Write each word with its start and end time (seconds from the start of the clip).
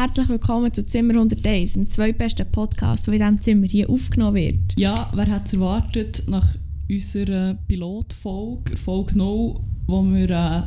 Herzlich 0.00 0.30
willkommen 0.30 0.72
zu 0.72 0.86
Zimmer 0.86 1.12
101, 1.12 1.74
dem 1.74 1.86
zweitbesten 1.86 2.50
Podcast, 2.50 3.06
der 3.06 3.12
in 3.12 3.20
diesem 3.20 3.40
Zimmer 3.42 3.66
hier 3.66 3.90
aufgenommen 3.90 4.34
wird. 4.36 4.78
Ja, 4.78 5.10
wer 5.12 5.26
hat 5.26 5.44
es 5.44 5.52
erwartet 5.52 6.22
nach 6.26 6.54
unserer 6.88 7.58
Pilotfolge, 7.68 8.78
Folge 8.78 9.18
0, 9.18 9.60
wo 9.86 10.02
wir 10.04 10.30
äh, 10.30 10.62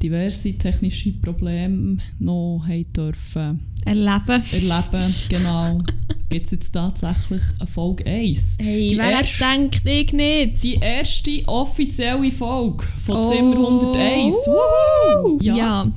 diverse 0.00 0.52
technische 0.58 1.10
Probleme 1.14 1.96
noch 2.20 2.62
haben 2.68 2.92
dürfen 2.92 3.60
Erleben. 3.84 4.42
erleben. 4.52 5.14
Genau. 5.28 5.82
Gibt 6.28 6.44
es 6.46 6.52
jetzt 6.52 6.70
tatsächlich 6.70 7.42
eine 7.58 7.66
Folge 7.66 8.06
1. 8.06 8.58
Hey, 8.62 8.90
Die 8.90 8.96
wer 8.96 9.10
erste- 9.10 9.38
gedacht, 9.38 9.84
ich 9.84 10.12
nicht? 10.12 10.62
Die 10.62 10.74
erste 10.76 11.42
offizielle 11.48 12.30
Folge 12.30 12.84
von 13.04 13.16
Oh. 13.16 13.24
Zimmer 13.28 13.56
101. 13.56 14.34
Wuhu! 14.46 15.38
Ja. 15.42 15.56
Ja. 15.56 15.92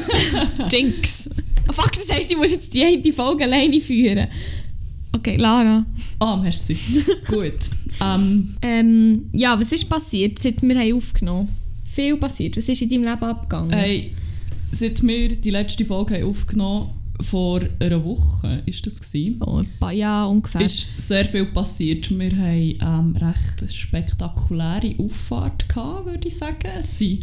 Jinx. 0.72 1.28
Fuck, 1.72 1.92
das 1.92 2.10
heisst, 2.16 2.30
ich 2.30 2.36
muss 2.36 2.50
jetzt 2.50 2.72
die 2.74 2.84
eine 2.84 3.12
Folge 3.12 3.44
alleine 3.44 3.80
führen. 3.80 4.28
Okay, 5.12 5.36
Lara. 5.36 5.84
Ah, 6.18 6.36
merci. 6.36 6.76
Gut. 7.28 7.54
Ähm, 8.02 8.54
Ähm, 8.62 9.30
ja, 9.34 9.58
was 9.58 9.72
ist 9.72 9.88
passiert, 9.88 10.38
seit 10.38 10.60
wir 10.62 10.78
haben 10.78 10.92
aufgenommen 10.94 11.48
Viel 11.84 12.16
passiert. 12.16 12.56
Was 12.56 12.68
ist 12.68 12.82
in 12.82 12.90
deinem 12.90 13.04
Leben 13.04 13.24
abgegangen? 13.24 13.72
hey, 13.72 14.12
seit 14.72 15.02
wir 15.02 15.28
die 15.36 15.50
letzte 15.50 15.84
Folge 15.84 16.16
haben 16.16 16.24
aufgenommen 16.30 16.90
vor 17.22 17.60
einer 17.80 18.04
Woche, 18.04 18.62
ist 18.66 18.84
das 18.86 19.00
gewesen, 19.00 19.40
Oh, 19.40 19.56
ein 19.56 19.68
paar 19.80 19.92
Jahre 19.92 20.30
ungefähr. 20.30 20.60
ist 20.60 20.86
sehr 20.98 21.24
viel 21.24 21.46
passiert. 21.46 22.10
Wir 22.10 22.30
haben 22.36 23.14
ähm, 23.16 23.16
recht 23.16 23.72
spektakuläre 23.72 24.94
Auffahrt 24.98 25.66
gehabt, 25.66 26.04
würde 26.04 26.28
ich 26.28 26.36
sagen. 26.36 26.68
Sind- 26.82 27.20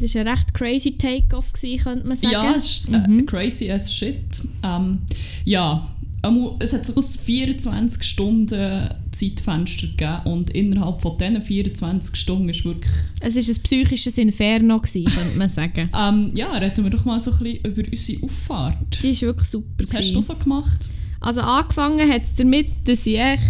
das 0.00 0.14
war 0.14 0.22
ein 0.22 0.28
recht 0.28 0.54
crazy 0.54 0.92
Take-Off, 0.96 1.52
gewesen, 1.52 1.82
könnte 1.84 2.06
man 2.06 2.16
sagen. 2.16 2.32
Ja, 2.32 2.54
es 2.56 2.64
ist 2.70 2.88
äh, 2.88 2.98
Mhm. 3.08 3.26
crazy 3.26 3.70
as 3.70 3.92
shit. 3.92 4.16
Ähm, 4.62 4.98
ja, 5.44 5.86
einmal- 6.22 6.56
es 6.58 6.72
hat 6.72 6.84
so 6.86 6.94
ein 6.94 7.02
24 7.02 8.02
Stunden 8.02 8.88
Zeitfenster 9.12 9.86
gegeben 9.88 10.20
und 10.24 10.50
innerhalb 10.50 11.00
von 11.00 11.16
diesen 11.18 11.42
24 11.42 12.16
Stunden 12.16 12.48
ist 12.48 12.64
wirklich... 12.64 12.90
Es 13.20 13.34
war 13.34 13.42
ein 13.54 13.62
psychisches 13.62 14.18
Inferno, 14.18 14.78
gewesen, 14.78 15.06
könnte 15.12 15.36
man 15.38 15.48
sagen. 15.48 15.88
Ähm, 15.96 16.30
ja, 16.34 16.52
reden 16.52 16.84
wir 16.84 16.90
doch 16.90 17.04
mal 17.04 17.18
so 17.20 17.30
ein 17.32 17.38
bisschen 17.38 17.58
über 17.64 17.82
unsere 17.90 18.22
Auffahrt. 18.24 19.02
Die 19.02 19.12
war 19.14 19.20
wirklich 19.28 19.48
super. 19.48 19.66
Was 19.84 19.92
hast 19.94 20.14
du 20.14 20.20
so 20.22 20.34
gemacht? 20.36 20.88
Also 21.20 21.40
angefangen 21.40 22.08
hat 22.10 22.22
es 22.22 22.34
damit, 22.34 22.68
dass 22.86 23.06
ich 23.06 23.18
echt 23.18 23.42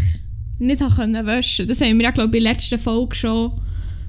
nicht 0.58 0.80
waschen 0.80 1.66
Das 1.68 1.80
haben 1.80 1.98
wir 1.98 2.04
ja, 2.04 2.10
glaube 2.10 2.36
ich, 2.36 2.40
in 2.40 2.44
der 2.44 2.52
letzten 2.54 2.78
Folge 2.78 3.14
schon 3.14 3.52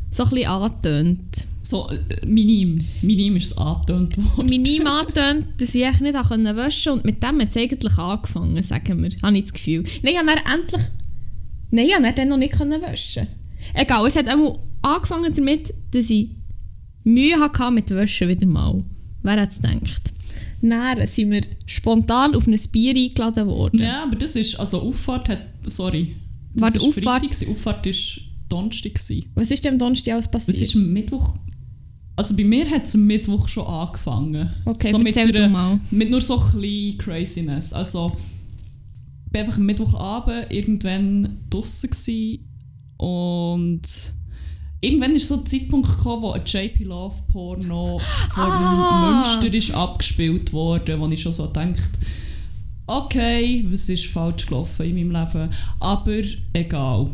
so 0.09 0.23
ein 0.23 0.29
bisschen 0.31 0.47
angetönt. 0.47 1.47
So, 1.71 1.89
äh, 1.89 2.25
minim. 2.25 2.79
Minim 3.01 3.35
ist 3.37 3.51
es 3.51 3.57
angetönt 3.57 4.17
worden. 4.17 4.49
Minim 4.49 4.85
angetönt, 4.85 5.45
dass 5.57 5.73
ich 5.73 5.83
echt 5.83 6.01
nicht 6.01 6.13
waschen 6.13 6.93
und 6.93 7.05
mit 7.05 7.23
dem 7.23 7.39
hat 7.41 7.49
es 7.49 7.57
eigentlich 7.57 7.97
angefangen, 7.97 8.61
sagen 8.61 9.01
wir. 9.01 9.09
Habe 9.23 9.37
ich 9.37 9.43
das 9.43 9.53
Gefühl. 9.53 9.83
Nein, 10.03 10.13
ich 10.13 10.19
dann 10.19 10.53
endlich... 10.59 10.81
Nein, 11.71 11.87
ich 12.05 12.15
dann 12.15 12.27
noch 12.27 12.37
nicht 12.37 12.53
können 12.53 12.81
waschen 12.81 13.27
Egal, 13.73 14.05
es 14.05 14.15
hat 14.15 14.27
einmal 14.27 14.59
angefangen 14.81 15.33
damit, 15.33 15.73
dass 15.91 16.09
ich 16.09 16.29
Mühe 17.03 17.39
hatte 17.39 17.71
mit 17.71 17.89
Waschen 17.89 18.27
wieder 18.27 18.45
mal. 18.45 18.83
Wer 19.23 19.41
hat 19.41 19.51
es 19.51 19.61
gedacht? 19.61 20.13
Dann 20.61 21.07
sind 21.07 21.31
wir 21.31 21.41
spontan 21.65 22.35
auf 22.35 22.45
ein 22.47 22.59
Bier 22.71 22.95
eingeladen 22.95 23.47
worden. 23.47 23.79
Ja, 23.79 24.03
aber 24.03 24.15
das 24.15 24.35
ist, 24.35 24.59
also 24.59 24.81
Auffahrt 24.81 25.29
hat, 25.29 25.41
sorry. 25.65 26.15
Das 26.53 26.75
ist 26.75 26.81
Auffahrt- 26.81 27.21
Freitag. 27.21 27.49
Auffahrt 27.49 27.85
war 27.85 27.93
Donnerstag. 28.49 28.93
gewesen. 28.95 29.25
Was 29.35 29.49
ist 29.49 29.63
denn 29.63 29.73
am 29.73 29.79
Donnerstag 29.79 30.13
alles 30.13 30.29
passiert? 30.29 30.57
Das 30.57 30.61
ist 30.61 30.75
Mittwoch, 30.75 31.35
also 32.21 32.35
bei 32.35 32.43
mir 32.43 32.69
hat 32.69 32.83
es 32.83 32.93
am 32.95 33.05
Mittwoch 33.07 33.47
schon 33.47 33.65
angefangen. 33.65 34.49
Okay, 34.65 34.91
so 34.91 34.99
mit, 34.99 35.17
einer- 35.17 35.49
mal. 35.49 35.79
mit 35.89 36.11
nur 36.11 36.21
so 36.21 36.39
ein 36.39 36.97
Craziness. 36.99 37.73
Also, 37.73 38.11
ich 39.27 39.33
war 39.33 39.41
einfach 39.41 39.57
am 39.57 39.65
Mittwochabend 39.65 40.51
irgendwann 40.51 41.37
draußen 41.49 41.89
und 42.97 43.81
irgendwann 44.81 45.15
ist 45.15 45.27
so 45.29 45.37
ein 45.39 45.45
Zeitpunkt 45.47 45.89
gekommen, 45.89 46.21
wo 46.21 46.31
ein 46.31 46.43
JP 46.45 46.83
Love 46.83 47.15
Porno 47.31 47.97
von 48.33 48.43
Ah. 48.43 49.23
Münster 49.23 49.53
ist 49.53 49.73
abgespielt 49.73 50.53
wurde, 50.53 50.99
wo 50.99 51.07
ich 51.07 51.21
schon 51.21 51.31
so 51.31 51.47
denkt, 51.47 51.89
okay, 52.87 53.65
was 53.69 53.89
ist 53.89 54.05
falsch 54.07 54.45
gelaufen 54.45 54.85
in 54.85 55.09
meinem 55.09 55.11
Leben, 55.23 55.49
aber 55.79 56.21
egal. 56.53 57.09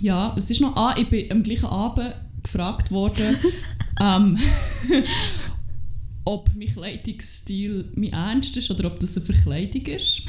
Ja, 0.00 0.34
es 0.36 0.50
ist 0.50 0.60
noch, 0.60 0.76
ah, 0.76 0.94
ich 0.96 1.08
bin 1.08 1.30
am 1.32 1.42
gleichen 1.42 1.66
Abend 1.66 2.14
gefragt 2.42 2.90
worden, 2.90 3.36
ähm, 4.00 4.38
ob 6.24 6.50
mein 6.56 6.68
Kleidungsstil 6.68 7.92
mein 7.94 8.12
Ernst 8.12 8.56
ist 8.56 8.70
oder 8.70 8.86
ob 8.86 9.00
das 9.00 9.16
eine 9.16 9.26
Verkleidung 9.26 9.86
ist. 9.86 10.22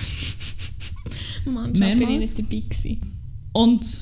Mann, 1.46 1.74
ich 1.74 1.82
war 1.82 1.96
nicht 1.96 2.40
dabei. 2.40 2.62
Gewesen. 2.62 3.00
Und 3.54 4.02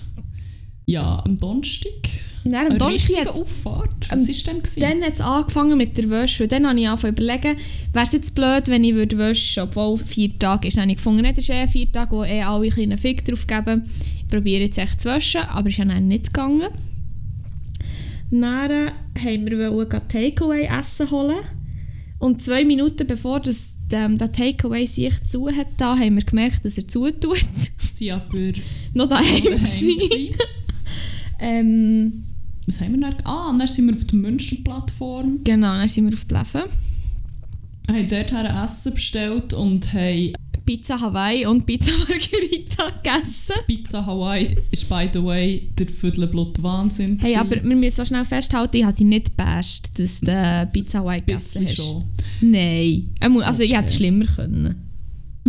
ja, 0.86 1.22
am 1.24 1.38
Donnerstag. 1.38 1.92
Dann, 2.44 2.72
am 2.72 2.78
Donnerstag 2.78 3.28
Auffahrt. 3.28 4.10
Was 4.10 4.28
war 4.28 4.54
denn? 4.54 4.64
gewesen? 4.64 4.80
dann 4.80 5.04
hat 5.04 5.14
es 5.14 5.22
angefangen 5.22 5.78
mit 5.78 5.98
der 5.98 6.10
Wäsche. 6.10 6.48
Dann 6.48 6.68
habe 6.68 6.80
ich 6.80 6.88
angefangen 6.88 7.16
zu 7.16 7.24
überlegen, 7.24 7.58
wäre 7.94 8.06
es 8.06 8.12
jetzt 8.12 8.34
blöd, 8.34 8.68
wenn 8.68 8.84
ich 8.84 8.96
würde 8.96 9.18
waschen 9.18 9.64
obwohl 9.64 9.98
vier 9.98 10.38
Tage 10.40 10.68
ist. 10.68 10.78
Dann 10.78 10.84
habe 10.84 10.92
ich 10.92 10.98
gefunden, 10.98 11.22
nicht, 11.22 11.38
das 11.38 11.44
ist 11.44 11.52
eh 11.52 11.68
vier 11.68 11.92
Tage, 11.92 12.12
wo 12.16 12.24
eh 12.24 12.42
alle 12.42 12.66
ein 12.66 12.72
kleinen 12.72 12.98
Fick 12.98 13.24
drauf 13.26 13.46
geben. 13.46 13.90
Ich 14.22 14.28
probiere 14.28 14.64
jetzt 14.64 14.78
echt 14.78 15.02
zu 15.02 15.10
waschen, 15.10 15.42
aber 15.42 15.70
es 15.70 15.78
ist 15.78 15.88
dann 15.88 16.08
nicht 16.08 16.26
gegangen. 16.26 16.70
Dann 18.32 18.92
haben 19.18 19.50
wir 19.50 19.72
wollten 19.72 20.08
Takeaway 20.08 20.66
essen 20.66 21.10
holen. 21.10 21.40
Und 22.20 22.44
zwei 22.44 22.66
Minuten 22.66 23.08
bevor 23.08 23.40
das, 23.40 23.78
ähm, 23.92 24.18
der 24.18 24.32
Takeaway 24.32 24.86
sich 24.86 25.24
zu 25.24 25.48
hat, 25.50 25.68
da, 25.78 25.98
haben 25.98 26.16
wir 26.16 26.24
gemerkt, 26.24 26.66
dass 26.66 26.78
er 26.78 26.88
zutut. 26.88 27.46
Sie 27.92 28.12
aber 28.12 28.52
Noch 28.94 29.08
daheim 29.08 29.44
daheim 29.44 30.36
ähm, 31.40 32.24
Was 32.66 32.82
haben 32.82 33.00
wir 33.00 33.10
dann? 33.10 33.26
Ah, 33.26 33.50
und 33.50 33.60
dann 33.60 33.68
sind 33.68 33.88
wir 33.88 33.96
auf 33.96 34.04
der 34.04 34.20
Münster-Plattform. 34.20 35.40
Genau, 35.44 35.74
dann 35.74 35.88
sind 35.88 36.06
wir 36.06 36.14
auf 36.14 36.26
Bleffen. 36.26 36.64
haben 37.96 38.08
dort 38.08 38.32
Essen 38.64 38.94
bestellt 38.94 39.54
und 39.54 39.94
haben 39.94 40.34
Pizza 40.70 41.02
Hawaii 41.02 41.48
und 41.48 41.66
Pizza 41.66 41.92
Margherita 42.08 42.90
gegessen. 43.02 43.56
Pizza 43.66 44.06
Hawaii 44.06 44.56
ist 44.70 44.88
by 44.88 45.10
the 45.12 45.24
way 45.24 45.68
der 45.80 45.88
Viertelblut 45.88 46.62
Wahnsinn. 46.62 47.18
Hey, 47.20 47.34
gewesen. 47.34 47.40
aber 47.40 47.68
wir 47.70 47.76
müssen 47.76 47.96
so 47.96 48.06
schnell 48.06 48.24
festhalten, 48.24 48.78
ich 48.78 48.84
habe 48.84 48.96
dich 48.96 49.08
nicht 49.08 49.36
gebasht, 49.36 49.88
dass 49.98 50.20
du 50.22 50.70
Pizza 50.72 51.00
Hawaii 51.00 51.22
gegessen 51.22 51.66
hast. 51.66 51.76
schon. 51.76 52.04
Nein. 52.42 53.10
Also 53.20 53.64
ich 53.64 53.70
Okay. 53.72 53.78
hätte 53.78 53.86
es 53.88 53.96
schlimmer 53.96 54.26
können. 54.26 54.76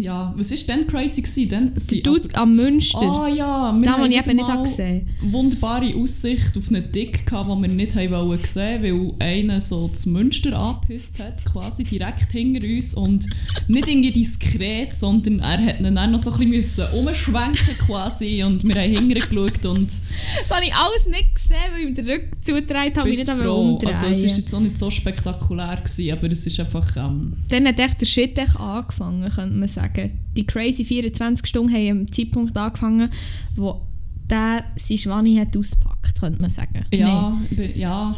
Ja, 0.00 0.32
was 0.36 0.50
war 0.50 0.76
denn 0.76 0.86
crazy? 0.86 1.22
Gewesen? 1.22 1.48
Dann 1.48 1.72
sind 1.76 2.06
Dude 2.06 2.28
am 2.34 2.56
Münster, 2.56 2.98
Ah 3.00 3.28
ja, 3.28 3.72
wir 3.72 3.82
den, 3.82 3.90
haben 3.90 4.10
ich 4.10 4.18
eben 4.18 4.36
nicht 4.36 4.64
gesehen 4.64 5.08
wunderbare 5.22 5.94
Aussicht 5.96 6.56
auf 6.56 6.68
einen 6.68 6.90
Dick 6.92 7.26
gehabt, 7.26 7.50
den 7.50 7.62
wir 7.62 7.68
nicht 7.68 7.94
haben 7.94 8.38
sehen, 8.44 8.82
weil 8.82 9.08
einer 9.18 9.60
so 9.60 9.88
das 9.88 10.06
Münster 10.06 10.58
angepisst 10.58 11.18
hat, 11.18 11.44
quasi 11.44 11.84
direkt 11.84 12.30
hinter 12.32 12.66
uns 12.66 12.94
und 12.94 13.26
nicht 13.68 13.88
irgendwie 13.88 14.12
diskret, 14.12 14.94
sondern 14.94 15.40
er 15.40 15.64
hat 15.64 15.80
ihn 15.80 15.94
dann 15.94 16.12
noch 16.12 16.18
so 16.18 16.32
ein 16.32 16.50
bisschen 16.50 16.92
umschwenken 16.92 17.76
quasi 17.86 18.42
und 18.42 18.64
wir 18.64 18.74
haben 18.74 18.90
hinterher 18.90 19.26
geschaut 19.26 19.66
und 19.66 19.90
Das 19.90 20.56
habe 20.56 20.64
ich 20.64 20.74
alles 20.74 21.06
nicht 21.06 21.34
gesehen, 21.34 21.56
weil 21.72 21.80
ich 21.82 21.88
ihm 21.88 21.94
den 21.94 22.08
Rücken 22.08 22.42
zugedreht 22.42 22.96
habe 22.98 23.08
nicht 23.08 23.30
froh. 23.30 23.72
umdrehen 23.72 23.94
Also 23.94 24.06
es 24.06 24.24
ist 24.24 24.36
jetzt 24.36 24.54
auch 24.54 24.60
nicht 24.60 24.78
so 24.78 24.90
spektakulär 24.90 25.76
gewesen, 25.76 26.12
aber 26.12 26.30
es 26.30 26.46
ist 26.46 26.58
einfach 26.60 26.96
ähm, 26.96 27.34
Dann 27.48 27.66
hat 27.66 27.78
echt 27.78 28.00
der 28.00 28.06
Shit 28.06 28.38
echt 28.38 28.58
angefangen, 28.58 29.28
könnte 29.30 29.56
man 29.56 29.68
sagen. 29.68 29.89
Die 30.36 30.46
crazy 30.46 30.84
24 30.84 31.46
Stunden 31.46 31.72
haben 31.72 31.90
am 32.02 32.12
Zeitpunkt 32.12 32.56
angefangen, 32.56 33.10
wo 33.56 33.80
der 34.28 34.64
seine 34.76 34.98
Schwanni 34.98 35.36
hat 35.36 35.56
ausgepackt, 35.56 36.20
könnte 36.20 36.40
man 36.40 36.50
sagen. 36.50 36.84
ja, 36.92 37.40
ja, 37.76 38.16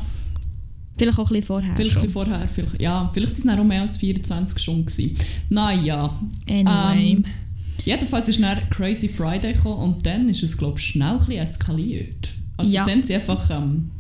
Vielleicht 0.99 1.19
auch 1.19 1.25
ein 1.25 1.29
bisschen 1.29 1.43
vorher 1.47 1.75
vielleicht 1.75 1.97
ein 1.97 2.03
schon. 2.03 2.03
bisschen 2.03 2.13
vorher, 2.27 2.49
vielleicht, 2.49 2.83
ja, 2.83 3.09
vielleicht 3.13 3.35
sind 3.35 3.51
es 3.51 3.59
auch 3.59 3.65
mehr 3.65 3.81
als 3.81 3.97
24 3.97 4.59
Stunden 4.63 4.85
gewesen. 4.87 5.15
Naja, 5.49 6.15
Anyway. 6.49 7.13
Ähm, 7.13 7.25
jedenfalls 7.85 8.29
ist 8.29 8.41
dann 8.43 8.59
Crazy 8.71 9.09
Friday 9.09 9.55
gekommen 9.55 9.95
und 9.95 10.05
dann 10.07 10.29
ist 10.29 10.43
es, 10.43 10.57
glaube 10.59 10.79
ich, 10.79 10.87
schnell 10.87 11.13
ein 11.13 11.19
bisschen 11.19 11.39
eskaliert. 11.43 12.35
Also 12.59 12.71
Ja. 12.73 12.85
dann 12.87 13.03
sind 13.03 13.17
einfach 13.17 13.51
ähm, 13.51 13.91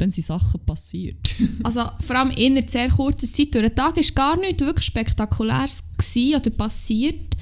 dann 0.00 0.10
sind 0.10 0.26
Sachen 0.26 0.60
passiert. 0.60 1.34
Also 1.62 1.82
vor 2.00 2.16
allem 2.16 2.30
in 2.30 2.56
sehr 2.68 2.88
kurzer 2.88 3.26
Zeit. 3.26 3.54
Durch 3.54 3.66
den 3.66 3.74
Tag 3.74 3.96
war 3.96 4.04
gar 4.14 4.36
nichts 4.38 4.62
wirklich 4.62 4.86
Spektakuläres 4.86 5.84
gewesen 5.96 6.36
oder 6.40 6.50
passiert. 6.50 7.36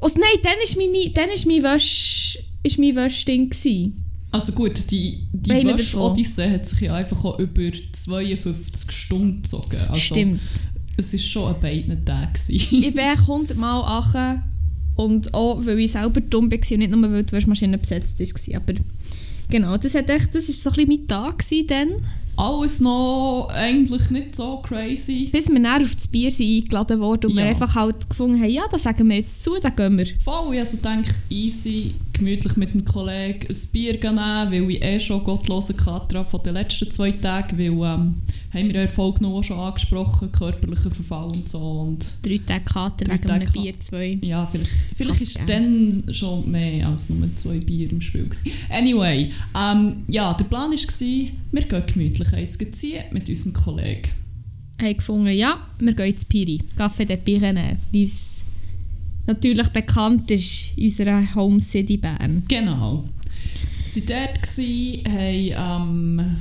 Und 0.00 0.16
nein, 0.16 0.40
dann 0.42 0.54
war 0.62 0.76
meine, 0.76 1.10
dann 1.10 1.30
ist 1.30 1.46
mein 1.46 1.62
Wäsch, 1.62 2.38
ist 2.62 2.78
mein 2.78 2.94
Wäschding. 2.94 3.50
gewesen. 3.50 4.02
Also 4.30 4.52
gut, 4.52 4.90
die, 4.90 5.26
die 5.32 5.50
Einer 5.50 5.78
Wäsch-Odyssee 5.78 6.50
hat 6.50 6.66
sich 6.66 6.80
ja 6.80 6.94
einfach 6.94 7.24
auch 7.24 7.38
über 7.38 7.72
52 7.92 8.90
Stunden 8.92 9.42
gezogen. 9.42 9.78
Also, 9.88 9.96
Stimmt. 9.96 10.40
Es 10.96 11.12
war 11.12 11.20
schon 11.20 11.54
an 11.54 11.60
beiden 11.60 12.04
gewesen. 12.04 12.54
Ich 12.84 12.94
bin 12.94 12.98
echt 12.98 13.20
100 13.20 13.56
Mal 13.56 13.80
achen 13.82 14.42
und 14.96 15.32
auch, 15.34 15.64
weil 15.64 15.78
ich 15.78 15.92
selber 15.92 16.20
dumm 16.20 16.50
war 16.50 16.58
und 16.58 16.78
nicht 16.78 16.90
nur, 16.90 17.10
weil 17.10 17.22
die 17.22 17.32
Waschmaschine 17.32 17.78
besetzt 17.78 18.18
war. 18.18 18.56
Aber 18.56 18.74
genau, 19.48 19.76
das, 19.76 19.94
hat 19.94 20.10
echt, 20.10 20.34
das 20.34 20.48
war 20.48 20.54
so 20.54 20.70
ein 20.70 20.86
bisschen 20.86 21.00
mein 21.00 21.08
Tag 21.08 21.44
dann. 21.68 21.96
Alles 22.36 22.80
noch 22.80 23.48
eigentlich 23.52 24.10
nicht 24.10 24.36
so 24.36 24.58
crazy. 24.58 25.28
Bis 25.32 25.48
wir 25.48 25.60
dann 25.60 25.82
auf 25.82 25.94
das 25.94 26.06
Bier 26.08 26.30
sind 26.30 26.62
eingeladen 26.62 27.00
wurden 27.00 27.30
und 27.30 27.36
wir 27.36 27.44
Ja. 27.44 27.50
einfach 27.50 27.74
halt 27.74 28.08
gefunden 28.08 28.40
haben, 28.40 28.50
ja, 28.50 28.64
da 28.70 28.78
sagen 28.78 29.08
wir 29.08 29.16
jetzt 29.16 29.42
zu, 29.42 29.58
da 29.60 29.70
gehen 29.70 29.96
wir. 29.98 30.06
Voll, 30.22 30.54
ich 30.54 30.60
also 30.60 30.76
denke, 30.78 31.14
easy, 31.30 31.94
gemütlich 32.12 32.56
mit 32.56 32.74
dem 32.74 32.84
Kollegen 32.84 33.46
ein 33.48 33.56
Bier 33.72 33.92
nehmen, 33.94 34.16
weil 34.52 34.70
ich 34.70 34.82
eh 34.82 35.00
schon 35.00 35.24
gottlosen 35.24 35.76
Kater 35.76 36.18
habe 36.20 36.28
von 36.28 36.42
den 36.42 36.54
letzten 36.54 36.90
zwei 36.90 37.10
Tagen, 37.10 37.58
weil 37.58 37.66
ähm, 37.66 38.14
haben 38.54 38.68
wir 38.68 38.80
Erfolg 38.82 39.20
noch 39.20 39.42
schon 39.42 39.58
angesprochen, 39.58 40.32
körperlicher 40.32 40.90
Verfall 40.90 41.28
und 41.28 41.48
so 41.48 41.58
und 41.58 42.06
Drei 42.22 42.38
Tage 42.46 42.64
Kater 42.64 43.04
Drei 43.04 43.14
wegen 43.14 43.30
einem 43.30 43.46
Tage 43.46 43.60
Bier, 43.60 43.80
zwei. 43.80 44.18
ja, 44.22 44.46
vielleicht, 44.46 44.70
vielleicht 44.94 45.20
ist 45.20 45.40
dann 45.46 46.04
schon 46.10 46.50
mehr 46.50 46.86
als 46.88 47.10
nur 47.10 47.28
zwei 47.36 47.58
Bier 47.58 47.90
im 47.90 48.00
Spiel 48.00 48.24
gewesen. 48.24 48.50
Anyway, 48.70 49.30
ähm, 49.58 50.04
ja, 50.08 50.32
der 50.34 50.44
Plan 50.44 50.70
war, 50.70 50.76
wir 51.52 51.62
gehen 51.62 51.82
gemütlich 51.86 52.25
eins 52.32 52.58
ziehen 52.58 53.04
mit 53.12 53.28
unserem 53.28 53.52
Kollegen. 53.52 54.10
haben 54.80 54.96
gefunden, 54.96 55.28
ja, 55.28 55.66
wir 55.78 55.94
gehen 55.94 56.12
ins 56.12 56.24
Piri, 56.24 56.60
Café 56.76 57.04
de 57.04 57.16
Pyrénées, 57.16 57.76
wie 57.92 58.04
es 58.04 58.44
natürlich 59.26 59.68
bekannt 59.68 60.30
ist 60.30 60.76
in 60.76 60.84
unserer 60.84 61.34
Home 61.34 61.60
City 61.60 61.96
Bern. 61.96 62.42
Genau. 62.48 63.04
Sie 63.90 64.06
waren 64.08 64.28
dort, 64.34 64.56
haben 65.58 66.18
ähm, 66.18 66.36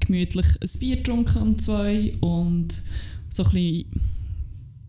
gemütlich 0.00 0.46
ein 0.60 0.80
Bier 0.80 0.96
getrunken 0.96 1.42
um 1.42 1.58
zwei 1.58 2.12
und 2.20 2.82
so 3.28 3.44
ein 3.44 3.50
bisschen... 3.50 3.84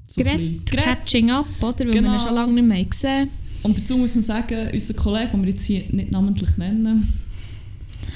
So 0.07 0.21
ein 0.21 0.23
Gerät, 0.23 0.65
bisschen. 0.65 0.79
Catching 0.83 1.31
up, 1.31 1.45
oder? 1.61 1.79
Weil 1.79 1.91
Genau. 1.91 2.11
wir 2.11 2.15
ihn 2.17 2.25
schon 2.25 2.35
lange 2.35 2.53
nicht 2.53 2.67
mehr 2.67 2.85
gesehen 2.85 3.29
Und 3.61 3.77
dazu 3.77 3.97
muss 3.97 4.15
man 4.15 4.23
sagen, 4.23 4.69
unser 4.71 4.93
Kollege, 4.93 5.31
den 5.31 5.41
wir 5.41 5.49
jetzt 5.49 5.65
hier 5.65 5.83
nicht 5.91 6.11
namentlich 6.11 6.55
nennen, 6.57 7.11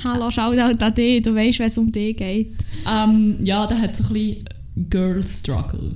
Hallo, 0.04 0.32
Shoutout 0.32 0.84
an 0.84 0.94
dich, 0.96 1.22
du 1.22 1.36
weißt, 1.36 1.60
wenn 1.60 1.68
es 1.68 1.78
um 1.78 1.92
dich 1.92 2.18
geht. 2.18 2.52
ähm, 2.92 3.38
ja, 3.44 3.68
der 3.68 3.80
hat 3.80 3.96
so 3.96 4.06
ein 4.06 4.14
bisschen 4.14 4.44
Girl 4.90 5.26
Struggle. 5.28 5.96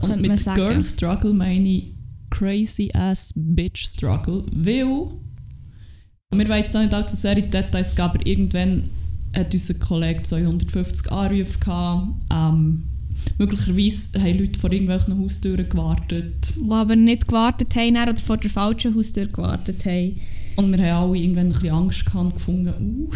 Und 0.00 0.08
Könnte 0.08 0.16
man 0.16 0.30
mit 0.30 0.40
sagen. 0.40 0.56
Girl 0.56 0.84
Struggle 0.84 1.32
meine 1.32 1.68
ich 1.68 1.94
crazy 2.30 2.90
ass 2.92 3.32
Bitch 3.34 3.86
Struggle, 3.86 4.44
weil 4.52 4.84
wir 6.30 6.48
wollen 6.48 6.58
jetzt 6.58 6.76
auch 6.76 6.82
nicht 6.82 6.92
allzu 6.92 7.16
sehr 7.16 7.36
in 7.38 7.44
die 7.44 7.50
Details 7.50 7.96
gehen, 7.96 8.04
aber 8.04 8.26
irgendwann 8.26 8.90
hat 9.34 9.52
unser 9.52 9.74
Kollege 9.74 10.22
250 10.22 11.10
Anrufe 11.10 11.58
gehabt. 11.58 12.08
Ähm, 12.30 12.84
möglicherweise 13.38 14.22
haben 14.22 14.38
Leute 14.38 14.60
vor 14.60 14.70
irgendwelchen 14.70 15.18
Haustüren 15.18 15.68
gewartet 15.68 16.52
Die 16.54 16.70
aber 16.70 16.96
nicht 16.96 17.26
gewartet 17.26 17.74
haben 17.74 17.96
oder 17.96 18.16
vor 18.16 18.36
der 18.36 18.50
falschen 18.50 18.94
Haustür 18.94 19.26
gewartet 19.26 19.84
haben. 19.86 20.20
und 20.56 20.76
wir 20.76 20.92
haben 20.92 21.10
alle 21.10 21.18
irgendwann 21.18 21.46
ein 21.46 21.52
bisschen 21.52 21.70
Angst 21.70 22.04
gehabt 22.04 22.24
und 22.26 22.34
gefunden, 22.34 22.74
uh, 22.78 23.10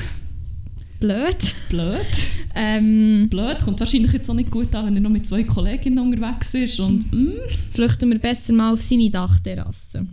Blöd. 1.02 1.54
blöd. 1.68 2.06
Ähm, 2.54 3.28
Blöd, 3.28 3.58
kommt 3.64 3.80
wahrscheinlich 3.80 4.12
jetzt 4.12 4.30
auch 4.30 4.34
nicht 4.34 4.52
gut 4.52 4.72
an, 4.72 4.86
wenn 4.86 4.94
er 4.94 5.00
noch 5.00 5.10
mit 5.10 5.26
zwei 5.26 5.42
Kolleginnen 5.42 5.98
unterwegs 5.98 6.54
ist 6.54 6.78
und 6.78 7.12
mm, 7.12 7.32
flüchten 7.72 8.08
wir 8.08 8.20
besser 8.20 8.52
mal 8.52 8.72
auf 8.72 8.82
seine 8.82 9.10
Dachterrasse. 9.10 10.06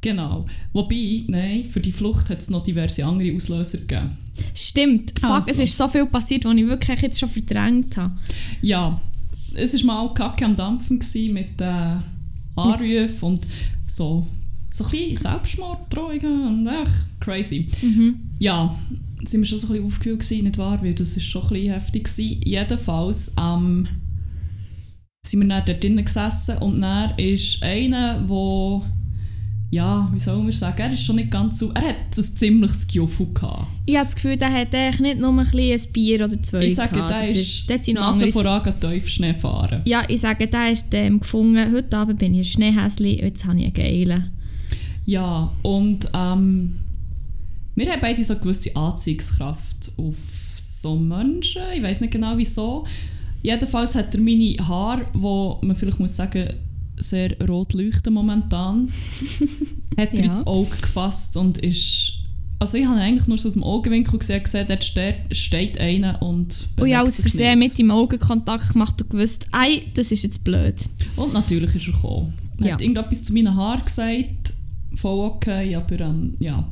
Genau. 0.00 0.46
Wobei, 0.72 1.24
nein, 1.26 1.64
für 1.64 1.80
die 1.80 1.92
Flucht 1.92 2.30
hat 2.30 2.38
es 2.38 2.48
noch 2.48 2.62
diverse 2.62 3.04
andere 3.04 3.36
Auslöser 3.36 3.78
gegeben. 3.78 4.16
Stimmt, 4.54 5.18
fuck, 5.20 5.30
Also. 5.30 5.50
es 5.50 5.58
ist 5.58 5.76
so 5.76 5.86
viel 5.88 6.06
passiert, 6.06 6.46
was 6.46 6.54
ich 6.54 6.66
wirklich 6.66 7.02
jetzt 7.02 7.20
schon 7.20 7.28
verdrängt 7.28 7.98
habe. 7.98 8.16
Ja, 8.62 8.98
es 9.52 9.86
war 9.86 10.06
mal 10.06 10.14
Kacke 10.14 10.46
am 10.46 10.56
Dampfen 10.56 11.02
mit 11.34 11.60
äh, 11.60 11.96
Anrufen 12.56 13.24
und 13.24 13.46
so, 13.86 14.26
so 14.70 14.84
ein 14.84 14.90
bisschen 14.90 15.16
Selbstmorddrohungen 15.16 16.46
und 16.46 16.66
echt 16.66 17.20
crazy. 17.20 17.68
Mhm. 17.82 18.20
Ja, 18.38 18.76
sind 19.24 19.40
wir 19.40 19.46
schon 19.46 19.58
so 19.58 19.68
ein 19.68 19.72
bisschen 19.72 19.86
aufgewühlt 19.86 20.20
gewesen, 20.20 20.44
nicht 20.44 20.58
wahr? 20.58 20.82
Weil 20.82 20.94
das 20.94 21.16
ist 21.16 21.24
schon 21.24 21.42
ein 21.42 21.48
bisschen 21.48 21.72
heftig 21.72 22.04
gewesen. 22.04 22.42
Jedenfalls 22.44 23.34
ähm, 23.38 23.88
sind 25.24 25.40
wir 25.40 25.48
dann 25.48 25.64
dort 25.66 25.82
drinnen 25.82 26.04
gesessen 26.04 26.58
und 26.58 26.80
dann 26.80 27.18
ist 27.18 27.62
einer, 27.62 28.20
der 28.20 28.82
ja, 29.70 30.08
wie 30.12 30.18
soll 30.18 30.38
man 30.38 30.52
sagen, 30.52 30.80
er 30.80 30.92
ist 30.94 31.04
schon 31.04 31.16
nicht 31.16 31.30
ganz 31.30 31.58
so, 31.58 31.70
er 31.74 31.88
hat 31.88 32.16
ein 32.16 32.22
ziemliches 32.22 32.86
Gefühl 32.86 33.26
gehabt. 33.34 33.66
Ich 33.84 33.96
habe 33.96 34.06
das 34.06 34.14
Gefühl, 34.14 34.36
der 34.38 34.50
hat 34.50 34.74
eigentlich 34.74 35.00
nicht 35.00 35.20
nur 35.20 35.30
ein, 35.30 35.46
ein 35.46 35.92
Bier 35.92 36.24
oder 36.24 36.42
zwei 36.42 36.64
Ich 36.64 36.74
sage, 36.74 36.94
gehabt. 36.94 37.10
der 37.10 37.26
Das 37.26 37.36
ist 37.36 37.88
noch 37.88 38.00
Nase 38.00 38.32
voran 38.32 38.62
geht 38.62 38.80
tief 38.80 39.08
Schnee 39.08 39.34
fahren. 39.34 39.82
Ja, 39.84 40.04
ich 40.08 40.22
sage, 40.22 40.46
der 40.46 40.72
ist 40.72 40.86
ähm, 40.92 41.20
gefunden, 41.20 41.70
heute 41.70 41.98
Abend 41.98 42.18
bin 42.18 42.32
ich 42.32 42.40
ein 42.40 42.44
Schneehäsli, 42.44 43.20
jetzt 43.20 43.44
habe 43.44 43.58
ich 43.58 43.64
einen 43.64 43.74
geilen. 43.74 44.30
Ja, 45.08 45.50
und 45.62 46.06
ähm, 46.12 46.76
wir 47.74 47.90
haben 47.90 48.00
beide 48.02 48.22
so 48.22 48.34
eine 48.34 48.42
gewisse 48.42 48.76
Anziehungskraft 48.76 49.92
auf 49.96 50.16
so 50.54 50.96
Menschen. 50.96 51.62
Ich 51.74 51.82
weiß 51.82 52.02
nicht 52.02 52.12
genau 52.12 52.36
wieso. 52.36 52.84
Jedenfalls 53.42 53.94
hat 53.94 54.14
er 54.14 54.20
meine 54.20 54.56
Haare, 54.68 55.06
wo 55.14 55.58
man 55.62 55.74
vielleicht 55.76 55.98
muss 55.98 56.14
sagen, 56.14 56.52
sehr 56.98 57.34
rot 57.48 57.72
leuchten 57.72 58.12
momentan, 58.12 58.92
hat 59.96 60.12
er 60.12 60.18
Ja. 60.18 60.24
ins 60.26 60.46
Auge 60.46 60.76
gefasst 60.78 61.38
und 61.38 61.56
ist... 61.58 62.12
Also 62.58 62.76
ich 62.76 62.84
habe 62.84 63.00
eigentlich 63.00 63.28
nur 63.28 63.38
so 63.38 63.48
aus 63.48 63.54
dem 63.54 63.62
Augenwinkel 63.64 64.18
gesehen, 64.18 64.42
gesehen 64.42 64.66
dort 64.68 64.84
steht, 64.84 65.14
steht 65.30 65.78
einer 65.80 66.20
und 66.20 66.68
Und 66.78 66.92
habe 66.94 67.08
aus 67.08 67.18
Versehen 67.20 67.58
mit 67.58 67.78
ihm 67.78 67.90
Augenkontakt 67.92 68.72
gemacht 68.74 69.00
und 69.00 69.08
gewusst, 69.08 69.46
ei, 69.52 69.84
das 69.94 70.10
ist 70.12 70.24
jetzt 70.24 70.44
blöd. 70.44 70.74
Und 71.16 71.32
natürlich 71.32 71.74
ist 71.76 71.86
er 71.86 71.92
gekommen. 71.94 72.34
Er 72.60 72.66
Ja. 72.66 72.72
hat 72.74 72.82
irgendetwas 72.82 73.22
zu 73.22 73.32
meinen 73.32 73.54
Haaren 73.54 73.84
gesagt, 73.84 74.52
voll 74.98 75.26
okay, 75.26 75.74
aber 75.74 76.00
ähm, 76.00 76.34
ja. 76.40 76.68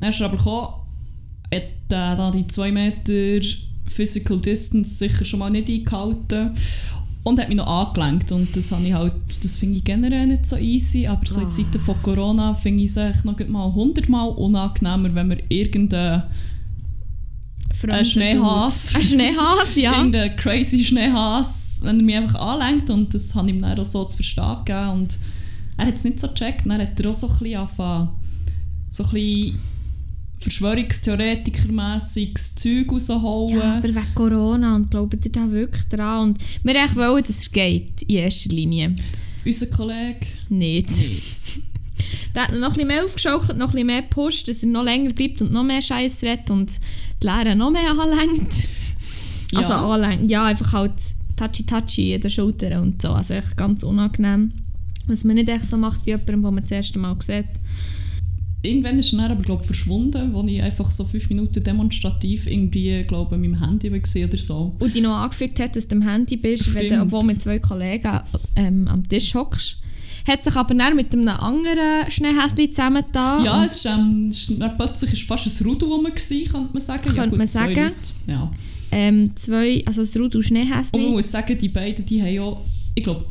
Dann 0.00 0.10
ist 0.10 0.20
er 0.20 0.26
aber 0.26 0.36
gekommen, 0.36 0.68
hat 1.52 1.62
äh, 1.62 1.68
da 1.88 2.30
die 2.30 2.46
2 2.46 2.72
Meter 2.72 3.46
Physical 3.88 4.38
Distance 4.40 4.94
sicher 4.96 5.24
schon 5.24 5.40
mal 5.40 5.50
nicht 5.50 5.68
eingehalten 5.68 6.50
und 7.24 7.38
hat 7.38 7.48
mich 7.48 7.56
noch 7.58 7.66
angelenkt 7.66 8.32
und 8.32 8.56
das 8.56 8.72
habe 8.72 8.84
ich 8.84 8.94
halt, 8.94 9.14
das 9.42 9.56
finde 9.56 9.78
ich 9.78 9.84
generell 9.84 10.26
nicht 10.26 10.46
so 10.46 10.56
easy, 10.56 11.06
aber 11.06 11.26
so 11.26 11.40
in 11.40 11.46
Ah. 11.46 11.50
Zeiten 11.50 11.78
von 11.78 11.94
Corona 12.02 12.54
finde 12.54 12.84
ich 12.84 12.96
es 12.96 13.24
noch 13.24 13.38
mal 13.48 13.72
hundertmal 13.72 14.30
unangenehmer, 14.30 15.14
wenn 15.14 15.28
man 15.28 15.42
irgendeinen 15.48 16.24
Fremder 17.72 18.04
Schneehas- 18.04 18.92
Dude. 18.92 19.00
Ein 19.00 19.06
Schneehas, 19.06 19.76
ja. 19.76 19.96
irgendein 19.96 20.36
crazy 20.36 20.82
Schneehas, 20.84 21.80
wenn 21.82 21.98
er 21.98 22.02
mich 22.02 22.16
einfach 22.16 22.40
anlenkt 22.40 22.90
und 22.90 23.12
das 23.14 23.34
habe 23.34 23.48
ich 23.50 23.54
ihm 23.56 23.62
dann 23.62 23.78
auch 23.78 23.84
so 23.84 24.04
zu 24.04 24.16
verstehen 24.16 24.56
gegeben 24.64 24.90
und 24.90 25.18
er 25.82 25.88
hat 25.88 25.96
es 25.96 26.04
nicht 26.04 26.20
so 26.20 26.28
gecheckt, 26.28 26.64
dann 26.64 26.80
hat 26.80 26.98
er 27.00 27.10
auch 27.10 27.14
so 27.14 27.26
ein 27.26 27.32
bisschen 27.38 27.58
angefangen, 27.58 28.10
so 28.90 29.02
ein 29.04 29.10
bisschen 29.10 29.58
Verschwörungstheoretiker-mässiges 30.38 32.54
Zeug 32.56 32.92
rausholen. 32.92 33.58
Ja, 33.58 33.78
aber 33.78 33.88
wegen 33.88 34.14
Corona 34.14 34.76
und 34.76 34.90
glaubt 34.90 35.24
ihr 35.24 35.32
da 35.32 35.50
wirklich 35.50 35.84
dran? 35.84 36.30
Und 36.30 36.38
wir 36.62 36.74
wollen, 36.74 37.24
dass 37.24 37.46
er 37.46 37.52
geht, 37.52 38.02
in 38.02 38.16
erster 38.16 38.50
Linie. 38.50 38.94
Unser 39.44 39.66
Kollege 39.66 40.26
Nicht. 40.48 40.88
nicht. 40.88 41.60
Der 42.34 42.44
hat 42.44 42.52
noch 42.52 42.60
ein 42.60 42.72
bisschen 42.72 42.88
mehr 42.88 43.04
aufgeschaukelt, 43.04 43.58
noch 43.58 43.68
ein 43.68 43.72
bisschen 43.72 43.86
mehr 43.86 44.02
gepusht, 44.02 44.48
dass 44.48 44.62
er 44.62 44.68
noch 44.68 44.84
länger 44.84 45.12
bleibt 45.12 45.42
und 45.42 45.52
noch 45.52 45.64
mehr 45.64 45.82
Scheiß 45.82 46.22
redet 46.22 46.50
und 46.50 46.70
die 47.22 47.26
Lehre 47.26 47.54
noch 47.54 47.70
mehr 47.70 47.90
anlenkt. 47.90 48.68
Ja. 49.52 49.58
Also 49.58 49.74
anlenkt, 49.74 50.30
ja, 50.30 50.46
einfach 50.46 50.72
halt 50.72 50.94
touchy-touchy 51.36 52.14
in 52.14 52.20
den 52.20 52.30
Schultern 52.30 52.82
und 52.82 53.02
so. 53.02 53.10
Also 53.10 53.34
echt 53.34 53.56
ganz 53.56 53.82
unangenehm. 53.82 54.52
Was 55.12 55.24
man 55.24 55.36
nicht 55.36 55.48
echt 55.48 55.68
so 55.68 55.76
macht 55.76 56.06
wie 56.06 56.10
jemandem, 56.10 56.42
den 56.42 56.54
man 56.54 56.64
das 56.64 56.70
erste 56.70 56.98
Mal 56.98 57.16
sieht. 57.20 57.44
Irgendwann 58.64 58.98
ist 58.98 59.12
er 59.12 59.30
aber 59.30 59.42
glaub, 59.42 59.64
verschwunden, 59.64 60.32
wo 60.32 60.44
ich 60.44 60.62
einfach 60.62 60.90
so 60.92 61.04
fünf 61.04 61.28
Minuten 61.28 61.62
demonstrativ 61.64 62.46
irgendwie 62.46 63.00
glaube 63.02 63.36
meinem 63.36 63.58
Handy 63.60 63.90
war 63.92 64.28
oder 64.28 64.38
so. 64.38 64.76
Und 64.78 64.94
dich 64.94 65.02
noch 65.02 65.16
angefügt 65.16 65.58
hat, 65.58 65.74
dass 65.74 65.88
du 65.88 65.96
am 65.96 66.02
Handy 66.02 66.36
bist, 66.36 66.72
wenn 66.72 66.82
du, 66.82 66.94
Stimmt. 66.94 67.02
obwohl 67.02 67.24
mit 67.24 67.42
zwei 67.42 67.58
Kollegen 67.58 68.20
ähm, 68.54 68.86
am 68.88 69.06
Tisch 69.08 69.34
hockst. 69.34 69.78
Hat 70.28 70.44
sich 70.44 70.54
aber 70.54 70.74
dann 70.74 70.94
mit 70.94 71.12
einem 71.12 71.26
anderen 71.28 72.08
Schneehäschen 72.08 72.70
zusammengetan. 72.70 73.44
Ja, 73.44 73.64
es 73.64 73.76
ist, 73.76 73.86
ähm, 73.86 74.28
es 74.30 74.48
ist, 74.48 74.60
plötzlich 74.76 75.12
ist 75.14 75.22
fast 75.24 75.46
ein 75.46 75.66
Rudel 75.66 75.88
rum, 75.88 76.04
gewesen, 76.04 76.44
könnte 76.48 76.72
man 76.72 76.80
sagen. 76.82 77.02
ja, 77.08 77.14
Könnte 77.14 77.30
gut, 77.30 77.38
man 77.38 77.48
zwei 77.48 77.60
sagen. 77.74 77.74
Leute. 77.74 77.94
Ja. 78.28 78.50
Ähm, 78.92 79.34
zwei, 79.34 79.82
also 79.86 80.02
das 80.02 80.14
Rudel 80.14 80.24
Und 80.24 80.34
man 80.34 80.42
Schneehäschen. 80.42 81.10
muss 81.10 81.30
sagen, 81.32 81.58
die 81.58 81.68
beiden, 81.68 82.06
die 82.06 82.22
haben 82.22 82.32
ja, 82.32 82.56
ich 82.94 83.02
glaube, 83.02 83.24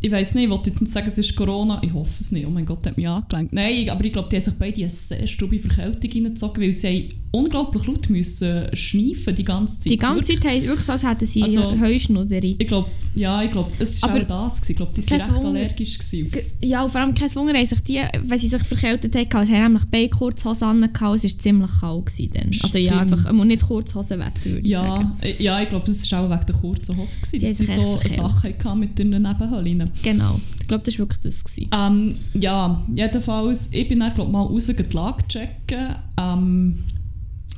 ich 0.00 0.10
weiß 0.10 0.34
nicht, 0.34 0.44
ich 0.44 0.50
wollte 0.50 0.70
jetzt 0.70 0.80
nicht 0.80 0.92
sagen, 0.92 1.08
es 1.08 1.18
ist 1.18 1.34
Corona, 1.34 1.80
ich 1.82 1.92
hoffe 1.92 2.20
es 2.20 2.30
nicht, 2.30 2.46
oh 2.46 2.50
mein 2.50 2.64
Gott, 2.64 2.86
hat 2.86 2.96
mich 2.96 3.08
angelenkt. 3.08 3.52
Nein, 3.52 3.88
aber 3.90 4.04
ich 4.04 4.12
glaube, 4.12 4.28
die 4.28 4.36
haben 4.36 4.42
sich 4.42 4.54
beide 4.54 4.80
eine 4.80 4.90
sehr 4.90 5.26
strube 5.26 5.58
Verkältung 5.58 6.10
reingezogen, 6.10 6.62
weil 6.62 6.72
sie 6.72 7.08
unglaublich 7.30 7.86
laut 7.86 8.08
müssen 8.10 8.66
schneifen 8.74 9.34
die 9.34 9.44
ganze 9.44 9.80
Zeit. 9.80 9.92
Die 9.92 9.96
ganze. 9.96 10.34
Zeit 10.34 10.44
haben 10.44 10.62
wirklich 10.62 10.86
so, 10.86 10.92
als 10.92 11.04
hätten 11.04 11.26
sie 11.26 11.42
Also- 11.42 11.78
Heuschnuderi. 11.80 12.56
Ich 12.58 12.66
glaube, 12.66 12.88
ja, 13.14 13.42
ich 13.42 13.50
glaube, 13.50 13.70
es 13.78 14.00
war 14.02 14.10
auch 14.14 14.18
das, 14.22 14.60
gewesen. 14.60 14.70
ich 14.72 14.76
glaube, 14.76 14.92
die 14.96 15.10
waren 15.10 15.20
recht 15.20 15.32
Wunder. 15.34 15.48
allergisch. 15.48 15.98
Gewesen. 15.98 16.30
Ja, 16.62 16.82
und 16.84 16.90
vor 16.90 17.00
allem 17.00 17.14
kein 17.14 17.34
Wunder, 17.34 17.54
haben 17.54 17.66
sich 17.66 17.80
die, 17.80 18.00
wenn 18.22 18.38
sie 18.38 18.48
sich 18.48 18.62
verkältet 18.62 19.14
haben, 19.14 19.46
sie 19.46 19.52
haben 19.54 19.62
nämlich 19.62 19.84
beide 19.90 20.08
Kurzhosen 20.08 20.64
an, 20.68 20.82
es 20.82 21.00
war 21.00 21.16
ziemlich 21.18 21.70
kalt 21.80 22.06
gewesen 22.06 22.30
dann. 22.34 22.50
Also 22.62 22.78
ja, 22.78 22.98
einfach 22.98 23.24
einmal 23.26 23.46
nicht 23.46 23.62
Kurzhosenwetter, 23.62 24.44
würde 24.44 24.66
ich 24.66 24.72
sagen. 24.74 25.12
Ja, 25.22 25.28
äh, 25.28 25.42
ja, 25.42 25.62
ich 25.62 25.68
glaube, 25.68 25.90
es 25.90 26.10
war 26.12 26.20
auch 26.24 26.30
wegen 26.30 26.46
der 26.46 26.54
kurzen 26.56 26.96
Hose, 26.96 27.16
gewesen, 27.16 27.40
Die 27.40 27.46
dass 27.46 27.58
sich 27.58 27.68
so 27.68 27.96
echt 27.96 28.04
eine 28.18 28.28
Sache 28.28 28.54
hatten 28.64 28.78
mit 28.78 28.98
den 28.98 29.10
Nebenhöhlen. 29.10 29.90
Genau. 30.02 30.40
Ich 30.60 30.68
glaube, 30.68 30.84
das 30.84 30.94
war 30.94 31.00
wirklich 31.00 31.20
das. 31.22 31.44
Gewesen. 31.44 31.70
Ähm, 31.72 32.14
ja, 32.34 32.82
jedenfalls, 32.94 33.72
ich 33.72 33.88
bin 33.88 34.00
dann 34.00 34.14
glaub, 34.14 34.30
mal 34.30 34.42
raus 34.42 34.66
die 34.66 34.96
Lage 34.96 35.26
checken. 35.28 35.94
Ähm, 36.18 36.78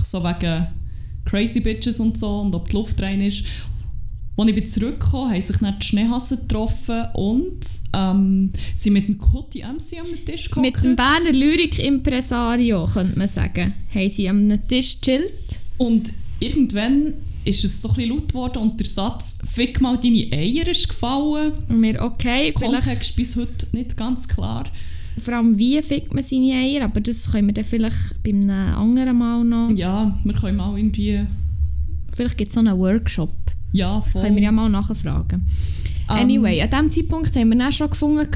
so 0.05 0.23
wegen 0.23 0.69
Crazy 1.25 1.61
Bitches 1.61 2.01
und 2.01 2.19
so 2.19 2.41
und 2.41 2.55
ob 2.55 2.69
die 2.69 2.77
Luft 2.77 3.01
rein 3.01 3.21
ist. 3.21 3.45
Als 4.37 4.49
ich 4.49 4.55
bin 4.55 4.65
zurückgekommen 4.65 5.33
haben 5.33 5.41
sich 5.41 5.57
dann 5.59 5.79
die 5.79 5.87
Schneehasen 5.87 6.39
getroffen 6.41 7.05
und 7.15 7.61
ähm, 7.93 8.51
sind 8.75 8.93
mit 8.95 9.09
dem 9.09 9.19
Kotti 9.19 9.59
MC 9.59 10.01
am 10.01 10.25
Tisch 10.25 10.49
gekommen. 10.49 10.67
Mit 10.67 10.83
dem 10.83 10.97
Berner 10.97 11.33
Lyrik-Impresario, 11.33 12.87
könnte 12.87 13.19
man 13.19 13.29
sagen, 13.29 13.75
haben 13.95 14.11
sie 14.11 14.29
am 14.29 14.67
Tisch 14.67 15.01
gechillt. 15.01 15.35
Und 15.77 16.11
irgendwann 16.39 17.15
ist 17.45 17.65
es 17.65 17.83
so 17.83 17.89
ein 17.91 17.95
bisschen 17.97 18.11
laut 18.11 18.29
geworden 18.29 18.59
und 18.59 18.81
der 18.81 18.87
Satz 18.87 19.39
«Fick 19.47 19.81
mal 19.81 19.99
deine 19.99 20.29
Eier» 20.33 20.69
ist 20.69 20.89
gefallen. 20.89 21.53
Und 21.69 21.83
wir, 21.83 22.01
okay, 22.03 22.53
vielleicht, 22.57 22.85
Kontext 22.85 23.17
bis 23.17 23.37
heute 23.37 23.67
nicht 23.73 23.97
ganz 23.97 24.27
klar. 24.27 24.65
Vor 25.19 25.35
allem 25.35 25.59
wie 25.59 25.81
fickt 25.83 26.15
man 26.15 26.23
seine 26.23 26.55
Eier, 26.55 26.85
aber 26.85 27.01
das 27.01 27.31
können 27.31 27.49
wir 27.49 27.55
dann 27.55 27.65
vielleicht 27.65 28.23
bei 28.23 28.31
einem 28.31 28.51
anderen 28.51 29.19
Mal 29.19 29.45
noch. 29.45 29.71
Ja, 29.77 30.17
wir 30.25 30.35
können 30.35 30.57
mal 30.57 30.77
irgendwie... 30.77 31.21
Vielleicht 32.13 32.37
gibt 32.39 32.49
es 32.49 32.55
so 32.55 32.61
einen 32.61 32.77
Workshop, 32.79 33.33
Ja, 33.73 34.01
voll. 34.01 34.23
können 34.23 34.37
wir 34.37 34.43
ja 34.43 34.53
mal 34.53 34.69
nachfragen. 34.69 35.45
Ähm, 36.11 36.17
Anyway, 36.17 36.61
an 36.61 36.71
diesem 36.71 36.91
Zeitpunkt 36.91 37.37
haben 37.37 37.51
wir 37.51 37.59
dann 37.59 37.73
schon 37.73 37.89
gefunden, 37.91 38.27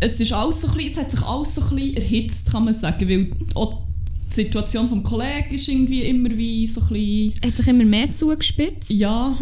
es, 0.00 0.20
ist 0.20 0.32
alles 0.32 0.60
so 0.60 0.68
bisschen, 0.68 0.86
es 0.86 0.96
hat 0.98 1.10
sich 1.10 1.22
alles 1.22 1.54
so 1.56 1.60
ein 1.62 1.76
bisschen 1.76 1.96
erhitzt, 1.96 2.52
kann 2.52 2.64
man 2.64 2.74
sagen, 2.74 3.08
weil 3.08 3.30
auch 3.54 3.82
die 4.28 4.34
Situation 4.34 4.88
vom 4.88 5.02
Kollegen 5.02 5.52
ist 5.54 5.66
irgendwie 5.68 6.02
immer 6.02 6.30
wie 6.36 6.66
so 6.68 6.80
ein 6.82 6.88
bisschen... 6.88 7.34
hat 7.44 7.56
sich 7.56 7.66
immer 7.66 7.84
mehr 7.84 8.12
zugespitzt. 8.12 8.90
Ja, 8.90 9.36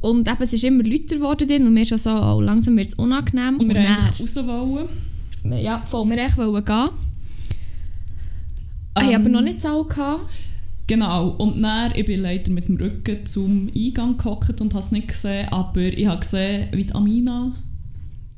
Und 0.00 0.26
eben, 0.28 0.42
es 0.42 0.52
ist 0.54 0.64
immer 0.64 0.82
lauter 0.84 1.16
geworden 1.16 1.66
und 1.66 1.76
wir 1.76 1.84
schon 1.86 1.98
so, 1.98 2.10
oh, 2.10 2.40
langsam 2.40 2.76
wird 2.76 2.88
es 2.88 2.94
unangenehm. 2.94 3.56
und 3.58 3.68
wir 3.68 3.74
dann- 3.74 3.86
eigentlich 3.86 4.20
raus 4.20 4.46
wollen. 4.46 4.88
Ja, 5.52 5.82
voll, 5.86 6.08
wir 6.08 6.18
echt 6.18 6.36
wollen 6.36 6.64
gehen. 6.64 6.88
Ich 8.98 9.02
Ähm, 9.02 9.06
habe 9.08 9.16
aber 9.16 9.28
noch 9.28 9.42
nicht 9.42 9.60
so 9.60 9.84
gehabt. 9.84 10.30
Genau, 10.86 11.30
und 11.30 11.60
dann, 11.62 11.92
ich 11.96 12.06
bin 12.06 12.20
leider 12.20 12.50
mit 12.52 12.68
dem 12.68 12.76
Rücken 12.76 13.26
zum 13.26 13.68
Eingang 13.74 14.16
gehockt 14.16 14.60
und 14.60 14.72
habe 14.72 14.84
es 14.84 14.92
nicht 14.92 15.08
gesehen, 15.08 15.48
aber 15.48 15.80
ich 15.82 16.06
habe 16.06 16.20
gesehen, 16.20 16.68
wie 16.72 16.84
die 16.84 16.94
Amina 16.94 17.52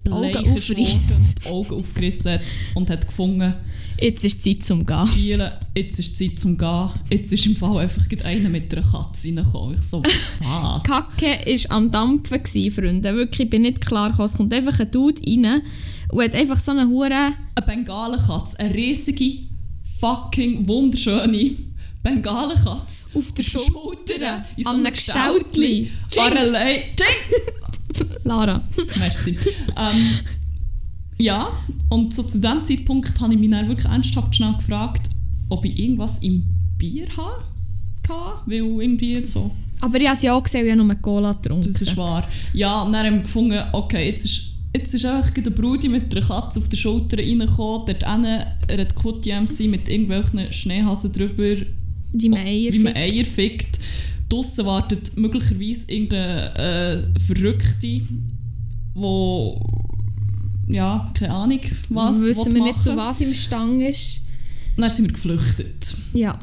Die 0.06 0.10
Augen 0.10 1.74
aufgerissen 1.78 2.32
hat 2.32 2.40
und 2.74 2.88
hat 2.88 3.06
gefunden, 3.06 3.54
Jetzt 4.00 4.24
ist 4.24 4.42
Zeit 4.44 4.64
zum 4.64 4.86
Gehen. 4.86 5.08
Giele, 5.12 5.58
jetzt 5.74 5.98
ist 5.98 6.16
Zeit 6.16 6.38
zum 6.38 6.56
Gehen. 6.56 6.90
Jetzt 7.10 7.32
ist 7.32 7.46
im 7.46 7.56
Fall 7.56 7.78
einfach 7.78 8.04
einer 8.24 8.48
mit 8.48 8.72
einer 8.72 8.86
Katze 8.88 9.28
reingekommen. 9.28 9.74
Ich 9.74 9.82
so, 9.82 10.02
was? 10.02 10.84
Kacke 10.84 11.26
war 11.26 11.76
am 11.76 11.90
Dampfen, 11.90 12.40
gewesen, 12.42 12.70
Freunde. 12.70 13.14
Wirklich, 13.14 13.46
ich 13.46 13.50
bin 13.50 13.62
nicht 13.62 13.84
klar 13.84 14.10
gekommen. 14.10 14.26
Es 14.26 14.36
kommt 14.36 14.52
einfach 14.52 14.78
ein 14.78 14.90
Dude 14.90 15.20
rein 15.26 15.62
und 16.10 16.22
hat 16.22 16.34
einfach 16.34 16.58
so 16.58 16.70
eine 16.72 16.86
Hure... 16.88 17.12
Eine 17.12 17.66
Bengalenkatze, 17.66 18.58
eine 18.60 18.74
riesige, 18.74 19.46
fucking 20.00 20.66
wunderschöne 20.66 21.50
Bengalenkatze. 22.02 23.08
Auf 23.14 23.32
der 23.32 23.42
Schulter, 23.42 24.44
in 24.56 24.64
so 24.64 24.70
an 24.70 24.76
einem 24.76 24.92
Gestaltli. 24.92 25.90
Parallel. 26.14 26.82
Lara. 28.24 28.62
Merci. 28.98 29.36
ähm, 29.76 30.18
ja, 31.18 31.52
und 31.88 32.14
so 32.14 32.22
zu 32.22 32.40
diesem 32.40 32.64
Zeitpunkt 32.64 33.20
habe 33.20 33.34
ich 33.34 33.40
mich 33.40 33.50
dann 33.50 33.66
wirklich 33.68 33.86
ernsthaft 33.86 34.36
schnell 34.36 34.54
gefragt, 34.54 35.10
ob 35.48 35.64
ich 35.64 35.78
irgendwas 35.78 36.18
im 36.20 36.44
Bier 36.76 37.08
habe. 37.16 37.42
Weil 38.46 38.56
irgendwie 38.56 39.24
so, 39.26 39.50
Aber 39.80 40.00
ich 40.00 40.06
habe 40.06 40.16
sie 40.16 40.30
auch 40.30 40.42
gesehen, 40.42 40.64
ich 40.64 40.72
habe 40.72 40.82
nur 40.82 40.94
Cola 40.96 41.32
getrunken. 41.32 41.70
das 41.70 41.82
ist 41.82 41.96
wahr. 41.96 42.26
Ja, 42.54 42.82
und 42.82 42.92
dann 42.92 43.06
haben 43.06 43.14
wir 43.16 43.22
gefunden, 43.22 43.62
okay, 43.72 44.08
jetzt 44.08 44.24
ist, 44.24 44.52
jetzt 44.78 44.94
ist 44.94 45.04
einfach 45.04 45.30
der 45.30 45.50
Brudi 45.50 45.88
mit 45.88 46.14
einer 46.16 46.26
Katze 46.26 46.58
auf 46.60 46.68
der 46.68 46.76
Schulter 46.76 47.18
reingekommen. 47.18 47.86
Dort 47.86 48.04
hinten, 48.10 48.24
er 48.68 48.78
hat 48.80 48.94
Kutti 48.94 49.32
MC 49.32 49.68
mit 49.68 49.88
irgendwelchen 49.88 50.52
Schneehasen 50.52 51.12
drüber, 51.12 51.56
Wie 52.12 52.28
man 52.28 52.40
Eier 52.40 52.72
wie 52.72 52.78
man 52.78 52.94
fickt. 52.94 53.14
Eier 53.14 53.24
fickt. 53.24 53.78
Draussen 54.28 54.66
wartet 54.66 55.16
möglicherweise 55.16 55.90
irgendeine 55.90 56.54
äh, 57.06 57.20
Verrückte, 57.20 58.02
wo 58.94 59.60
ja, 60.68 61.10
keine 61.14 61.32
Ahnung, 61.32 61.60
was 61.88 62.22
Wissen 62.26 62.54
wir 62.54 62.62
nicht, 62.62 62.80
zu 62.82 62.90
machen. 62.94 62.98
was 63.08 63.20
im 63.22 63.32
Stang 63.34 63.80
ist. 63.80 64.20
Und 64.76 64.82
Dann 64.82 64.90
sind 64.90 65.06
wir 65.06 65.12
geflüchtet. 65.14 65.96
Ja. 66.12 66.38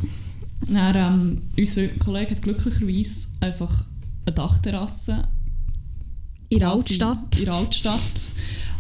Dann, 0.68 0.96
ähm, 0.96 1.42
unser 1.58 1.88
Kollege 2.00 2.32
hat 2.32 2.42
glücklicherweise 2.42 3.28
einfach 3.40 3.84
eine 4.26 4.34
Dachterrasse. 4.36 5.28
In 6.50 6.60
der 6.60 6.72
Altstadt. 6.72 7.40
In 7.40 7.46
der 7.46 7.54
Altstadt. 7.54 8.30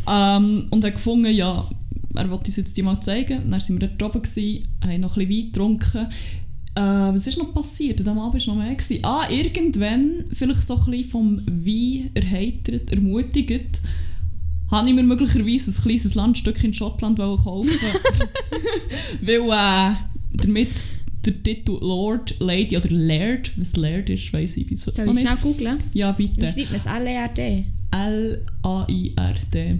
Ähm, 0.08 0.68
und 0.70 0.84
hat 0.84 0.94
gefunden, 0.94 1.34
ja, 1.34 1.68
er 2.16 2.30
wollte 2.30 2.46
uns 2.46 2.56
jetzt 2.56 2.78
die 2.78 2.82
mal 2.82 3.00
zeigen. 3.02 3.50
Dann 3.50 3.60
sind 3.60 3.82
wir 3.82 3.88
dort 3.88 4.16
oben, 4.16 4.24
gewesen, 4.24 4.68
haben 4.84 5.02
noch 5.02 5.18
ein 5.18 5.28
bisschen 5.28 5.44
Wein 5.44 5.52
getrunken. 5.52 6.08
Äh, 6.76 7.14
was 7.14 7.28
ist 7.28 7.38
noch 7.38 7.54
passiert? 7.54 8.00
Diesem 8.00 8.18
Abend 8.18 8.48
war 8.48 8.56
noch 8.56 8.64
mehr. 8.64 8.76
Gewesen. 8.76 9.04
Ah, 9.04 9.30
irgendwann, 9.30 10.26
vielleicht 10.32 10.64
so 10.64 10.76
ein 10.76 10.92
bisschen 10.92 11.10
vom 11.10 11.42
Wein 11.46 12.12
erheitert, 12.14 12.92
ermutigt, 12.92 13.82
habe 14.72 14.90
ich 14.90 14.96
mir 14.96 15.04
möglicherweise 15.04 15.72
ein 15.72 15.84
kleines 15.84 16.16
Landstück 16.16 16.64
in 16.64 16.74
Schottland 16.74 17.18
kaufen 17.18 17.70
Weil 19.22 19.42
äh, 19.42 19.96
damit 20.34 20.70
der 21.26 21.42
Titel 21.44 21.78
Lord, 21.82 22.36
Lady 22.40 22.78
oder 22.78 22.90
Laird, 22.90 23.52
was 23.58 23.76
Laird 23.76 24.10
ist, 24.10 24.32
weiss 24.34 24.58
ich 24.58 24.68
bis 24.68 24.86
heute 24.88 25.06
Soll 25.06 25.14
ich 25.14 25.20
schnell 25.22 25.38
googeln? 25.42 25.78
Ja, 25.94 26.18
Wie 26.18 26.28
bitte. 26.28 26.48
schreibt 26.48 26.72
man 26.72 26.80
es? 26.80 26.86
L-E-R-D? 26.86 27.66
L-A-I-R-D. 27.92 29.80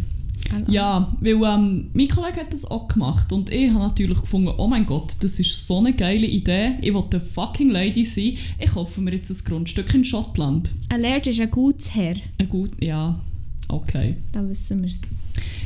Ja, 0.68 1.16
weil 1.20 1.34
ähm, 1.34 1.90
mein 1.94 2.08
Kollege 2.08 2.42
hat 2.42 2.54
das 2.54 2.66
auch 2.66 2.88
gemacht 2.88 3.34
und 3.34 3.50
ich 3.50 3.72
habe 3.72 3.84
natürlich 3.84 4.22
gefunden, 4.22 4.52
oh 4.58 4.68
mein 4.68 4.86
Gott, 4.86 5.16
das 5.22 5.40
ist 5.40 5.66
so 5.66 5.80
eine 5.80 5.94
geile 5.94 6.28
Idee, 6.28 6.76
ich 6.82 6.94
will 6.94 7.04
eine 7.12 7.20
fucking 7.20 7.72
Lady 7.72 8.06
sein, 8.06 8.38
ich 8.60 8.72
kaufe 8.72 9.02
mir 9.02 9.12
jetzt 9.12 9.32
ein 9.32 9.44
Grundstück 9.44 9.94
in 9.94 10.06
Schottland. 10.06 10.72
Ein 10.90 11.02
Laird 11.02 11.28
ist 11.28 11.40
ein 11.40 11.50
gutes 11.50 11.94
Herr. 11.96 12.16
Ein 12.38 12.48
gut, 12.50 12.72
ja, 12.82 13.20
okay. 13.70 14.18
Da 14.32 14.48
wissen 14.48 14.82
wir 14.82 14.90
es. 14.90 15.02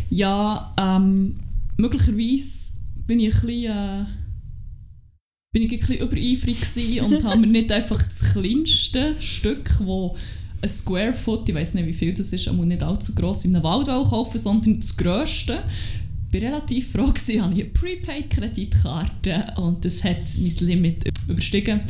Ja, 0.10 0.74
ähm, 0.80 1.36
möglicherweise 1.78 2.80
bin 3.06 3.20
ich 3.20 3.36
ein 3.36 3.42
bisschen, 3.42 3.72
äh, 3.72 4.06
bin 5.52 5.64
ich 5.64 5.72
ein 5.72 5.80
bisschen 5.80 5.98
übereifrig 5.98 7.02
und 7.02 7.24
habe 7.24 7.40
mir 7.40 7.48
nicht 7.48 7.72
einfach 7.72 8.02
das 8.02 8.34
kleinste 8.34 9.16
Stück, 9.20 9.80
wo 9.84 10.16
ein 10.62 10.70
Square 10.70 11.14
Foot, 11.14 11.48
ich 11.50 11.56
weiß 11.56 11.74
nicht 11.74 11.88
wie 11.88 11.94
viel 11.94 12.14
das 12.14 12.34
ist, 12.34 12.48
aber 12.48 12.66
nicht 12.66 12.84
allzu 12.84 13.16
gross, 13.16 13.46
in 13.46 13.56
einem 13.56 13.64
Wald 13.64 13.88
kaufen, 13.88 14.38
sondern 14.38 14.80
das 14.80 14.96
grösste. 14.96 15.64
Ich 16.32 16.42
war 16.42 16.50
relativ 16.50 16.92
froh, 16.92 17.08
gewesen, 17.08 17.42
habe 17.42 17.54
ich 17.56 17.62
eine 17.62 17.70
Prepaid-Kreditkarte 17.72 19.54
und 19.58 19.84
das 19.84 20.04
hat 20.04 20.18
mein 20.38 20.68
Limit 20.68 21.06
überstiegen. 21.28 21.82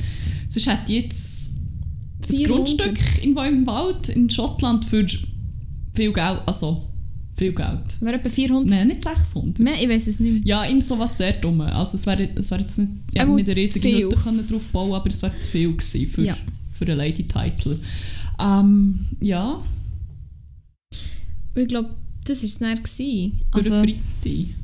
Sonst 0.47 0.67
hätte 0.67 0.93
ich 0.93 1.03
jetzt 1.03 1.51
400. 2.27 2.47
Grundstück 2.47 2.99
irgendwo 3.17 3.41
im 3.41 3.67
Wald 3.67 4.09
in 4.09 4.29
Schottland 4.29 4.85
für 4.85 5.05
viel 5.93 6.13
Geld, 6.13 6.41
also 6.45 6.88
viel 7.39 7.53
Geld. 7.53 7.99
Wäre 8.01 8.15
etwa 8.17 8.29
400? 8.29 8.69
Nein, 8.69 8.87
nicht 8.89 9.01
600. 9.03 9.59
Mehr? 9.59 9.81
Ich 9.81 9.89
weiß 9.89 10.07
es 10.07 10.19
nicht 10.19 10.31
mehr. 10.33 10.41
Ja, 10.45 10.65
irgend 10.65 10.83
sowas 10.83 11.15
dort 11.17 11.43
rum. 11.43 11.61
Also 11.61 11.97
es 11.97 12.05
wäre 12.05 12.29
es 12.35 12.51
wär 12.51 12.59
jetzt 12.59 12.77
nicht, 12.77 12.91
ja, 13.13 13.21
Einmal 13.23 13.37
nicht 13.37 13.49
eine 13.49 13.55
riesige. 13.57 13.89
Hütte 13.89 14.15
können 14.17 14.47
drauf 14.47 14.61
bauen, 14.71 14.93
aber 14.93 15.09
es 15.09 15.21
wäre 15.23 15.35
zu 15.35 15.47
viel 15.47 15.71
gewesen 15.75 16.07
für, 16.07 16.23
Ja. 16.23 16.37
für 16.77 16.85
einen 16.85 16.97
Lady-Title. 16.97 17.79
Ähm, 18.39 19.07
ja, 19.21 19.63
Ich 21.55 21.67
glaube, 21.67 21.89
das 22.25 22.37
war 22.39 22.45
es 22.45 22.59
dann. 22.59 22.75
gewesen. 22.75 23.41
für 23.51 23.57
Also, 23.57 23.73
einen 23.73 23.83
Freitag. 24.23 24.55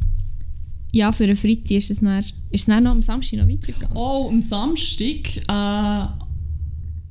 ja, 0.92 1.12
für 1.12 1.24
einen 1.26 1.36
Freitag 1.36 1.72
ist 1.72 1.92
es 1.92 2.00
dann, 2.00 2.20
ist 2.20 2.34
es 2.52 2.66
dann 2.66 2.84
noch 2.84 2.92
am 2.92 3.02
Samstag 3.02 3.40
noch 3.40 3.48
weitergegangen. 3.48 3.96
Oh, 3.98 4.30
am 4.30 4.42
Samstag 4.42 5.38
äh, 5.38 6.25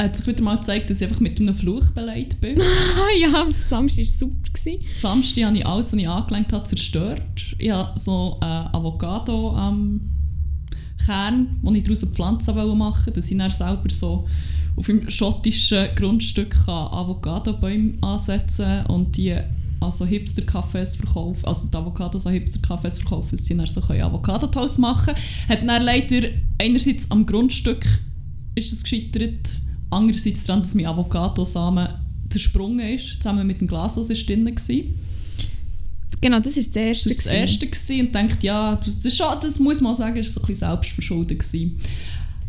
hat 0.04 0.16
sich 0.16 0.26
wieder 0.26 0.42
mal 0.42 0.56
gezeigt, 0.56 0.90
dass 0.90 1.00
ich 1.00 1.08
einfach 1.08 1.20
mit 1.20 1.40
einem 1.40 1.54
Fluch 1.54 1.90
beleidigt 1.90 2.40
bin. 2.40 2.60
Ja, 3.20 3.42
am 3.42 3.52
Samstag 3.52 4.04
war 4.04 4.12
super. 4.12 4.50
Gewesen. 4.52 4.80
Samstag 4.96 5.44
habe 5.44 5.58
ich 5.58 5.66
alles, 5.66 5.92
was 5.92 5.98
ich 5.98 6.08
angelenkt 6.08 6.52
habe, 6.52 6.64
zerstört. 6.64 7.56
Ich 7.58 7.70
habe 7.70 7.98
so 7.98 8.38
äh, 8.40 8.44
Avocado 8.44 9.54
am 9.54 10.00
Kern, 11.04 11.60
den 11.62 11.74
ich 11.74 11.84
daraus 11.84 12.02
eine 12.02 12.12
Pflanze 12.12 12.52
machen 12.52 13.06
wollte, 13.06 13.12
dass 13.12 13.30
ich 13.30 13.36
dann 13.36 13.50
selber 13.50 13.88
so 13.88 14.26
auf 14.76 14.86
dem 14.86 15.08
schottischen 15.08 15.88
Grundstück 15.94 16.56
Avocado-Bäume 16.66 17.94
ansetzen 18.00 18.86
und 18.86 19.16
die 19.16 19.36
also 19.80 20.04
Hipster-Cafés 20.06 20.96
verkaufen, 20.96 21.44
also 21.44 21.68
die 21.68 21.76
Avocados 21.76 22.26
an 22.26 22.32
Hipster-Cafés 22.34 22.98
verkaufen, 23.00 23.30
dass 23.32 23.44
sie 23.44 23.56
dann 23.56 23.66
so 23.66 23.80
können 23.80 24.02
Avocado-Toast 24.02 24.78
machen 24.78 25.14
Hat 25.48 25.66
dann 25.66 25.82
leider 25.82 26.28
einerseits 26.58 27.10
am 27.10 27.26
Grundstück 27.26 27.86
ist 28.54 28.72
das 28.72 28.82
gescheitert, 28.82 29.56
andererseits 29.90 30.44
daran, 30.44 30.62
dass 30.62 30.74
mein 30.74 30.86
Avocadosamen 30.86 31.88
zersprungen 32.30 32.94
ist, 32.94 33.22
zusammen 33.22 33.46
mit 33.46 33.60
dem 33.60 33.68
Glas, 33.68 33.94
das 33.94 34.10
ist 34.10 34.28
drin 34.28 34.44
war. 34.44 34.52
Genau, 36.20 36.40
das 36.40 36.56
war 36.56 36.62
das 36.62 36.76
erste. 36.76 37.08
Das 37.08 37.18
war 37.26 37.32
das 37.32 37.40
erste 37.40 37.66
gewesen 37.66 38.06
und 38.06 38.14
denkt, 38.14 38.42
ja, 38.42 38.76
das, 38.76 39.04
ist 39.04 39.16
schon, 39.16 39.26
das 39.40 39.58
muss 39.58 39.80
man 39.80 39.94
sagen, 39.94 40.16
ist 40.16 40.32
so 40.32 40.40
ein 40.40 40.46
bisschen 40.46 40.68
selbstverschuldet 40.68 41.38
gewesen. 41.38 41.76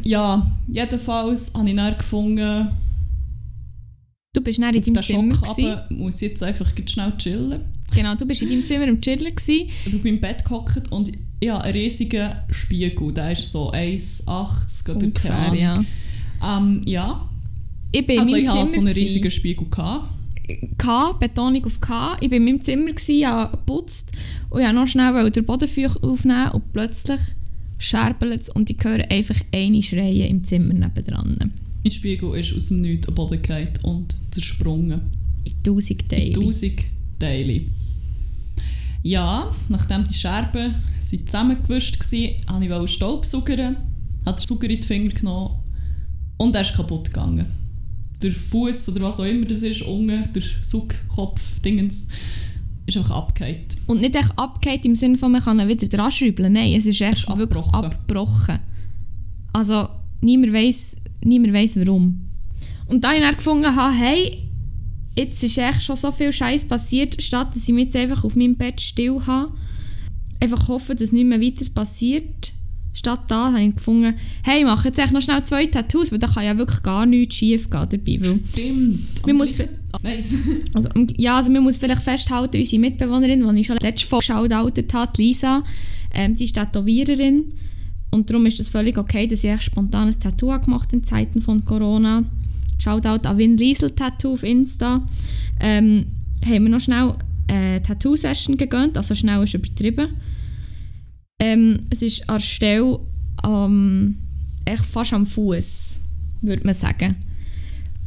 Ja, 0.03 0.49
jedenfalls 0.67 1.53
habe 1.53 1.69
ich 1.69 1.75
dann 1.75 1.97
gefunden, 1.97 2.69
Du 4.35 4.41
bist 4.41 4.59
dann 4.61 4.73
in 4.75 4.93
deinem 4.93 5.01
Zimmer. 5.01 5.33
Schock 5.33 5.57
runter 5.57 5.87
muss 5.89 6.21
ich 6.21 6.29
jetzt 6.29 6.43
einfach 6.43 6.69
schnell 6.85 7.13
chillen. 7.17 7.61
Genau, 7.95 8.15
du 8.15 8.25
bist 8.25 8.41
in 8.41 8.49
deinem 8.49 8.65
Zimmer 8.65 8.87
am 8.89 8.99
Chillen. 8.99 9.33
Gewesen. 9.33 9.69
Ich 9.69 9.85
bin 9.85 9.95
auf 9.95 10.03
meinem 10.03 10.19
Bett 10.19 10.43
gehockt 10.43 10.91
und 10.91 11.09
ich 11.39 11.49
habe 11.49 11.63
einen 11.63 11.73
riesigen 11.73 12.33
Spiegel, 12.49 13.13
der 13.13 13.31
ist 13.31 13.49
so 13.49 13.71
1,80 13.71 14.25
oder 14.27 14.93
keine 14.93 15.05
Ungefähr, 15.05 15.35
Ahnung. 15.35 15.57
ja. 15.57 15.85
Ähm, 16.43 16.81
ja. 16.85 17.29
Ich 17.91 18.05
bin 18.05 18.15
in 18.15 18.21
Also 18.21 18.35
ich 18.35 18.47
hatte 18.47 18.71
so 18.71 18.79
einen 18.79 18.93
riesigen 18.93 19.31
Spiegel. 19.31 19.67
Gehabt. 19.69 20.09
K, 20.77 21.13
Betonung 21.13 21.65
auf 21.65 21.81
K. 21.81 22.17
Ich 22.21 22.29
war 22.29 22.37
in 22.37 22.45
meinem 22.45 22.61
Zimmer, 22.61 22.91
gewesen, 22.91 23.25
habe 23.25 23.57
geputzt 23.57 24.11
und 24.49 24.61
ich 24.61 24.71
noch 24.71 24.87
schnell 24.87 25.31
den 25.31 25.45
Bodenfeuch 25.45 25.95
aufnehmen 26.03 26.51
und 26.51 26.73
plötzlich 26.73 27.21
scherbelt 27.77 28.41
es 28.41 28.49
und 28.49 28.69
ich 28.69 28.77
höre 28.83 29.09
einfach 29.09 29.39
eine 29.53 29.81
Schreie 29.81 30.27
im 30.27 30.43
Zimmer 30.43 30.73
nebendran. 30.73 31.51
Mein 31.83 31.91
Spiegel 31.91 32.35
ist 32.35 32.55
aus 32.55 32.67
dem 32.67 32.81
Nichts 32.81 33.07
am 33.07 33.15
Boden 33.15 33.41
gefallen 33.41 33.73
und 33.83 34.15
zersprungen. 34.31 35.01
In 35.43 35.63
tausend 35.63 36.09
Teile. 36.09 36.33
Tausend 36.33 36.83
Teile. 37.19 37.61
Ja, 39.03 39.55
nachdem 39.69 40.03
die 40.03 40.13
Scherben 40.13 40.75
sind 40.99 41.29
zusammengewischt 41.29 41.99
waren, 41.99 42.69
wollte 42.69 42.85
ich 42.85 42.91
Staubsaugern, 42.91 43.77
habe 44.25 44.39
den 44.39 44.47
Sauger 44.47 44.69
in 44.69 44.81
die 44.81 44.87
Finger 44.87 45.13
genommen 45.13 45.64
und 46.37 46.55
er 46.55 46.61
ist 46.61 46.75
kaputt 46.75 47.07
gegangen. 47.07 47.45
Der 48.21 48.31
Fuß 48.31 48.89
oder 48.89 49.01
was 49.01 49.19
auch 49.19 49.25
immer 49.25 49.45
das 49.45 49.61
ist, 49.61 49.81
unten, 49.83 50.31
der 50.33 50.43
Saugkopf, 50.61 51.59
Dingens, 51.59 52.09
ist 52.85 52.97
einfach 52.97 53.11
abgefallen. 53.11 53.65
Und 53.87 54.01
nicht 54.01 54.15
echt 54.15 54.37
abgehakt 54.37 54.85
im 54.85 54.95
Sinne 54.95 55.17
von, 55.17 55.31
man 55.31 55.41
kann 55.41 55.59
ihn 55.59 55.67
wieder 55.67 55.87
dran 55.87 56.11
schrauben. 56.11 56.53
Nein, 56.53 56.73
es 56.73 56.85
ist 56.85 57.01
echt 57.01 57.27
Es 57.27 57.37
wirklich 57.37 57.65
abgebrochen. 57.65 58.59
Also 59.53 59.89
niemand 60.21 60.53
weiß 60.53 60.97
niemand 61.25 61.53
weiss 61.53 61.75
warum. 61.75 62.21
Und 62.87 63.03
da 63.03 63.13
ich 63.13 63.21
dann 63.21 63.35
gefunden 63.35 63.75
habe, 63.75 63.95
hey, 63.95 64.43
jetzt 65.15 65.43
ist 65.43 65.57
echt 65.57 65.81
schon 65.81 65.95
so 65.95 66.11
viel 66.11 66.31
Scheiß 66.31 66.67
passiert, 66.67 67.21
statt 67.21 67.55
dass 67.55 67.67
ich 67.67 67.73
mich 67.73 67.85
jetzt 67.85 67.95
einfach 67.95 68.23
auf 68.23 68.35
meinem 68.35 68.55
Bett 68.55 68.79
still 68.79 69.19
habe, 69.25 69.51
einfach 70.39 70.67
hoffen, 70.67 70.95
dass 70.95 71.11
nicht 71.11 71.25
mehr 71.25 71.41
weiter 71.41 71.65
passiert. 71.73 72.53
Statt 72.95 73.19
da 73.27 73.51
habe 73.51 73.61
ich 73.61 73.75
gefunden, 73.75 74.13
hey, 74.43 74.59
ich 74.59 74.65
mache 74.65 74.87
jetzt 74.87 74.97
echt 74.97 75.11
noch 75.11 75.21
schnell 75.21 75.43
zwei 75.43 75.65
Tattoos, 75.65 76.11
weil 76.13 76.19
da 76.19 76.27
kann 76.27 76.45
ja 76.45 76.57
wirklich 76.57 76.81
gar 76.81 77.05
nichts 77.05 77.35
schief 77.35 77.69
gehen 77.69 77.87
dabei. 77.89 78.17
Weil 78.21 78.39
Stimmt. 78.51 79.27
Man 79.27 79.35
muss 79.35 79.53
gleichen- 79.53 79.69
Nein. 80.01 80.23
also, 80.73 80.89
ja, 81.17 81.37
also 81.37 81.51
man 81.51 81.63
muss 81.63 81.77
vielleicht 81.77 82.03
festhalten, 82.03 82.57
unsere 82.57 82.79
Mitbewohnerin, 82.79 83.47
die 83.53 83.59
ich 83.61 83.67
schon 83.67 83.77
letztes 83.77 84.09
Mal 84.09 84.19
geschaut 84.19 84.53
habe, 84.53 85.11
Lisa, 85.17 85.63
ähm, 86.13 86.33
die 86.35 86.45
ist 86.45 86.55
Tätowiererin. 86.55 87.45
Und 88.11 88.29
darum 88.29 88.45
ist 88.45 88.61
es 88.61 88.69
völlig 88.69 88.97
okay, 88.97 89.27
dass 89.27 89.43
ich 89.43 89.49
echt 89.49 89.63
spontan 89.63 90.07
ein 90.07 90.17
Tattoo 90.19 90.57
gemacht 90.61 90.93
in 90.93 91.03
Zeiten 91.03 91.41
von 91.41 91.65
Corona. 91.65 92.23
Shoutout 92.79 93.27
an 93.27 93.37
Win 93.37 93.57
Liesel 93.57 93.89
Tattoo 93.91 94.33
auf 94.33 94.43
Insta. 94.43 95.05
Ähm, 95.59 96.05
haben 96.45 96.63
wir 96.63 96.69
noch 96.71 96.79
schnell 96.79 97.13
eine 97.47 97.81
Tattoo-Session 97.81 98.55
gegönnt, 98.57 98.97
also 98.97 99.15
schnell 99.15 99.43
ist 99.43 99.53
übertrieben. 99.53 100.09
Ähm, 101.39 101.81
es 101.89 102.01
ist 102.01 102.29
an 102.29 102.37
der 102.37 102.43
Stelle 102.43 102.99
ähm, 103.45 104.17
echt 104.65 104.85
fast 104.85 105.13
am 105.13 105.25
Fuß, 105.25 105.99
würde 106.41 106.63
man 106.63 106.73
sagen. 106.73 107.15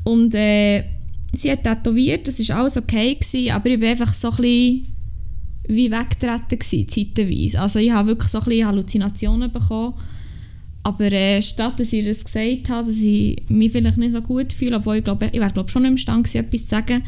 Und 0.05 0.35
äh, 0.35 0.85
sie 1.33 1.53
hat 1.53 1.65
tätowiert, 1.65 2.27
das 2.27 2.49
war 2.49 2.61
alles 2.61 2.77
okay, 2.77 3.15
gewesen, 3.15 3.51
aber 3.51 3.69
ich 3.69 3.81
war 3.81 3.89
einfach 3.89 4.15
so 4.15 4.31
ein 4.31 4.37
bisschen 4.37 4.89
wie 5.69 5.91
weggetreten, 5.91 6.59
gewesen, 6.59 6.89
zeitweise. 6.89 7.61
Also 7.61 7.79
ich 7.79 7.91
habe 7.91 8.09
wirklich 8.09 8.31
so 8.31 8.39
ein 8.39 8.45
bisschen 8.45 8.67
Halluzinationen 8.67 9.53
bekommen. 9.53 9.95
Aber 10.83 11.13
äh, 11.13 11.43
statt 11.43 11.79
dass 11.79 11.93
ich 11.93 12.07
das 12.07 12.25
gesagt 12.25 12.71
habe, 12.71 12.89
dass 12.89 12.97
ich 12.97 13.43
mich 13.51 13.73
vielleicht 13.73 13.99
nicht 13.99 14.13
so 14.13 14.23
gut 14.23 14.55
fühle, 14.55 14.77
obwohl 14.77 14.97
ich 14.97 15.05
glaube, 15.05 15.27
ich 15.27 15.39
wäre 15.39 15.53
glaube 15.53 15.69
schon 15.69 15.83
nicht 15.83 15.91
imstande 15.91 16.23
gewesen, 16.23 16.47
etwas 16.47 16.63
zu 16.63 16.69
sagen, 16.69 17.03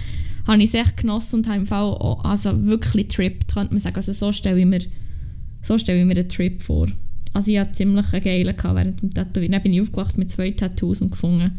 habe 0.46 0.62
ich 0.62 0.68
es 0.68 0.74
echt 0.74 0.98
genossen 0.98 1.36
und 1.36 1.48
habe 1.48 1.60
im 1.60 1.66
Fall 1.66 1.84
auch, 1.84 2.22
also 2.24 2.66
wirklich 2.66 3.08
tripped, 3.08 3.54
könnte 3.54 3.72
man 3.72 3.80
sagen. 3.80 3.96
Also 3.96 4.12
so 4.12 4.32
stelle 4.32 4.60
ich 4.60 4.66
mir, 4.66 4.80
so 5.62 5.78
stelle 5.78 6.00
ich 6.00 6.06
mir 6.06 6.16
einen 6.16 6.28
Trip 6.28 6.62
vor. 6.62 6.88
Also 7.32 7.50
ich 7.50 7.58
hatte 7.58 7.72
ziemlich 7.72 8.12
einen 8.12 8.24
geilen 8.24 8.56
gehabt 8.56 8.74
während 8.76 9.02
dem 9.02 9.14
Tätowieren. 9.14 9.52
Dann 9.52 9.62
bin 9.62 9.72
ich 9.72 9.80
aufgewacht 9.80 10.18
mit 10.18 10.30
zwei 10.30 10.50
Tattoos 10.50 11.00
und 11.00 11.10
gefunden, 11.10 11.58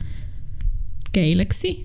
geil 1.13 1.37
gewesen. 1.45 1.77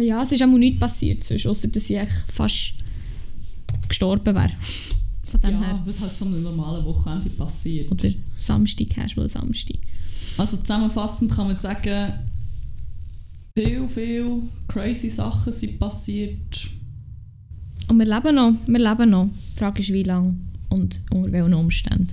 Ja, 0.00 0.22
es 0.22 0.32
ist 0.32 0.42
auch 0.42 0.46
nichts 0.48 0.80
passiert, 0.80 1.22
sonst, 1.22 1.46
ausser 1.46 1.68
dass 1.68 1.88
ich 1.88 2.08
fast 2.32 2.74
gestorben 3.88 4.34
wäre. 4.34 4.50
Von 5.30 5.40
dem 5.40 5.50
Ja, 5.50 5.60
her. 5.60 5.82
was 5.84 6.00
halt 6.00 6.10
so 6.10 6.24
einem 6.24 6.42
normalen 6.42 6.84
Wochenende 6.84 7.30
passiert. 7.30 7.90
Oder 7.92 8.10
Samstag, 8.40 8.88
Casual 8.90 9.28
Samstag. 9.28 9.76
Also 10.36 10.56
zusammenfassend 10.56 11.30
kann 11.30 11.46
man 11.46 11.54
sagen, 11.54 12.12
viel, 13.56 13.86
viel 13.88 14.42
crazy 14.66 15.10
Sachen 15.10 15.52
sind 15.52 15.78
passiert. 15.78 16.68
Und 17.88 17.98
wir 17.98 18.06
leben 18.06 18.34
noch, 18.34 18.52
wir 18.66 18.78
leben 18.80 19.10
noch. 19.10 19.30
Die 19.54 19.58
Frage 19.58 19.80
ist, 19.80 19.92
wie 19.92 20.02
lange 20.02 20.34
und 20.74 21.00
unter 21.12 21.32
welchen 21.32 21.54
Umständen. 21.54 22.08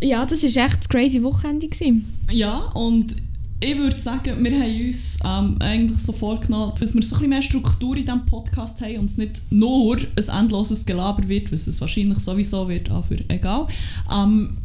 Ja, 0.00 0.24
das 0.24 0.42
war 0.42 0.64
echt 0.64 0.78
das 0.80 0.88
crazy 0.88 1.22
Wochenende. 1.22 1.68
Gewesen. 1.68 2.04
Ja, 2.30 2.58
und 2.74 3.16
ich 3.62 3.76
würde 3.76 4.00
sagen, 4.00 4.42
wir 4.42 4.52
haben 4.58 4.86
uns 4.86 5.18
ähm, 5.22 5.56
eigentlich 5.60 5.98
so 6.00 6.12
vorgenommen, 6.12 6.72
dass 6.80 6.94
wir 6.94 7.02
so 7.02 7.16
ein 7.16 7.18
bisschen 7.18 7.28
mehr 7.28 7.42
Struktur 7.42 7.96
in 7.96 8.06
diesem 8.06 8.24
Podcast 8.24 8.80
haben 8.80 8.96
und 8.96 9.04
es 9.06 9.18
nicht 9.18 9.42
nur 9.50 9.98
ein 9.98 10.28
endloses 10.40 10.86
Gelaber 10.86 11.28
wird, 11.28 11.52
was 11.52 11.66
es 11.66 11.80
wahrscheinlich 11.80 12.18
sowieso 12.20 12.68
wird, 12.68 12.90
aber 12.90 13.16
egal. 13.28 13.66
Ähm, 14.10 14.56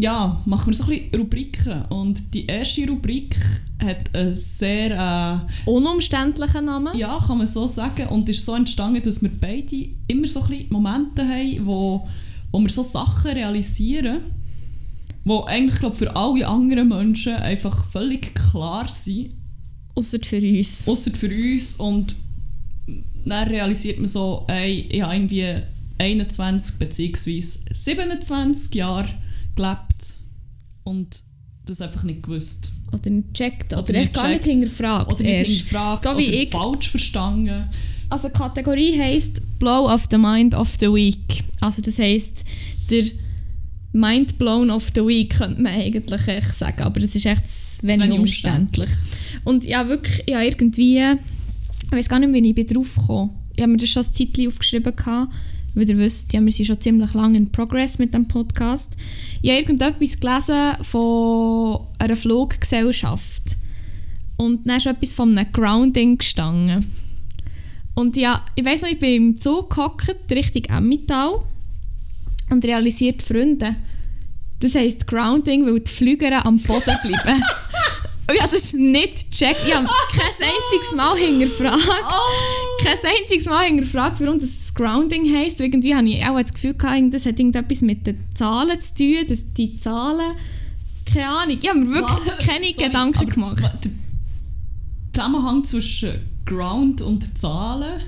ja, 0.00 0.40
machen 0.46 0.68
wir 0.68 0.74
so 0.74 0.84
ein 0.84 0.90
bisschen 0.90 1.20
Rubriken. 1.20 1.82
Und 1.86 2.32
die 2.32 2.46
erste 2.46 2.86
Rubrik 2.88 3.36
hat 3.82 4.14
einen 4.14 4.36
sehr... 4.36 5.44
Äh, 5.66 5.70
Unumständlicher 5.70 6.62
Name. 6.62 6.96
Ja, 6.96 7.18
kann 7.26 7.38
man 7.38 7.48
so 7.48 7.66
sagen. 7.66 8.06
Und 8.08 8.28
ist 8.28 8.44
so 8.44 8.54
entstanden, 8.54 9.02
dass 9.02 9.20
wir 9.22 9.30
beide 9.40 9.88
immer 10.06 10.28
so 10.28 10.40
ein 10.42 10.48
bisschen 10.50 10.72
Momente 10.72 11.26
haben, 11.26 11.66
wo, 11.66 12.08
wo 12.52 12.60
wir 12.60 12.68
so 12.68 12.84
Sachen 12.84 13.32
realisieren, 13.32 14.20
wo 15.24 15.42
eigentlich 15.42 15.80
glaub, 15.80 15.96
für 15.96 16.14
alle 16.14 16.46
anderen 16.46 16.88
Menschen 16.88 17.34
einfach 17.34 17.84
völlig 17.86 18.34
klar 18.36 18.86
sind, 18.86 19.34
Ausser 19.96 20.18
für 20.22 20.40
uns. 20.40 20.86
außer 20.86 21.10
für 21.10 21.28
uns. 21.28 21.74
Und 21.74 22.14
dann 23.24 23.48
realisiert 23.48 23.98
man 23.98 24.06
so, 24.06 24.44
ey, 24.46 24.86
ich 24.90 25.02
habe 25.02 25.16
irgendwie 25.16 25.56
21 25.98 26.78
bzw. 26.78 27.40
27 27.40 28.74
Jahre 28.76 29.08
gelebt 29.58 30.16
und 30.84 31.22
das 31.66 31.80
einfach 31.80 32.02
nicht 32.04 32.22
gewusst. 32.22 32.72
Oder 32.92 33.10
nicht 33.10 33.34
gecheckt. 33.34 33.72
Oder, 33.72 33.82
Oder 33.82 33.92
nicht 34.00 34.14
gar 34.14 34.28
nicht 34.28 34.44
hinterfragt. 34.44 35.12
Oder 35.12 35.22
nicht 35.22 35.40
erst. 35.40 35.50
hinterfragt 35.50 36.02
So 36.04 36.10
wie 36.16 36.28
oder 36.28 36.36
ich. 36.36 36.50
falsch 36.50 36.88
verstanden. 36.90 37.68
Also 38.08 38.28
die 38.28 38.34
Kategorie 38.34 38.98
heisst 38.98 39.42
Blow 39.58 39.92
of 39.92 40.06
the 40.10 40.16
Mind 40.16 40.54
of 40.54 40.74
the 40.80 40.86
Week. 40.86 41.44
Also 41.60 41.82
das 41.82 41.98
heisst, 41.98 42.44
der 42.90 43.04
Mind 43.92 44.38
Blown 44.38 44.70
of 44.70 44.90
the 44.94 45.04
Week 45.04 45.36
könnte 45.36 45.60
man 45.60 45.74
eigentlich 45.74 46.26
echt 46.28 46.56
sagen. 46.56 46.82
Aber 46.82 47.00
das 47.00 47.14
ist 47.14 47.26
echt 47.26 47.44
wenig 47.82 48.10
umständlich. 48.12 48.90
Und 49.44 49.64
ja, 49.64 49.88
wirklich, 49.88 50.22
ja 50.28 50.40
irgendwie, 50.40 50.98
ich 50.98 51.92
weiß 51.92 52.08
gar 52.08 52.18
nicht, 52.18 52.32
wie 52.32 52.48
ich 52.48 52.54
bin 52.54 52.66
drauf 52.66 52.94
gekommen 52.94 53.30
Ich 53.56 53.62
habe 53.62 53.72
mir 53.72 53.78
das 53.78 53.90
schon 53.90 54.04
ein 54.04 54.14
Zeitchen 54.14 54.48
aufgeschrieben, 54.48 54.96
gehabt, 54.96 55.32
weil 55.74 55.88
ihr 55.88 55.98
wisst, 55.98 56.32
ja, 56.32 56.40
wir 56.40 56.52
sind 56.52 56.66
schon 56.66 56.80
ziemlich 56.80 57.14
lange 57.14 57.38
in 57.38 57.52
Progress 57.52 57.98
mit 57.98 58.14
dem 58.14 58.26
Podcast. 58.26 58.96
Ich 59.42 59.50
habe 59.50 59.60
irgendetwas 59.60 60.18
gelesen 60.18 60.82
von 60.82 61.86
einer 61.98 62.16
Fluggesellschaft. 62.16 63.56
Und 64.36 64.66
dann 64.66 64.76
ist 64.76 64.86
etwas 64.86 65.12
von 65.12 65.36
einem 65.36 65.52
Grounding 65.52 66.18
gestanden. 66.18 66.86
Und 67.94 68.16
ja, 68.16 68.44
ich 68.54 68.64
weiss 68.64 68.82
noch, 68.82 68.88
ich 68.88 68.98
bin 68.98 69.14
im 69.16 69.36
Zug 69.36 69.70
gehockt, 69.70 70.30
Richtung 70.30 70.64
Emmental 70.66 71.32
und 72.48 72.64
realisiert 72.64 73.22
Freunde. 73.22 73.74
Das 74.60 74.74
heisst 74.74 75.06
Grounding, 75.06 75.66
weil 75.66 75.80
die 75.80 75.90
Flüger 75.90 76.46
am 76.46 76.58
Boden 76.58 76.96
bleiben. 77.02 77.42
und 78.28 78.34
ich 78.34 78.42
habe 78.42 78.52
das 78.52 78.72
nicht 78.72 79.32
gecheckt. 79.32 79.62
Ich 79.66 79.74
habe 79.74 79.88
kein 80.12 80.48
einziges 80.48 80.94
Mal 80.94 81.16
hinterfragt. 81.16 82.04
Kein 82.84 82.98
einziges 83.18 83.46
Mal 83.46 83.66
hinterfragt, 83.66 84.20
warum 84.20 84.38
das 84.38 84.67
Grounding 84.78 85.34
heisst. 85.34 85.60
Irgendwie 85.60 85.94
habe 85.94 86.08
ich 86.08 86.24
auch 86.24 86.40
das 86.40 86.54
Gefühl, 86.54 86.74
gehabt, 86.74 87.12
das 87.12 87.26
hat 87.26 87.38
irgendetwas 87.38 87.82
mit 87.82 88.06
den 88.06 88.16
Zahlen 88.34 88.80
zu 88.80 88.94
tun, 88.94 89.26
dass 89.28 89.52
die 89.52 89.76
Zahlen... 89.76 90.36
Keine 91.12 91.28
Ahnung, 91.28 91.58
ich 91.60 91.68
habe 91.68 91.80
mir 91.80 91.94
wirklich 91.94 92.26
Was? 92.26 92.46
keine 92.46 92.66
Sorry, 92.66 92.86
Gedanken 92.86 93.28
gemacht. 93.28 93.62
Der 93.84 93.90
Zusammenhang 95.12 95.64
zwischen 95.64 96.20
Ground 96.44 97.00
und 97.00 97.38
Zahlen. 97.38 98.00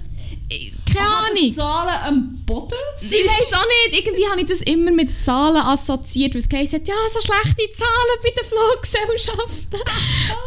Keine 0.92 1.06
Ahnung. 1.06 1.52
Zahlen 1.52 1.94
am 2.06 2.44
Boden 2.44 2.74
Ich 3.00 3.10
weiß 3.12 3.52
auch 3.52 3.66
nicht. 3.88 4.00
Irgendwie 4.00 4.26
habe 4.28 4.40
ich 4.40 4.46
das 4.46 4.62
immer 4.62 4.90
mit 4.90 5.08
Zahlen 5.24 5.56
assoziiert, 5.56 6.34
weil 6.34 6.40
es 6.40 6.48
geheißen 6.48 6.80
hat, 6.80 6.88
ja, 6.88 6.94
so 7.12 7.20
schlechte 7.20 7.72
Zahlen 7.72 8.18
bei 8.22 8.30
den 8.30 8.44
Fluggesellschaften. 8.44 9.80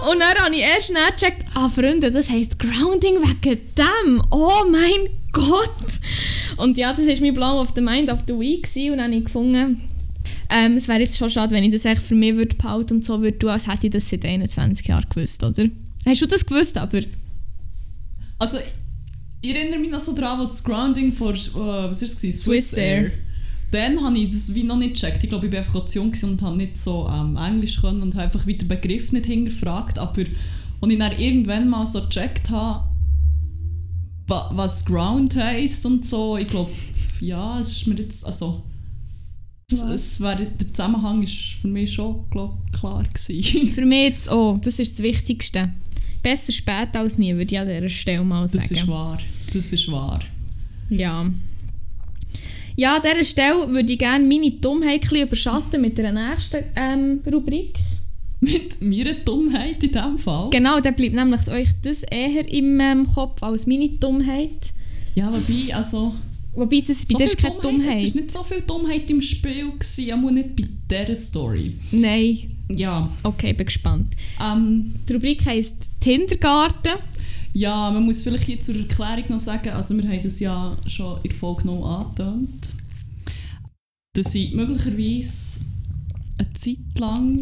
Und 0.11 0.19
dann 0.19 0.35
habe 0.43 0.55
ich 0.55 0.61
erst 0.61 0.91
nachgecheckt, 0.91 1.45
ah, 1.53 1.69
Freunde, 1.69 2.11
das 2.11 2.29
heisst 2.29 2.59
Grounding 2.59 3.15
wegen 3.21 3.61
dem. 3.75 4.23
Oh 4.29 4.63
mein 4.69 5.09
Gott. 5.31 5.69
Und 6.57 6.77
ja, 6.77 6.91
das 6.93 7.07
war 7.07 7.15
mein 7.21 7.33
Blow 7.33 7.61
of 7.61 7.69
the 7.75 7.81
Mind 7.81 8.09
of 8.09 8.19
the 8.27 8.37
Week 8.37 8.63
gewesen. 8.63 8.91
und 8.91 8.97
dann 8.97 9.11
habe 9.11 9.17
ich 9.17 9.25
gefunden, 9.25 9.89
ähm, 10.49 10.77
es 10.77 10.87
wäre 10.87 10.99
jetzt 10.99 11.17
schon 11.17 11.29
schade, 11.29 11.51
wenn 11.51 11.63
ich 11.63 11.71
das 11.71 11.85
echt 11.85 12.01
für 12.01 12.15
mich 12.15 12.35
würde 12.35 12.55
behalten 12.55 12.95
und 12.95 13.05
so 13.05 13.21
würde 13.21 13.39
tun, 13.39 13.49
als 13.49 13.67
hätte 13.67 13.87
ich 13.87 13.93
das 13.93 14.09
seit 14.09 14.25
21 14.25 14.87
Jahren 14.87 15.05
gewusst, 15.09 15.43
oder? 15.43 15.65
Hast 16.05 16.21
du 16.21 16.25
das 16.27 16.45
gewusst, 16.45 16.77
aber? 16.77 16.99
Also, 18.37 18.59
ich 19.43 19.55
erinnere 19.55 19.79
mich 19.79 19.91
noch 19.91 19.99
so 19.99 20.13
daran, 20.15 20.39
wo 20.39 20.45
das 20.45 20.63
Grounding 20.63 21.11
vor, 21.13 21.33
äh, 21.33 21.37
was 21.89 22.01
ist 22.01 22.15
es, 22.15 22.21
gewesen? 22.21 22.39
Swiss 22.41 22.73
Air. 22.73 23.11
dann 23.71 24.03
habe 24.03 24.17
ich 24.17 24.29
das 24.29 24.53
wie 24.55 24.63
noch 24.63 24.77
nicht 24.77 24.93
gecheckt. 24.95 25.23
Ich 25.23 25.29
glaube, 25.29 25.47
ich 25.47 25.51
war 25.51 25.59
einfach 25.59 25.85
zu 25.85 25.99
jung 25.99 26.13
und 26.23 26.41
habe 26.41 26.57
nicht 26.57 26.77
so 26.77 27.07
ähm, 27.11 27.35
Englisch 27.37 27.81
können 27.81 28.01
und 28.01 28.13
habe 28.15 28.23
einfach 28.23 28.47
wieder 28.47 28.59
den 28.65 28.69
Begriff 28.69 29.11
nicht 29.11 29.25
hinterfragt. 29.25 29.99
Aber 29.99 30.21
als 30.81 30.91
ich 30.91 30.97
dann 30.99 31.19
irgendwann 31.19 31.69
mal 31.69 31.85
so 31.85 32.01
gecheckt 32.03 32.49
habe, 32.49 32.85
wa- 34.27 34.51
was 34.53 34.85
Ground 34.85 35.35
heisst 35.35 35.85
und 35.85 36.05
so, 36.05 36.37
ich 36.37 36.47
glaube, 36.47 36.71
ja, 37.19 37.59
es 37.59 37.71
ist 37.71 37.87
mir 37.87 37.95
jetzt, 37.95 38.25
also... 38.25 38.63
Es, 39.71 39.81
es 39.81 40.21
wär, 40.21 40.35
der 40.35 40.67
Zusammenhang 40.67 41.23
ist 41.23 41.57
für 41.61 41.67
mich 41.67 41.93
schon 41.93 42.29
glaub, 42.29 42.59
klar 42.73 43.03
gewesen. 43.03 43.69
Für 43.71 43.85
mich 43.85 44.03
jetzt 44.09 44.29
auch, 44.29 44.59
das 44.59 44.77
ist 44.77 44.93
das 44.99 45.03
Wichtigste. 45.03 45.71
Besser 46.23 46.51
spät 46.53 46.95
als 46.95 47.17
nie, 47.17 47.33
würde 47.35 47.53
ich 47.53 47.59
an 47.59 47.67
dieser 47.67 47.89
Stelle 47.89 48.23
mal 48.23 48.47
sagen. 48.47 48.61
Das 48.61 48.71
ist 48.71 48.87
wahr. 48.87 49.17
Das 49.53 49.73
ist 49.73 49.91
wahr. 49.91 50.19
Ja. 50.89 51.29
Ja, 52.75 52.95
an 52.95 53.01
dieser 53.03 53.23
Stelle 53.23 53.69
würde 53.69 53.93
ich 53.93 53.99
gerne 53.99 54.25
meine 54.25 54.51
Dummheit 54.51 55.11
überschatten 55.11 55.81
mit 55.81 55.97
der 55.97 56.11
nächsten 56.11 56.63
ähm, 56.75 57.19
Rubrik. 57.31 57.75
Mit 58.39 58.81
meiner 58.81 59.13
Dummheit 59.13 59.83
in 59.83 59.91
diesem 59.91 60.17
Fall. 60.17 60.49
Genau, 60.49 60.79
dann 60.79 60.95
bleibt 60.95 61.13
nämlich 61.13 61.47
euch 61.47 61.69
das 61.81 62.03
eher 62.03 62.47
im 62.51 62.79
ähm, 62.79 63.05
Kopf 63.05 63.43
als 63.43 63.67
meine 63.67 63.89
Dummheit. 63.89 64.73
Ja, 65.15 65.31
wobei, 65.31 65.75
also... 65.75 66.13
Wobei, 66.55 66.81
das, 66.81 67.05
bei 67.05 67.13
so 67.13 67.17
dir 67.17 67.23
ist 67.25 67.37
keine 67.37 67.55
Es 67.55 67.61
Dummheit. 67.61 67.87
war 68.15 68.21
nicht 68.21 68.31
so 68.31 68.43
viel 68.43 68.61
Dummheit 68.61 69.09
im 69.09 69.21
Spiel, 69.21 69.71
gewesen, 69.71 70.11
aber 70.11 70.31
nicht 70.31 70.55
bei 70.87 71.03
dieser 71.03 71.15
Story. 71.15 71.75
Nein. 71.91 72.52
Ja, 72.69 73.09
Okay, 73.23 73.53
bin 73.53 73.65
gespannt. 73.65 74.15
ähm, 74.41 74.95
Die 75.07 75.13
Rubrik 75.13 75.45
heisst 75.45 75.75
Kindergarten. 76.01 76.99
ja, 77.53 77.91
man 77.91 78.03
muss 78.03 78.21
vielleicht 78.23 78.45
hier 78.45 78.59
zur 78.59 78.75
Erklärung 78.77 79.25
noch 79.29 79.39
sagen, 79.39 79.69
also 79.69 79.95
wir 79.97 80.07
haben 80.09 80.21
das 80.23 80.39
ja 80.39 80.75
schon 80.87 81.17
in 81.23 81.29
der 81.29 81.37
Folge 81.37 81.67
noch 81.67 81.85
angetönt, 81.85 82.69
dass 84.15 84.33
ich 84.35 84.53
möglicherweise 84.53 85.61
eine 86.37 86.53
Zeit 86.53 86.99
lang 86.99 87.39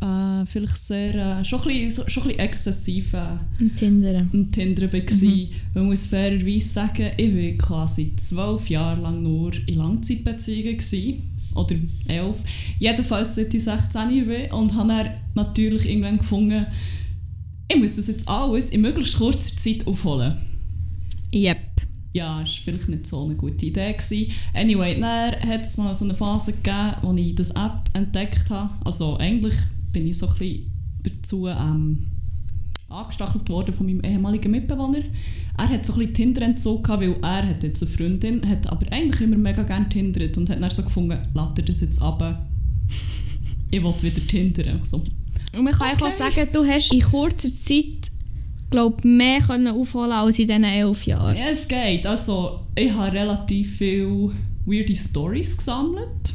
äh, 0.00 0.46
vielleicht 0.46 0.76
sehr, 0.76 1.40
äh, 1.40 1.44
schon, 1.44 1.60
ein 1.62 1.66
bisschen, 1.86 2.08
schon 2.08 2.22
ein 2.22 2.28
bisschen 2.28 2.40
exzessiv 2.40 3.14
äh, 3.14 3.36
Im 3.58 3.74
Tinder. 3.74 4.20
am 4.32 4.52
Tinder 4.52 4.92
war. 4.92 5.00
Mhm. 5.00 5.48
Man 5.74 5.86
muss 5.86 6.06
fairerweise 6.06 6.68
sagen, 6.68 7.10
ich 7.16 7.34
war 7.34 7.66
quasi 7.66 8.14
zwölf 8.16 8.70
Jahre 8.70 9.00
lang 9.00 9.22
nur 9.22 9.50
in 9.66 9.74
Langzeitbeziehungen. 9.78 10.78
Gewesen. 10.78 11.22
Oder 11.54 11.76
elf. 12.06 12.38
Jedenfalls 12.78 13.34
seit 13.34 13.52
ich 13.54 13.64
16 13.64 14.26
bin. 14.26 14.50
Und 14.52 14.74
habe 14.74 14.88
dann 14.88 15.10
natürlich 15.34 15.88
irgendwann 15.88 16.18
gefunden, 16.18 16.66
ich 17.70 17.78
muss 17.78 17.96
das 17.96 18.08
jetzt 18.08 18.28
alles 18.28 18.70
in 18.70 18.80
möglichst 18.80 19.18
kurzer 19.18 19.56
Zeit 19.56 19.86
aufholen. 19.86 20.38
Yep. 21.34 21.58
Ja, 22.14 22.40
das 22.40 22.48
war 22.48 22.64
vielleicht 22.64 22.88
nicht 22.88 23.06
so 23.06 23.24
eine 23.24 23.34
gute 23.34 23.66
Idee. 23.66 23.92
Gewesen. 23.92 24.32
Anyway, 24.54 24.98
dann 24.98 25.40
hat 25.40 25.62
es 25.62 25.76
mal 25.76 25.94
so 25.94 26.04
eine 26.04 26.14
Phase 26.14 26.52
gegeben, 26.52 26.96
wo 27.02 27.12
ich 27.14 27.34
das 27.34 27.50
App 27.50 27.82
entdeckt 27.92 28.50
habe. 28.50 28.70
Also 28.84 29.18
eigentlich 29.18 29.54
bin 29.92 30.06
ich 30.06 30.16
so 30.16 30.26
ein 30.26 30.32
bisschen 30.34 30.72
dazu 31.02 31.46
ähm, 31.46 32.06
angestachelt 32.88 33.48
worden 33.48 33.74
von 33.74 33.86
meinem 33.86 34.02
ehemaligen 34.02 34.50
Mitbewohner. 34.50 35.02
Er 35.56 35.68
hat 35.68 35.84
so 35.84 35.92
ein 35.94 35.98
bisschen 35.98 36.14
Tinder-Entzug 36.14 36.84
gehabt, 36.84 37.02
weil 37.02 37.16
er 37.22 37.48
hat 37.48 37.62
jetzt 37.62 37.82
eine 37.82 37.90
Freundin, 37.90 38.48
hat 38.48 38.66
aber 38.70 38.90
eigentlich 38.92 39.20
immer 39.20 39.36
mega 39.36 39.62
gerne 39.62 39.88
tindert 39.88 40.36
und 40.38 40.48
hat 40.48 40.60
dann 40.62 40.70
so 40.70 40.82
gefunden, 40.82 41.18
lass 41.34 41.54
dir 41.54 41.62
das 41.64 41.80
jetzt 41.80 42.00
ab. 42.02 42.22
Ich 43.70 43.82
will 43.84 43.92
wieder 44.00 44.26
tindern. 44.26 44.80
So, 44.80 44.96
Und 45.54 45.62
man 45.64 45.74
kann 45.74 45.94
Okay. 45.94 46.04
auch 46.04 46.10
sagen, 46.10 46.48
du 46.54 46.64
hast 46.66 46.90
in 46.90 47.02
kurzer 47.02 47.50
Zeit 47.50 48.10
glaub, 48.70 49.04
mehr 49.04 49.40
können 49.42 49.66
aufholen 49.68 50.12
als 50.12 50.38
in 50.38 50.46
diesen 50.48 50.64
elf 50.64 51.04
Jahren. 51.04 51.36
Ja, 51.36 51.48
es 51.50 51.68
geht. 51.68 52.06
Also, 52.06 52.60
ich 52.74 52.90
habe 52.90 53.12
relativ 53.12 53.76
viele 53.76 54.30
weirde 54.64 54.96
Stories 54.96 55.54
gesammelt. 55.58 56.32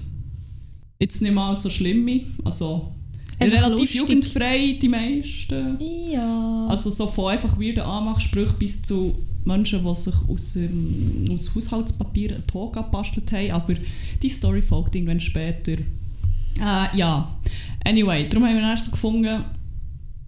Jetzt 1.00 1.24
nicht 1.24 1.34
mal 1.34 1.56
so 1.56 1.72
schlimme. 1.72 2.22
Also, 2.44 2.94
relativ 3.42 3.80
lustig. 3.80 3.96
jugendfrei, 3.96 4.78
die 4.82 4.88
meisten. 4.88 5.78
Ja. 6.12 6.68
Also, 6.70 6.90
so 6.90 7.08
von 7.08 7.32
einfach 7.32 7.60
weirden 7.60 7.84
Anmachsprüchen 7.84 8.56
bis 8.58 8.82
zu 8.82 9.16
Menschen, 9.46 9.84
die 9.84 9.96
sich 9.96 10.14
aus, 10.28 10.56
ähm, 10.56 11.26
aus 11.34 11.54
Haushaltspapier 11.54 12.36
einen 12.36 12.48
Talk 12.48 12.74
gebastelt 12.74 13.32
haben. 13.32 13.52
Aber 13.52 13.74
die 14.22 14.30
Story 14.30 14.62
folgt 14.62 14.96
irgendwann 14.96 15.20
später. 15.20 15.74
Äh, 15.74 16.98
ja. 16.98 17.40
Anyway, 17.84 18.30
darum 18.30 18.48
haben 18.48 18.56
wir 18.56 18.62
dann 18.62 18.78
so 18.78 18.92
gefunden, 18.92 19.44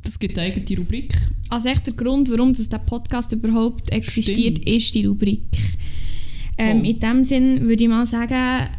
das 0.03 0.19
gibt 0.19 0.37
eine 0.37 0.47
eigene 0.47 0.77
Rubrik. 0.77 1.13
Also 1.49 1.69
echt 1.69 1.85
der 1.85 1.93
Grund, 1.93 2.29
warum 2.29 2.53
das 2.53 2.69
der 2.69 2.79
Podcast 2.79 3.31
überhaupt 3.31 3.91
existiert, 3.91 4.57
Stimmt. 4.57 4.69
ist 4.69 4.95
die 4.95 5.05
Rubrik. 5.05 5.41
Ähm, 6.57 6.83
in 6.83 6.99
dem 6.99 7.23
Sinn 7.23 7.61
würde 7.67 7.83
ich 7.83 7.89
mal 7.89 8.05
sagen, 8.05 8.69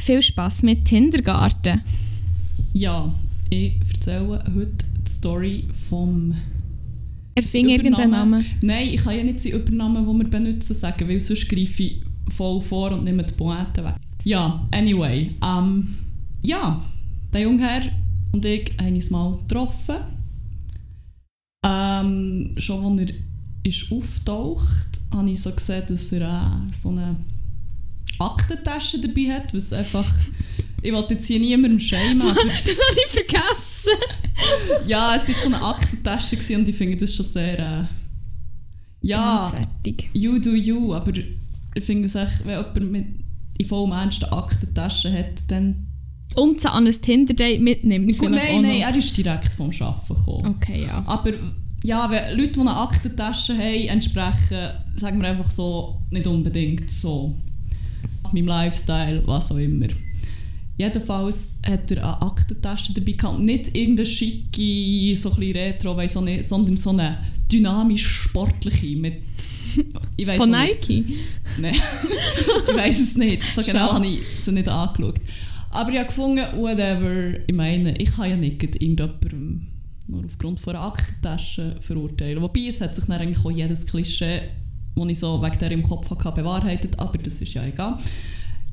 viel 0.00 0.20
Spaß 0.20 0.62
mit 0.64 0.84
Kindergarten. 0.84 1.80
Ja, 2.72 3.14
ich 3.54 3.80
erzähle 3.94 4.44
heute 4.54 4.86
die 5.06 5.10
Story 5.10 5.64
vom 5.88 6.34
Erfing 7.34 7.68
irgendeinen. 7.68 8.10
Namen. 8.10 8.44
Nein, 8.60 8.88
ich 8.88 9.02
kann 9.02 9.16
ja 9.16 9.24
nicht 9.24 9.42
die 9.44 9.50
Übernahmen, 9.50 10.06
die 10.06 10.24
wir 10.24 10.30
benutzen, 10.30 10.74
sagen, 10.74 11.08
weil 11.08 11.20
sonst 11.20 11.48
greife 11.48 11.82
ich 11.82 12.02
voll 12.28 12.60
vor 12.60 12.92
und 12.92 13.04
nehme 13.04 13.24
die 13.24 13.34
Pointe 13.34 13.84
weg. 13.84 13.94
Ja, 14.22 14.64
anyway. 14.70 15.32
Ähm, 15.42 15.94
ja, 16.42 16.82
der 17.32 17.42
junge 17.42 17.62
Herr 17.62 17.82
und 18.32 18.44
ich 18.44 18.72
haben 18.78 18.94
uns 18.94 19.10
mal 19.10 19.38
getroffen. 19.38 19.96
Ähm, 21.66 22.54
schon 22.56 22.98
als 22.98 23.10
er 23.10 23.16
ist 23.62 23.90
auftaucht, 23.90 25.00
habe 25.12 25.30
ich 25.30 25.40
so 25.40 25.50
gesehen, 25.52 25.84
dass 25.88 26.12
er 26.12 26.62
äh, 26.68 26.74
so 26.74 26.90
eine 26.90 27.16
Aktentasche 28.18 29.00
dabei 29.00 29.34
hat, 29.34 29.54
was 29.54 29.72
einfach... 29.72 30.06
Ich 30.84 30.92
wollte 30.92 31.14
jetzt 31.14 31.26
hier 31.26 31.40
niemandem 31.40 31.80
schämen, 31.80 32.20
aber 32.22 32.34
Das 32.34 32.44
habe 32.44 32.98
ich 33.06 33.10
vergessen. 33.10 34.86
ja, 34.86 35.16
es 35.16 35.26
war 35.26 35.34
so 35.34 35.46
eine 35.46 35.62
Aktentasche 35.62 36.36
und 36.56 36.68
ich 36.68 36.76
finde 36.76 36.98
das 36.98 37.14
schon 37.14 37.24
sehr... 37.24 37.58
Äh, 37.58 37.84
ja, 39.00 39.50
you 40.12 40.38
do 40.38 40.50
you, 40.50 40.94
aber 40.94 41.12
ich 41.74 41.84
finde 41.84 42.04
es 42.04 42.14
echt, 42.14 42.44
wenn 42.44 42.58
jemand 42.58 42.92
mit 42.92 43.06
in 43.58 43.66
vollem 43.66 43.92
Ernst 43.92 44.24
eine 44.24 44.32
Aktentasche 44.32 45.10
hat, 45.10 45.42
dann... 45.48 45.86
Und 46.34 46.60
sie 46.60 46.70
an 46.70 46.86
ein 46.86 46.92
Tinder-Date 46.92 47.62
mitnimmt. 47.62 48.18
Gut, 48.18 48.30
nein, 48.30 48.62
nein, 48.62 48.80
er 48.80 48.94
ist 48.94 49.16
direkt 49.16 49.48
vom 49.48 49.70
Arbeiten 49.70 50.14
gekommen. 50.14 50.54
Okay, 50.56 50.84
ja. 50.86 51.02
Aber 51.06 51.32
ja, 51.82 52.10
wenn 52.10 52.38
Leute, 52.38 52.52
die 52.52 52.60
eine 52.60 52.76
Aktentasche 52.76 53.56
haben, 53.56 53.88
entsprechen, 53.88 54.70
sagen 54.96 55.22
wir 55.22 55.28
einfach 55.28 55.50
so, 55.50 56.02
nicht 56.10 56.26
unbedingt 56.26 56.90
so 56.90 57.34
meinem 58.34 58.46
Lifestyle, 58.46 59.22
was 59.26 59.50
auch 59.50 59.56
immer. 59.56 59.86
Jedenfalls 60.76 61.60
hat 61.64 61.90
er 61.92 61.98
eine 61.98 62.22
Aktentasche 62.22 62.92
dabei 62.92 63.12
gehabt. 63.12 63.38
Nicht 63.38 63.74
irgendeine 63.76 64.06
schicke, 64.06 65.16
so 65.16 65.32
ein 65.32 65.52
retro, 65.52 65.96
weiss 65.96 66.16
auch 66.16 66.22
nicht, 66.22 66.44
sondern 66.44 66.76
so 66.76 66.90
eine 66.90 67.18
dynamisch 67.50 68.06
sportliche 68.06 68.96
mit... 68.96 69.22
Von. 70.36 70.50
Nike? 70.50 71.04
Nein, 71.58 71.74
ich 72.68 72.76
weiß 72.76 73.00
es 73.00 73.16
nicht. 73.16 73.42
So 73.54 73.62
genau 73.62 73.94
habe 73.94 74.06
ich 74.06 74.20
sie 74.40 74.52
nicht 74.52 74.68
angeschaut. 74.68 75.16
Aber 75.70 75.90
ich 75.90 75.98
habe 75.98 76.06
gefunden, 76.06 76.44
whatever. 76.56 77.40
Ich 77.44 77.54
meine, 77.54 77.96
ich 77.98 78.14
kann 78.14 78.30
ja 78.30 78.36
nicht 78.36 78.62
irgendjemandem 78.62 79.66
nur 80.06 80.24
aufgrund 80.24 80.60
von 80.60 80.76
einer 80.76 80.84
Aktentasche 80.84 81.76
verurteilen. 81.80 82.40
Wobei, 82.40 82.68
es 82.68 82.80
hat 82.80 82.94
sich 82.94 83.04
dann 83.06 83.18
eigentlich 83.18 83.44
auch 83.44 83.50
jedes 83.50 83.86
Klischee, 83.86 84.42
das 84.94 85.08
ich 85.08 85.18
so 85.18 85.42
wegen 85.42 85.58
der 85.58 85.70
im 85.72 85.82
Kopf 85.82 86.10
hatte, 86.10 86.30
bewahrheitet. 86.30 86.98
Aber 86.98 87.18
das 87.18 87.40
ist 87.40 87.54
ja 87.54 87.64
egal. 87.64 87.96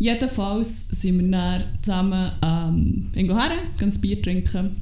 Jedenfalls 0.01 0.87
sind 0.89 1.19
wir 1.19 1.29
dann 1.29 1.63
zusammen 1.83 2.31
ähm, 2.43 3.11
irgendwo 3.13 3.37
her, 3.37 3.51
gehen 3.77 3.91
ein 3.93 4.01
Bier 4.01 4.19
trinken. 4.19 4.75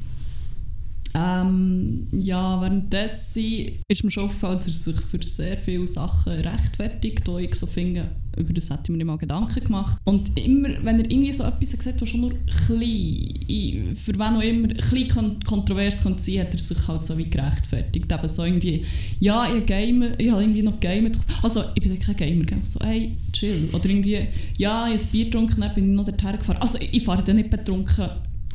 Ähm, 1.19 2.07
ja, 2.11 2.61
währenddessen 2.61 3.83
ist 3.89 4.03
mir 4.03 4.11
schon 4.11 4.25
aufgefallen, 4.25 4.59
dass 4.59 4.67
er 4.67 4.93
sich 4.93 5.01
für 5.01 5.21
sehr 5.21 5.57
viele 5.57 5.87
Sachen 5.87 6.31
rechtfertigt, 6.31 7.27
wo 7.27 7.37
ich 7.39 7.55
so 7.55 7.65
finde, 7.65 8.09
über 8.37 8.53
das 8.53 8.69
hätte 8.69 8.83
ich 8.85 8.89
mir 8.91 8.97
nicht 8.97 9.05
mal 9.05 9.17
Gedanken 9.17 9.63
gemacht. 9.63 9.97
Und 10.05 10.39
immer, 10.39 10.69
wenn 10.83 10.99
er 10.99 11.11
irgendwie 11.11 11.33
so 11.33 11.43
etwas 11.43 11.71
gesagt 11.71 11.95
hat, 11.95 12.01
was 12.01 12.09
schon 12.09 12.21
nur 12.21 12.33
klein, 12.45 13.95
für 13.95 14.13
wen 14.15 14.37
auch 14.37 14.41
immer, 14.41 14.67
klein 14.69 15.09
kon 15.09 15.39
kontrovers 15.43 16.03
kann 16.03 16.17
sein, 16.17 16.39
hat 16.39 16.53
er 16.53 16.59
sich 16.59 16.87
halt 16.87 17.03
so 17.03 17.17
wie 17.17 17.29
gerechtfertigt. 17.29 18.09
Eben 18.09 18.29
so 18.29 18.45
irgendwie, 18.45 18.85
ja, 19.19 19.53
ich, 19.53 19.65
game, 19.65 20.13
ich 20.17 20.31
habe 20.31 20.41
irgendwie 20.41 20.61
noch 20.61 20.79
gamet. 20.79 21.17
Also, 21.43 21.63
ich 21.75 21.83
bin 21.83 21.99
kein 21.99 22.15
Gamer, 22.15 22.45
ich 22.49 22.65
so, 22.65 22.79
hey, 22.81 23.17
chill. 23.33 23.67
Oder 23.73 23.89
irgendwie, 23.89 24.27
ja, 24.57 24.87
ich 24.87 24.93
habe 24.93 25.01
ein 25.01 25.11
Bier 25.11 25.25
getrunken, 25.25 25.61
dann 25.61 25.75
bin 25.75 25.89
ich 25.89 25.95
noch 25.97 26.05
dorthin 26.05 26.37
gefahren. 26.37 26.61
Also, 26.61 26.77
ich 26.79 27.03
fahre 27.03 27.23
dann 27.23 27.35
nicht 27.35 27.49
betrunken 27.49 28.09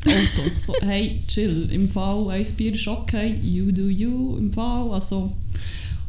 Auto. 0.07 0.51
So, 0.57 0.73
hey, 0.81 1.21
chill, 1.27 1.69
im 1.71 1.89
Fall, 1.89 2.29
ein 2.29 2.45
Bier 2.57 2.73
ist 2.73 2.87
okay, 2.87 3.35
you 3.41 3.71
do 3.71 3.87
you, 3.87 4.37
im 4.37 4.51
Fall, 4.51 4.91
also... 4.91 5.31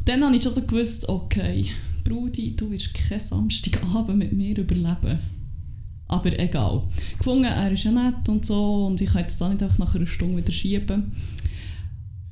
Dann 0.05 0.23
habe 0.23 0.37
ich 0.37 0.43
schon 0.43 0.53
so 0.53 0.61
gewusst, 0.61 1.09
okay, 1.09 1.65
Brudi, 2.05 2.55
du 2.55 2.71
wirst 2.71 2.93
keinen 2.93 3.19
Samstagabend 3.19 4.17
mit 4.17 4.31
mir 4.31 4.57
überleben. 4.57 5.19
Aber 6.07 6.39
egal. 6.39 6.83
Gefunden, 7.17 7.43
er 7.43 7.69
ist 7.69 7.83
ja 7.83 7.91
nett 7.91 8.29
und 8.29 8.45
so 8.45 8.85
und 8.85 9.01
ich 9.01 9.09
kann 9.09 9.23
jetzt 9.23 9.41
da 9.41 9.49
nicht 9.49 9.61
einfach 9.61 9.79
nach 9.79 9.93
einer 9.93 10.07
Stunde 10.07 10.37
wieder 10.37 10.53
schieben. 10.53 11.11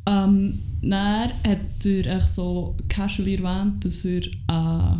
Ähm, 0.05 0.59
dann 0.81 1.33
hat 1.43 1.65
er 1.83 2.17
echt 2.17 2.29
so 2.29 2.77
casually 2.87 3.35
erwähnt, 3.35 3.83
dass 3.83 4.05
er 4.05 4.21
äh, 4.21 4.97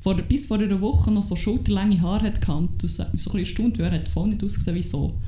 vor, 0.00 0.14
bis 0.16 0.44
vor 0.44 0.58
einer 0.58 0.80
Woche 0.82 1.10
noch 1.10 1.22
so 1.22 1.34
schulterlänge 1.34 2.02
Haare 2.02 2.26
hatte. 2.26 2.68
Das 2.78 2.98
hat 2.98 3.14
mich 3.14 3.22
so 3.22 3.30
ein 3.30 3.38
bisschen 3.38 3.62
erstaunt, 3.62 3.78
weil 3.78 3.86
er 3.86 4.00
hat 4.00 4.08
voll 4.08 4.28
nicht 4.28 4.44
ausgesehen 4.44 4.76
wie 4.76 4.82
so. 4.82 5.18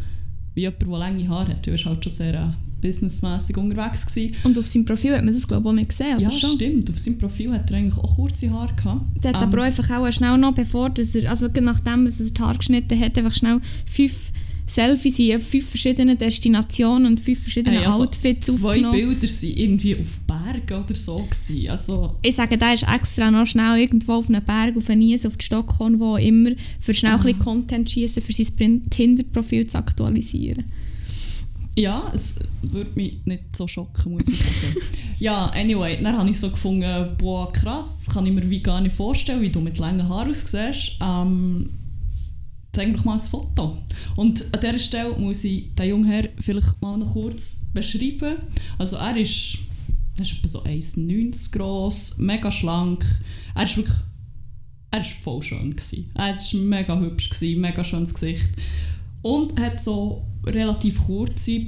Wie 0.59 0.62
jemand, 0.62 0.83
der 0.83 0.99
lange 0.99 1.29
Haare 1.29 1.51
hat. 1.51 1.68
Er 1.68 1.73
war 1.75 1.85
halt 1.85 2.03
schon 2.03 2.12
sehr 2.12 2.35
äh, 2.35 2.49
businessmäßig 2.81 3.57
unterwegs. 3.57 4.05
Gewesen. 4.07 4.35
Und 4.42 4.59
auf 4.59 4.66
seinem 4.66 4.85
Profil 4.87 5.14
hat 5.14 5.25
man 5.25 5.33
das 5.33 5.47
glaube 5.47 5.62
ich 5.62 5.68
auch 5.68 5.73
nicht 5.73 5.88
gesehen, 5.90 6.16
oder 6.16 6.25
Ja, 6.25 6.31
schon? 6.33 6.51
stimmt. 6.51 6.90
Auf 6.90 6.99
seinem 6.99 7.18
Profil 7.18 7.53
hat 7.53 7.71
er 7.71 7.77
eigentlich 7.79 7.97
auch 7.97 8.16
kurze 8.16 8.51
Haare 8.51 8.75
gehabt. 8.75 9.23
Der 9.23 9.35
hat 9.35 9.40
Ähm, 9.42 9.49
aber 9.49 9.59
auch 9.61 9.66
einfach 9.66 9.88
auch 9.88 10.11
schnell 10.12 10.37
noch, 10.37 10.55
bevor 10.55 10.90
dass 10.90 11.14
er, 11.14 11.31
also 11.31 11.47
nachdem 11.61 12.07
dass 12.07 12.18
er 12.18 12.27
die 12.27 12.42
Haare 12.42 12.59
geschnitten 12.59 12.99
hat, 12.99 13.16
einfach 13.16 13.35
schnell 13.35 13.61
fünf 13.87 14.33
Selfies 14.69 15.19
in 15.19 15.41
fünf 15.41 15.71
verschiedenen 15.71 16.19
Destinationen 16.19 17.07
und 17.07 17.21
fünf 17.21 17.41
verschiedene 17.41 17.79
Hey, 17.79 17.87
also 17.87 18.03
Outfits 18.03 18.47
Zwei 18.47 18.69
aufgenommen. 18.69 18.93
Bilder 18.93 19.27
waren 19.27 19.57
irgendwie 19.57 19.97
auf 19.97 20.21
Bergen 20.27 20.85
oder 20.85 20.95
so. 20.95 21.17
Gewesen. 21.17 21.71
Also, 21.71 22.15
Ich 22.23 22.37
sage, 22.37 22.59
der 22.59 22.75
ist 22.75 22.83
extra 22.87 23.31
noch 23.31 23.47
schnell 23.47 23.81
irgendwo 23.81 24.13
auf 24.13 24.29
einen 24.29 24.45
Berg, 24.45 24.77
auf 24.77 24.91
einen 24.91 25.01
Nies, 25.01 25.25
auf 25.25 25.39
die 25.39 25.45
Stockholm, 25.47 25.99
wo 25.99 26.17
immer, 26.17 26.51
für 26.81 26.93
schnell 26.93 27.13
ein 27.13 27.23
bisschen 27.23 27.39
Content 27.39 27.91
schießen, 27.91 28.23
für 28.23 28.33
sein 28.33 28.83
Tinder-Profil 28.91 29.67
zu 29.67 29.79
aktualisieren. 29.79 30.65
ja, 31.75 32.11
es 32.13 32.39
würde 32.61 32.91
mich 32.95 33.21
nicht 33.25 33.57
so 33.57 33.67
schocken, 33.67 34.13
muss 34.13 34.29
ich 34.29 34.39
sagen. 34.39 34.87
ja, 35.19 35.47
anyway, 35.47 35.99
dann 36.03 36.19
habe 36.19 36.29
ich 36.29 36.39
so 36.39 36.51
gefunden, 36.51 37.17
boah, 37.17 37.51
krass, 37.53 38.05
das 38.05 38.15
kann 38.15 38.27
ich 38.27 38.33
mir 38.33 38.51
wie 38.51 38.63
gar 38.63 38.81
nicht 38.81 38.95
vorstellen, 38.95 39.41
wie 39.41 39.51
du 39.51 39.61
mit 39.61 39.79
langen 39.79 40.09
Haaren 40.09 40.31
aussiehst. 40.31 40.97
Ähm, 41.01 41.71
zeig 42.73 42.89
mir 42.89 42.97
doch 42.97 43.05
mal 43.05 43.15
ein 43.15 43.19
Foto. 43.19 43.79
Und 44.17 44.45
an 44.53 44.61
dieser 44.61 44.79
Stelle 44.79 45.17
muss 45.17 45.45
ich 45.45 45.75
den 45.75 45.89
jungen 45.89 46.11
Herr 46.11 46.29
vielleicht 46.41 46.81
mal 46.81 46.97
noch 46.97 47.13
kurz 47.13 47.67
beschreiben. 47.73 48.37
Also 48.79 48.97
er 48.97 49.17
ist, 49.17 49.59
er 50.17 50.23
ist 50.23 50.33
etwa 50.33 50.49
so 50.49 50.63
1,90 50.65 51.57
groß, 51.57 52.19
mega 52.19 52.51
schlank. 52.51 53.05
Er 53.55 53.65
ist 53.65 53.77
wirklich, 53.77 53.97
er 54.91 55.01
ist 55.01 55.11
voll 55.23 55.43
schön 55.43 55.71
gewesen. 55.75 56.11
Er 56.15 56.35
war 56.35 56.61
mega 56.61 56.99
hübsch, 56.99 57.31
gewesen, 57.31 57.61
mega 57.61 57.83
schönes 57.83 58.15
Gesicht. 58.15 58.51
Und 59.23 59.59
hat 59.59 59.81
so 59.81 60.25
relativ 60.45 61.05
kurze, 61.05 61.67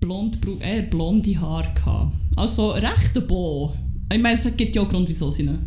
blond, 0.00 0.38
eher 0.60 0.82
blonde 0.82 1.38
Haare 1.40 1.72
gehabt. 1.74 2.14
Also 2.36 2.70
recht 2.70 3.26
Bo. 3.26 3.74
Ich 4.12 4.20
meine, 4.20 4.34
es 4.34 4.56
gibt 4.56 4.74
ja 4.74 4.82
auch 4.82 4.88
Grund, 4.88 5.08
wieso 5.08 5.30
sie 5.30 5.42
ihn 5.42 5.58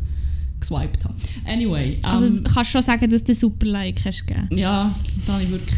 geswiped 0.64 1.04
haben. 1.04 1.16
Anyway. 1.46 2.00
Also 2.04 2.26
ähm, 2.26 2.44
kannst 2.44 2.72
du 2.72 2.80
schon 2.80 2.82
sagen, 2.82 3.10
dass 3.10 3.24
du 3.24 3.36
super 3.36 3.68
Like 3.68 4.04
hast 4.06 4.26
gegeben. 4.26 4.58
ja, 4.58 4.94
da 5.28 5.34
habe 5.34 5.44
ich 5.44 5.52
wirklich. 5.52 5.76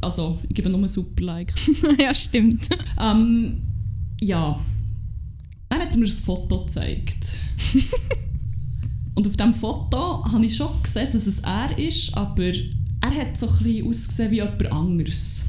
Also, 0.00 0.38
ich 0.48 0.54
gebe 0.54 0.68
nur 0.68 0.88
super 0.88 1.22
Likes. 1.22 1.70
ja, 2.00 2.12
stimmt. 2.12 2.68
ähm, 3.00 3.62
ja. 4.20 4.58
Er 5.68 5.78
hat 5.78 5.96
mir 5.96 6.04
ein 6.04 6.10
Foto 6.10 6.64
gezeigt. 6.64 7.36
Und 9.14 9.26
auf 9.26 9.36
diesem 9.36 9.54
Foto 9.54 10.24
habe 10.24 10.44
ich 10.44 10.56
schon 10.56 10.70
gesehen, 10.82 11.08
dass 11.12 11.26
es 11.26 11.38
er 11.40 11.78
ist, 11.78 12.16
aber 12.16 12.52
er 13.00 13.10
hat 13.14 13.36
so 13.36 13.48
ein 13.48 13.58
bisschen 13.62 13.86
ausgesehen 13.86 14.30
wie 14.32 14.36
jemand 14.36 14.72
anderes. 14.72 15.46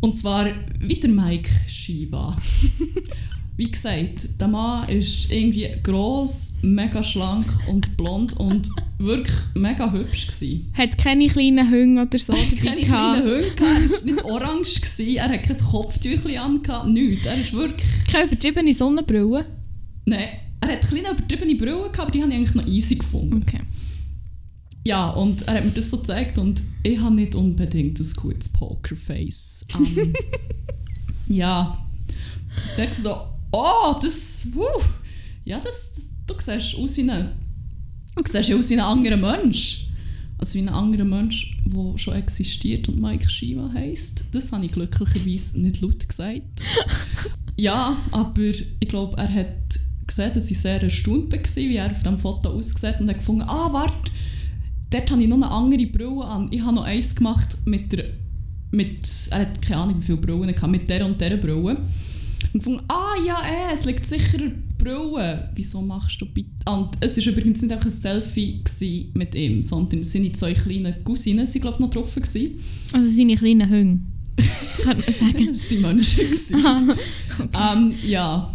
Und 0.00 0.14
zwar 0.14 0.46
wie 0.80 1.00
der 1.00 1.10
Mike 1.10 1.50
Shiva. 1.68 2.36
Wie 3.56 3.70
gesagt, 3.70 4.38
der 4.38 4.48
Mann 4.48 4.86
ist 4.90 5.32
irgendwie 5.32 5.66
gross, 5.82 6.58
mega 6.60 7.02
schlank 7.02 7.46
und 7.68 7.96
blond 7.96 8.36
und 8.36 8.68
wirklich 8.98 9.36
mega 9.54 9.90
hübsch 9.90 10.26
gewesen. 10.26 10.70
Hat 10.74 10.98
keine 10.98 11.26
kleinen 11.28 11.70
Hunde 11.70 12.02
oder 12.02 12.18
so 12.18 12.34
Er 12.34 12.44
dabei 12.44 12.56
keine 12.56 12.80
kleinen 12.82 13.24
gehabt, 13.24 13.60
er 13.60 13.90
war 13.90 14.04
nicht 14.04 14.24
orange, 14.24 14.74
gewesen, 14.74 15.16
er 15.16 15.28
hat 15.30 15.42
kein 15.42 15.58
Kopftüchchen 15.58 16.36
an, 16.36 16.92
nichts. 16.92 17.24
Er 17.24 17.40
ist 17.40 17.54
wirklich... 17.54 17.86
Keine 18.12 18.26
übertriebene 18.26 18.74
Sonnenbrille. 18.74 19.46
Nein, 20.04 20.28
er 20.60 20.68
hat 20.68 20.88
kleine 20.88 21.10
übertriebene 21.12 21.56
gehabt, 21.56 21.98
aber 21.98 22.10
die 22.10 22.22
habe 22.22 22.30
ich 22.32 22.36
eigentlich 22.36 22.54
noch 22.54 22.66
easy 22.66 22.96
gefunden. 22.96 23.42
Okay. 23.42 23.62
Ja, 24.84 25.08
und 25.10 25.48
er 25.48 25.54
hat 25.54 25.64
mir 25.64 25.70
das 25.70 25.88
so 25.88 25.96
gezeigt 25.96 26.38
und 26.38 26.62
ich 26.82 27.00
habe 27.00 27.14
nicht 27.14 27.34
unbedingt 27.34 27.98
ein 27.98 28.12
gutes 28.16 28.52
Pokerface. 28.52 29.64
Ähm, 29.74 30.12
ja, 31.28 31.84
ich 32.66 32.72
dachte 32.72 33.00
so, 33.00 33.16
oh, 33.52 33.96
das, 34.00 34.48
wuh, 34.52 34.82
ja, 35.44 35.58
das, 35.58 35.94
das, 35.94 36.08
du 36.26 36.34
siehst 36.38 36.76
aus 36.76 36.96
wie 36.96 37.10
ein, 37.10 37.32
du 38.16 38.22
siehst 38.26 38.48
ja 38.48 38.56
aus 38.56 38.70
wie 38.70 38.74
ein 38.74 38.80
anderer 38.80 39.16
Mensch. 39.16 39.82
Also 40.38 40.58
wie 40.58 40.62
ein 40.62 40.68
anderer 40.68 41.04
Mensch, 41.04 41.56
der 41.64 41.96
schon 41.96 42.14
existiert 42.14 42.88
und 42.88 43.00
Mike 43.00 43.28
Shiva 43.28 43.70
heisst. 43.72 44.24
Das 44.32 44.52
habe 44.52 44.66
ich 44.66 44.72
glücklicherweise 44.72 45.58
nicht 45.60 45.80
laut 45.80 46.06
gesagt. 46.06 46.42
ja, 47.56 47.96
aber 48.10 48.42
ich 48.42 48.88
glaube, 48.88 49.16
er 49.16 49.32
hat 49.32 49.78
gesehen, 50.06 50.32
dass 50.34 50.50
ich 50.50 50.60
sehr 50.60 50.82
erstaunt 50.82 51.32
war, 51.32 51.56
wie 51.56 51.76
er 51.76 51.90
auf 51.90 52.02
dem 52.02 52.18
Foto 52.18 52.50
ausgesehen 52.50 52.94
hat 52.94 53.00
und 53.00 53.08
hat 53.08 53.18
gefunden, 53.18 53.42
ah, 53.42 53.72
warte, 53.72 54.10
dort 54.90 55.10
habe 55.10 55.22
ich 55.22 55.28
noch 55.28 55.36
eine 55.36 55.50
andere 55.50 55.86
Brille 55.86 56.24
an. 56.24 56.48
Ich 56.50 56.60
habe 56.60 56.74
noch 56.74 56.84
eins 56.84 57.14
gemacht 57.14 57.56
mit 57.64 57.92
der, 57.92 58.04
mit, 58.70 59.08
er 59.30 59.40
hat 59.40 59.62
keine 59.62 59.82
Ahnung, 59.82 59.96
wie 60.00 60.04
viele 60.04 60.18
Brillen 60.18 60.48
er 60.48 60.56
hatte, 60.56 60.68
mit 60.68 60.88
der 60.88 61.06
und 61.06 61.20
dieser 61.20 61.36
Brille. 61.38 61.78
Und 62.52 62.52
gefunden, 62.52 62.84
ah 62.88 63.05
ja, 63.24 63.40
eh, 63.44 63.74
es 63.74 63.84
liegt 63.84 64.06
sicher 64.06 64.38
Brille. 64.78 65.50
Wieso 65.54 65.82
machst 65.82 66.20
du 66.20 66.26
bitte... 66.26 66.50
Ah, 66.64 66.74
Und 66.76 66.90
es 67.00 67.16
war 67.16 67.32
übrigens 67.32 67.62
nicht 67.62 67.72
einfach 67.72 67.86
ein 67.86 67.92
Selfie 67.92 69.10
mit 69.14 69.34
ihm, 69.34 69.62
sondern 69.62 70.04
seine 70.04 70.32
zwei 70.32 70.54
kleinen 70.54 71.02
Cousinen 71.04 71.46
waren, 71.46 71.60
glaube 71.60 71.76
ich, 71.76 71.80
noch 71.80 71.90
drauf. 71.90 72.14
Gewesen. 72.14 72.52
Also 72.92 73.08
seine 73.08 73.36
kleinen 73.36 73.68
Hunde. 73.68 74.00
Könnte 74.82 75.04
man 75.10 75.14
sagen. 75.14 75.46
Das 75.52 75.82
waren 75.82 75.96
Menschen. 75.96 76.96
Ah, 77.52 77.72
Ähm, 77.74 77.94
ja, 78.06 78.54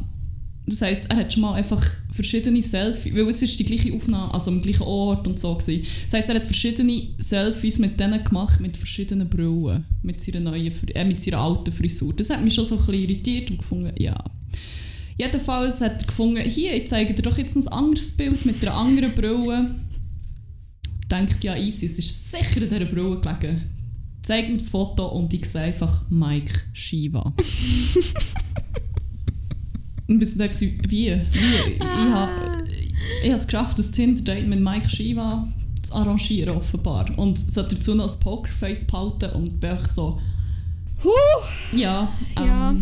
das 0.68 0.82
heisst, 0.82 1.10
er 1.10 1.18
hat 1.18 1.34
schon 1.34 1.42
mal 1.42 1.54
einfach 1.56 1.84
verschiedene 2.12 2.62
Selfies, 2.62 3.14
weil 3.14 3.28
es 3.30 3.42
ist 3.42 3.60
die 3.60 3.66
gleiche 3.66 3.94
Aufnahme, 3.94 4.34
also 4.34 4.52
am 4.52 4.62
gleichen 4.62 4.84
Ort 4.84 5.28
und 5.28 5.40
so 5.40 5.56
gewesen. 5.56 5.84
Das 6.06 6.14
heisst, 6.14 6.30
er 6.30 6.36
hat 6.36 6.46
verschiedene 6.46 7.10
Selfies 7.18 7.80
mit 7.80 8.00
denen 8.00 8.24
gemacht, 8.24 8.60
mit 8.60 8.78
verschiedenen 8.78 9.28
Brillen, 9.28 9.86
mit 10.04 10.22
seiner 10.22 10.40
neuen, 10.40 10.72
äh, 10.94 11.06
mit 11.06 11.20
seiner 11.20 11.40
alten 11.40 11.72
Frisur. 11.72 12.14
Das 12.14 12.30
hat 12.30 12.44
mich 12.44 12.54
schon 12.54 12.66
so 12.66 12.76
ein 12.78 12.86
bisschen 12.86 13.02
irritiert 13.02 13.50
und 13.52 13.58
gefunden, 13.58 13.92
ja. 13.98 14.24
Jedenfalls 15.18 15.82
hat 15.82 16.02
er 16.02 16.08
gefunden, 16.08 16.42
hier, 16.42 16.76
ich 16.76 16.88
zeige 16.88 17.14
dir 17.14 17.24
doch 17.24 17.38
jetzt 17.38 17.56
ein 17.56 17.68
anderes 17.68 18.16
Bild 18.18 18.46
mit 18.46 18.62
einer 18.62 18.76
anderen 18.76 19.14
Brille. 19.14 19.76
Denkt, 21.10 21.44
ja 21.44 21.56
easy, 21.58 21.86
es 21.86 22.00
ist 22.00 22.32
sicher 22.32 22.62
in 22.62 22.70
dieser 22.70 22.86
Brille 22.86 23.20
gelegen. 23.20 23.62
Zeig 24.24 24.50
mir 24.50 24.58
das 24.58 24.70
Foto 24.70 25.08
und 25.08 25.34
ich 25.34 25.46
sehe 25.46 25.62
einfach 25.62 26.02
Mike 26.10 26.54
Shiva. 26.74 27.34
Und 30.08 30.20
bis 30.20 30.36
dann 30.36 30.50
dachte 30.50 30.66
ich, 30.66 30.74
wie? 30.92 31.08
wie? 31.32 31.74
Ich 31.74 31.82
habe 31.82 32.68
ich 33.24 33.30
habe 33.30 33.36
es 33.40 33.48
geschafft, 33.48 33.80
das 33.80 33.92
Tinder-Date 33.92 34.46
mit 34.46 34.60
Mike 34.60 34.90
Shiva 34.90 35.48
zu 35.82 35.94
arrangieren, 35.96 36.58
offenbar. 36.58 37.18
Und 37.18 37.40
sollte 37.40 37.76
dazu 37.76 37.96
noch 37.96 38.14
ein 38.14 38.20
Pokerface 38.20 38.86
behalten 38.88 39.30
und 39.32 39.62
bin 39.62 39.78
ich 39.82 39.88
so, 39.88 40.20
Huh. 41.04 41.78
ja, 41.78 42.12
ähm, 42.36 42.46
Ja. 42.46 42.76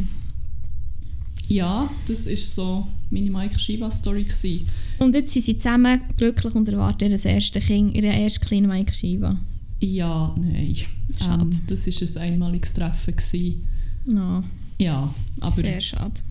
Ja. 1.49 1.89
das 2.07 2.27
ist 2.27 2.55
so 2.55 2.87
meine 3.09 3.29
Mike 3.29 3.57
Shiva-Story 3.59 4.23
gewesen. 4.23 4.67
Und 4.99 5.15
jetzt 5.15 5.33
sind 5.33 5.45
sie 5.45 5.57
zusammen 5.57 6.01
glücklich 6.17 6.53
und 6.55 6.67
erwarten 6.69 7.11
ihr 7.11 7.25
erstes 7.25 7.65
Kind, 7.65 7.95
ihre 7.95 8.07
erste 8.07 8.45
kleine 8.45 8.67
Mike 8.67 8.93
Shiva. 8.93 9.37
Ja, 9.79 10.35
nein. 10.39 10.75
Schade. 11.17 11.43
Ähm, 11.43 11.61
das 11.67 11.87
war 11.87 12.21
ein 12.21 12.33
einmaliges 12.33 12.73
Treffen. 12.73 13.15
Gewesen. 13.15 13.67
Ja, 14.05 14.43
Ja, 14.79 15.13
aber 15.41 15.55
sehr 15.55 15.81
schade. 15.81 16.21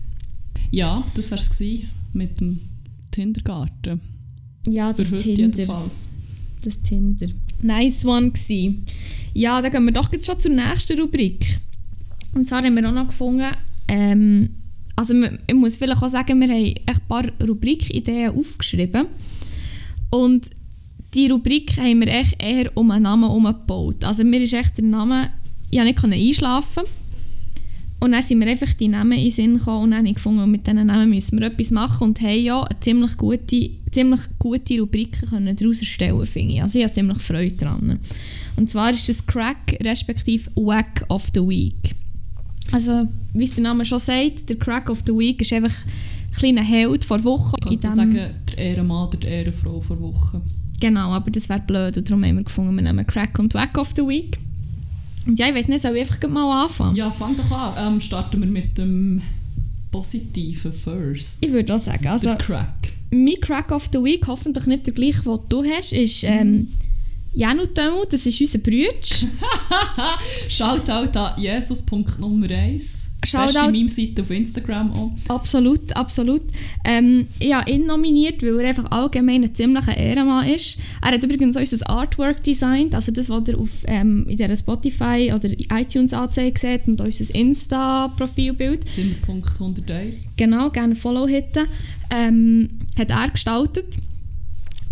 ja, 0.71 1.03
das 1.15 1.31
war 1.31 1.39
es 1.39 1.59
mit 2.13 2.39
dem 2.39 2.59
Kindergarten. 3.11 3.99
Ja, 4.67 4.93
das 4.93 5.09
Tinder. 5.09 5.57
jedenfalls. 5.57 6.09
Das 6.63 6.81
Tinder. 6.81 7.27
Nice 7.61 8.05
one 8.05 8.31
gsi. 8.31 8.79
Ja, 9.33 9.61
dann 9.61 9.71
gehen 9.71 9.85
wir 9.85 9.93
doch 9.93 10.11
jetzt 10.11 10.25
schon 10.25 10.39
zur 10.39 10.51
nächsten 10.51 10.99
Rubrik. 10.99 11.59
Und 12.33 12.47
zwar 12.47 12.63
haben 12.63 12.75
wir 12.75 12.87
auch 12.87 12.93
noch 12.93 13.07
gefunden, 13.07 13.51
ähm, 13.87 14.49
also 14.99 15.13
ich 15.47 15.55
muss 15.55 15.77
vielleicht 15.77 16.03
auch 16.03 16.09
sagen, 16.09 16.41
wir 16.41 16.49
haben 16.49 16.75
ein 16.85 17.07
paar 17.07 17.23
Rubrikideen 17.41 18.31
aufgeschrieben. 18.31 19.05
Und 20.09 20.49
die 21.13 21.29
Rubrik 21.29 21.77
haben 21.77 22.01
wir 22.01 22.09
echt 22.09 22.35
eher 22.43 22.75
um 22.75 22.91
einen 22.91 23.03
Namen 23.03 23.23
herumgebaut. 23.23 24.03
Also 24.03 24.25
mir 24.25 24.41
ist 24.41 24.51
echt 24.51 24.77
der 24.77 24.83
Name, 24.83 25.29
ich 25.71 25.79
konnte 25.79 26.07
nicht 26.09 26.27
einschlafen. 26.27 26.83
Und 28.01 28.11
dann 28.11 28.21
sind 28.21 28.39
mir 28.39 28.47
einfach 28.47 28.73
die 28.73 28.89
Namen 28.89 29.13
in 29.13 29.23
den 29.23 29.31
Sinn 29.31 29.57
gekommen 29.57 29.83
und 29.83 29.91
dann 29.91 29.99
habe 29.99 30.09
ich 30.09 30.15
gefunden, 30.15 30.51
mit 30.51 30.67
diesen 30.67 30.85
Namen 30.85 31.09
müssen 31.09 31.39
wir 31.39 31.47
etwas 31.47 31.71
machen 31.71 32.09
und 32.09 32.21
haben 32.21 32.43
ja 32.43 32.61
eine 32.61 32.79
ziemlich 32.81 33.15
gute, 33.15 33.69
ziemlich 33.91 34.21
gute 34.37 34.81
Rubriken 34.81 35.29
können 35.29 35.55
daraus 35.55 35.79
erstellen, 35.79 36.25
finde 36.25 36.55
ich. 36.55 36.61
Also 36.61 36.77
ich 36.77 36.83
habe 36.83 36.93
ziemlich 36.93 37.19
Freude 37.19 37.55
daran. 37.55 37.99
Und 38.57 38.69
zwar 38.69 38.91
ist 38.91 39.07
das 39.07 39.25
Crack 39.25 39.77
respektive 39.81 40.49
Wack 40.55 41.05
of 41.07 41.29
the 41.33 41.41
Week. 41.41 41.95
Also, 42.71 43.07
wie 43.33 43.43
es 43.43 43.53
der 43.53 43.63
Name 43.63 43.85
schon 43.85 43.99
sagt, 43.99 44.49
der 44.49 44.57
Crack 44.57 44.89
of 44.89 45.03
the 45.05 45.13
Week 45.13 45.41
ist 45.41 45.51
einfach 45.53 45.73
ein 45.85 46.35
kleiner 46.37 46.63
Held 46.63 47.03
vor 47.05 47.23
Wochen. 47.23 47.55
Ich 47.63 47.79
könnte 47.79 47.91
sagen, 47.91 48.13
der 48.13 48.57
Ehrenmann 48.57 49.07
oder 49.07 49.17
die 49.17 49.27
Ehrenfrau 49.27 49.79
vor 49.81 49.99
Wochen. 49.99 50.41
Genau, 50.79 51.11
aber 51.11 51.29
das 51.31 51.49
wäre 51.49 51.59
blöd 51.59 51.97
und 51.97 52.09
darum 52.09 52.23
haben 52.23 52.37
wir 52.37 52.43
gefunden, 52.43 52.75
wir 52.75 52.83
nehmen 52.83 53.05
Crack 53.05 53.37
und 53.39 53.53
Wack 53.53 53.77
of 53.77 53.89
the 53.95 54.03
Week. 54.03 54.37
Und 55.25 55.37
ja, 55.37 55.47
ich 55.47 55.55
weiß 55.55 55.67
nicht, 55.67 55.81
soll 55.81 55.95
ich 55.97 56.09
einfach 56.09 56.29
mal 56.29 56.63
anfangen? 56.63 56.95
Ja, 56.95 57.11
fang 57.11 57.35
doch 57.35 57.51
an. 57.51 57.93
Ähm, 57.93 58.01
starten 58.01 58.39
wir 58.39 58.47
mit 58.47 58.77
dem 58.77 59.21
Positiven 59.91 60.71
first. 60.71 61.43
Ich 61.43 61.51
würde 61.51 61.75
auch 61.75 61.79
sagen, 61.79 62.07
also 62.07 62.27
der 62.27 62.37
Crack. 62.37 62.93
mein 63.11 63.39
Crack 63.41 63.71
of 63.71 63.89
the 63.91 63.99
Week, 64.01 64.25
hoffentlich 64.27 64.65
nicht 64.67 64.85
der 64.85 64.93
gleiche, 64.93 65.23
den 65.23 65.39
du 65.49 65.63
hast, 65.63 65.91
ist 65.91 66.23
ähm, 66.23 66.69
Janu 67.33 67.65
Tömu, 67.67 68.05
das 68.09 68.25
ist 68.25 68.41
unser 68.41 68.57
Bruder. 68.59 68.89
Shoutout 70.49 71.17
an 71.17 71.39
Jesus.nummer 71.41 72.49
1. 72.49 73.05
Shoutout- 73.25 73.45
Beste 73.53 73.71
Meme-Seite 73.71 74.21
auf 74.21 74.31
Instagram 74.31 74.93
auch. 74.93 75.11
Absolut, 75.27 75.93
absolut. 75.95 76.41
Ähm, 76.85 77.27
ich 77.37 77.53
habe 77.53 77.69
ihn 77.69 77.85
nominiert, 77.85 78.41
weil 78.41 78.59
er 78.61 78.69
einfach 78.69 78.89
allgemein 78.91 79.43
ein 79.43 79.53
ziemlicher 79.53 79.95
Ehrenmann 79.95 80.47
ist. 80.47 80.77
Er 81.01 81.11
hat 81.11 81.23
übrigens 81.23 81.55
auch 81.57 81.59
unser 81.61 81.89
Artwork 81.89 82.43
designt, 82.43 82.95
also 82.95 83.11
das, 83.11 83.29
was 83.29 83.47
ihr 83.47 83.59
auf, 83.59 83.69
ähm, 83.85 84.25
in 84.27 84.37
dieser 84.37 84.55
Spotify 84.55 85.31
oder 85.35 85.49
iTunes 85.77 86.13
Anzeige 86.13 86.57
seht 86.59 86.87
und 86.87 87.01
unser 87.01 87.35
Insta-Profilbild. 87.35 88.87
Zimmerpunkt 88.91 89.49
101. 89.59 90.33
Genau, 90.37 90.69
gerne 90.69 90.95
Follow 90.95 91.27
hitten. 91.27 91.67
Ähm, 92.09 92.69
hat 92.97 93.11
er 93.11 93.29
gestaltet. 93.29 93.97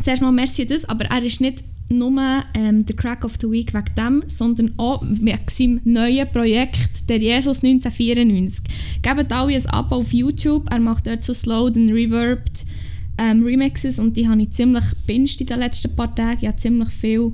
Zuerst 0.03 0.21
mal 0.21 0.31
merci 0.31 0.65
das, 0.65 0.85
aber 0.85 1.05
er 1.05 1.23
ist 1.23 1.41
nicht 1.41 1.63
nur 1.89 2.43
ähm, 2.53 2.85
der 2.85 2.95
Crack 2.95 3.23
of 3.23 3.37
the 3.39 3.49
Week 3.49 3.73
wegen 3.73 3.95
dem, 3.97 4.23
sondern 4.27 4.73
auch 4.77 5.03
wegen 5.07 5.39
seinem 5.47 5.81
neuen 5.83 6.27
Projekt, 6.31 7.09
der 7.09 7.17
Jesus 7.17 7.63
1994. 7.63 8.65
Gebt 9.01 9.31
alle 9.31 9.55
ein 9.55 9.65
Abo 9.67 9.97
auf 9.97 10.11
YouTube, 10.11 10.69
er 10.69 10.79
macht 10.79 11.07
dort 11.07 11.23
so 11.23 11.33
slowed 11.33 11.77
und 11.77 11.91
reverbed 11.91 12.65
ähm, 13.17 13.43
Remixes 13.43 13.99
und 13.99 14.15
die 14.15 14.27
habe 14.27 14.41
ich 14.41 14.51
ziemlich 14.51 14.83
binged 15.05 15.41
in 15.41 15.47
den 15.47 15.59
letzten 15.59 15.95
paar 15.95 16.13
Tagen. 16.13 16.39
Ich 16.41 16.47
habe 16.47 16.57
ziemlich 16.57 16.89
viel 16.89 17.31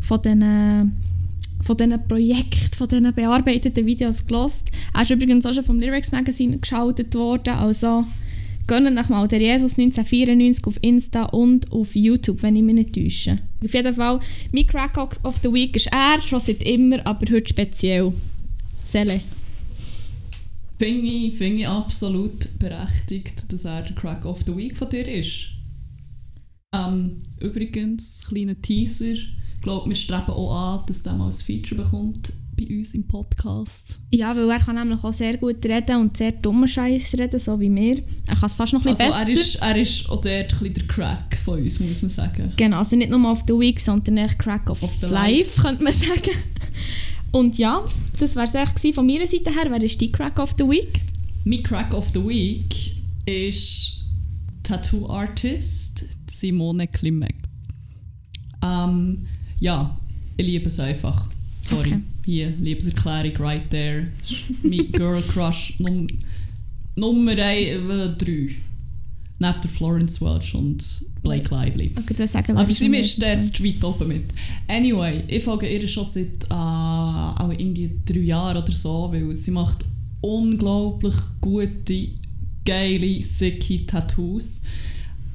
von 0.00 0.22
diesen 0.22 0.92
von 1.62 1.76
diesen 1.76 2.06
Projekten, 2.06 2.76
von 2.76 2.88
diesen 2.88 3.14
bearbeiteten 3.14 3.86
Videos 3.86 4.26
gelost. 4.26 4.70
Er 4.94 5.02
ist 5.02 5.10
übrigens 5.10 5.46
auch 5.46 5.54
schon 5.54 5.64
vom 5.64 5.80
Lyrics 5.80 6.12
Magazine 6.12 6.58
geschaltet 6.58 7.14
worden, 7.14 7.54
also 7.54 8.04
gönnt 8.66 8.98
euch 8.98 9.08
mal 9.08 9.26
der 9.26 9.40
Jesus 9.40 9.78
1994 9.78 10.66
auf 10.66 10.78
Insta 10.82 11.24
und 11.24 11.72
auf 11.72 11.96
YouTube, 11.96 12.42
wenn 12.42 12.56
ich 12.56 12.62
mich 12.62 12.74
nicht 12.74 12.94
täusche. 12.94 13.38
Auf 13.64 13.74
jeden 13.74 13.94
Fall, 13.94 14.20
mein 14.52 14.66
Crack 14.66 14.98
of 15.22 15.36
the 15.42 15.52
Week 15.52 15.74
ist 15.76 15.88
er, 15.90 16.20
schon 16.20 16.40
seit 16.40 16.62
immer, 16.62 17.04
aber 17.06 17.26
heute 17.32 17.48
speziell. 17.48 18.12
Sele. 18.84 19.20
Finde 20.78 21.06
ich, 21.06 21.34
finde 21.34 21.60
ich 21.60 21.68
absolut 21.68 22.58
berechtigt, 22.58 23.50
dass 23.50 23.64
er 23.64 23.82
der 23.82 23.96
Crack 23.96 24.26
of 24.26 24.42
the 24.44 24.54
Week 24.54 24.76
von 24.76 24.90
dir 24.90 25.08
ist. 25.08 25.52
Ähm, 26.74 27.18
übrigens, 27.40 28.26
kleiner 28.28 28.60
Teaser. 28.60 29.12
Ich 29.12 29.62
glaube, 29.62 29.88
wir 29.88 29.96
streben 29.96 30.30
auch 30.30 30.78
an, 30.78 30.84
dass 30.86 31.02
der 31.02 31.14
mal 31.14 31.26
ein 31.26 31.32
Feature 31.32 31.82
bekommt 31.82 32.32
bei 32.56 32.66
uns 32.76 32.94
im 32.94 33.06
Podcast. 33.06 33.98
Ja, 34.12 34.34
weil 34.34 34.48
er 34.50 34.58
kann 34.58 34.76
nämlich 34.76 35.02
auch 35.04 35.12
sehr 35.12 35.36
gut 35.36 35.64
reden 35.64 36.00
und 36.00 36.16
sehr 36.16 36.32
dummen 36.32 36.66
Scheiß 36.68 37.14
reden, 37.18 37.38
so 37.38 37.58
wie 37.60 37.72
wir. 37.74 37.98
Er 38.26 38.36
kann 38.36 38.46
es 38.46 38.54
fast 38.54 38.72
noch 38.72 38.84
ein 38.84 38.88
Also 38.88 39.04
bisschen 39.04 39.12
er 39.20 39.24
besser. 39.26 39.40
ist, 39.40 39.54
er 39.56 39.76
ist 39.76 40.08
auch 40.10 40.20
dort 40.20 40.26
ein 40.26 40.46
bisschen 40.48 40.74
der 40.74 40.86
Crack 40.86 41.38
von 41.44 41.58
uns, 41.62 41.78
muss 41.80 42.02
man 42.02 42.10
sagen. 42.10 42.52
Genau, 42.56 42.78
also 42.78 42.96
nicht 42.96 43.10
nur 43.10 43.30
auf 43.30 43.42
the 43.46 43.54
Week, 43.54 43.80
sondern 43.80 44.18
echt 44.18 44.38
Crack 44.38 44.70
of, 44.70 44.82
Of 44.82 44.92
the 45.00 45.06
Life, 45.06 45.60
könnte 45.60 45.82
man 45.82 45.92
sagen. 45.92 46.30
Und 47.32 47.58
ja, 47.58 47.84
das 48.18 48.34
wäre 48.36 48.46
es 48.46 48.54
eigentlich 48.54 48.94
von 48.94 49.06
meiner 49.06 49.26
Seite 49.26 49.50
her. 49.52 49.66
Wer 49.70 49.82
ist 49.82 50.00
die 50.00 50.10
Crack 50.10 50.38
of 50.38 50.54
the 50.56 50.64
Week? 50.64 51.00
Mein 51.44 51.62
Crack 51.62 51.92
of 51.94 52.08
the 52.14 52.24
Week 52.26 52.74
ist 53.26 54.04
Tattoo 54.62 55.08
Artist 55.08 56.06
Simone 56.30 56.86
Klimek. 56.88 57.36
Ähm, 58.64 59.26
ja, 59.60 59.96
ich 60.36 60.46
liebe 60.46 60.68
es 60.68 60.80
einfach. 60.80 61.28
Sorry. 61.68 61.88
Okay. 61.88 62.00
Hier, 62.24 62.50
Liebeserklärung 62.60 63.36
right 63.36 63.68
there. 63.70 64.08
Das 64.18 64.30
ist 64.30 64.64
mein 64.64 64.90
Girl 64.92 65.22
Crush 65.22 65.74
Num 65.78 66.06
Nummer 66.96 67.34
3. 67.34 67.78
Neben 69.38 69.60
der 69.60 69.70
Florence 69.70 70.20
Welch 70.22 70.54
und 70.54 70.82
Blake 71.22 71.50
Lively. 71.50 71.92
Ich 71.98 72.08
würde 72.08 72.26
sagen, 72.26 72.56
Aber 72.56 72.72
sie 72.72 72.86
ist 72.96 73.20
dort 73.20 73.62
weit 73.62 73.84
oben 73.84 74.08
mit. 74.08 74.24
Anyway, 74.66 75.24
ich 75.28 75.44
folge 75.44 75.68
ihr 75.68 75.86
schon 75.86 76.04
seit 76.04 76.44
äh, 76.48 76.54
auch 76.54 77.50
irgendwie 77.50 77.90
drei 78.06 78.20
Jahren 78.20 78.56
oder 78.56 78.72
so, 78.72 79.10
weil 79.12 79.34
sie 79.34 79.50
macht 79.50 79.84
unglaublich 80.22 81.14
gute, 81.40 82.08
geile, 82.64 83.22
sicke 83.22 83.84
Tattoos. 83.84 84.62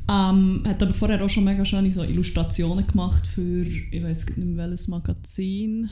Ähm, 0.10 0.64
hat 0.66 0.82
aber 0.82 0.94
vorher 0.94 1.24
auch 1.24 1.30
schon 1.30 1.44
mega 1.44 1.64
schöne 1.64 1.92
so 1.92 2.04
Illustrationen 2.04 2.86
gemacht 2.88 3.26
für, 3.28 3.64
ich 3.64 4.04
weiß 4.04 4.26
nicht 4.26 4.38
mehr 4.38 4.58
welches 4.58 4.88
Magazin 4.88 5.90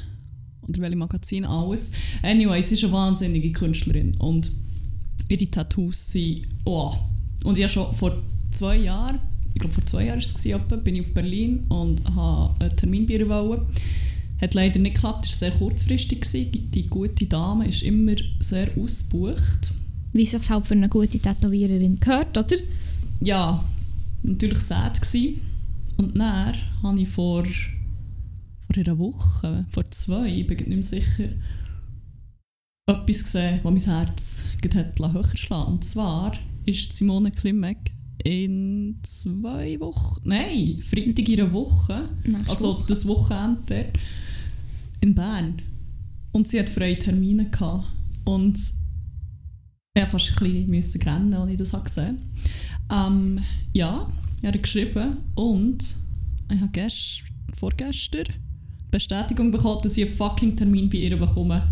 oder 0.70 0.82
welche 0.82 0.96
Magazin, 0.96 1.46
alles. 1.46 1.92
Anyway, 2.24 2.62
sie 2.62 2.76
ist 2.76 2.84
eine 2.84 2.94
wahnsinnige 2.94 3.52
Künstlerin 3.52 4.16
und 4.18 4.52
ihre 5.28 5.50
Tattoos 5.50 6.12
sind, 6.12 6.48
oh. 6.66 6.94
Und 7.44 7.58
ich 7.58 7.64
habe 7.64 7.74
schon 7.74 7.94
vor 7.94 8.18
zwei 8.52 8.78
Jahren, 8.78 9.20
ich 9.54 9.62
glaube 9.62 9.74
vor 9.74 9.84
zwei 9.84 10.06
Jahren 10.06 10.22
war 10.22 10.36
es, 10.36 10.46
etwa, 10.46 10.76
bin 10.76 10.96
ich 10.96 11.02
auf 11.02 11.14
Berlin 11.14 11.66
und 11.70 12.04
habe 12.16 12.60
einen 12.60 12.76
Termin 12.76 13.06
bei 13.06 13.14
ihr 13.14 13.30
wollen. 13.30 13.62
Hat 14.42 14.54
leider 14.54 14.80
nicht 14.80 14.96
geklappt, 14.96 15.26
es 15.26 15.42
war 15.42 15.50
sehr 15.50 15.58
kurzfristig. 15.58 16.22
Gewesen. 16.22 16.72
Die 16.72 16.88
gute 16.88 17.26
Dame 17.26 17.68
ist 17.68 17.84
immer 17.84 18.14
sehr 18.40 18.70
ausgebucht. 18.78 19.72
Wie 20.14 20.26
sich 20.26 20.50
halt 20.50 20.66
für 20.66 20.76
eine 20.76 20.88
gute 20.88 21.20
Tätowiererin 21.20 22.00
gehört, 22.00 22.38
oder? 22.38 22.56
Ja, 23.20 23.64
natürlich 24.24 24.60
sad 24.60 25.02
gewesen. 25.02 25.42
Und 25.98 26.18
dann 26.18 26.56
habe 26.82 27.02
ich 27.02 27.10
vor, 27.10 27.44
vor 28.72 28.84
einer 28.84 29.00
Woche, 29.00 29.66
vor 29.70 29.90
zwei, 29.92 30.28
ich 30.28 30.48
bin 30.48 30.58
nicht 30.58 30.68
mehr 30.68 30.84
sicher, 30.84 31.30
etwas 32.86 33.24
gesehen, 33.24 33.60
was 33.64 33.72
mein 33.72 33.96
Herz 33.96 34.50
hat 34.76 35.00
höher 35.00 35.38
schlagen 35.38 35.74
Und 35.74 35.86
zwar 35.86 36.34
ist 36.66 36.94
Simone 36.94 37.32
Klimek 37.32 37.94
in 38.24 39.00
zwei 39.04 39.80
Wochen, 39.80 40.22
nein, 40.24 40.82
Freitag 40.82 41.30
in 41.30 41.40
einer 41.40 41.52
Woche, 41.52 42.10
Nächste 42.24 42.50
also 42.50 42.74
Woche. 42.74 42.86
das 42.90 43.08
Wochenende 43.08 43.94
in 45.02 45.16
Bern. 45.16 45.62
Und 46.32 46.48
sie 46.48 46.60
hat 46.60 46.70
freie 46.70 47.00
Termine 47.00 47.50
gehabt. 47.50 47.88
Und 48.26 48.60
ich 49.96 50.02
musste 50.02 50.12
fast 50.12 50.42
ein 50.42 50.70
bisschen 50.70 51.02
rennen, 51.02 51.34
als 51.34 51.52
ich 51.52 51.58
das 51.58 51.74
habe 51.74 51.86
gesehen 51.86 52.20
ähm, 52.92 53.40
Ja, 53.74 54.12
ich 54.42 54.48
habe 54.48 54.60
geschrieben 54.60 55.18
und 55.36 55.96
ich 56.52 56.60
habe 56.60 56.72
gest 56.72 57.24
vorgestern 57.54 58.26
Bestätigung 58.92 59.52
bekommen, 59.52 59.82
dass 59.84 59.98
ich 59.98 60.08
einen 60.08 60.16
fucking 60.16 60.56
Termin 60.56 60.90
bei 60.90 60.98
ihr 60.98 61.18
bekomme. 61.18 61.68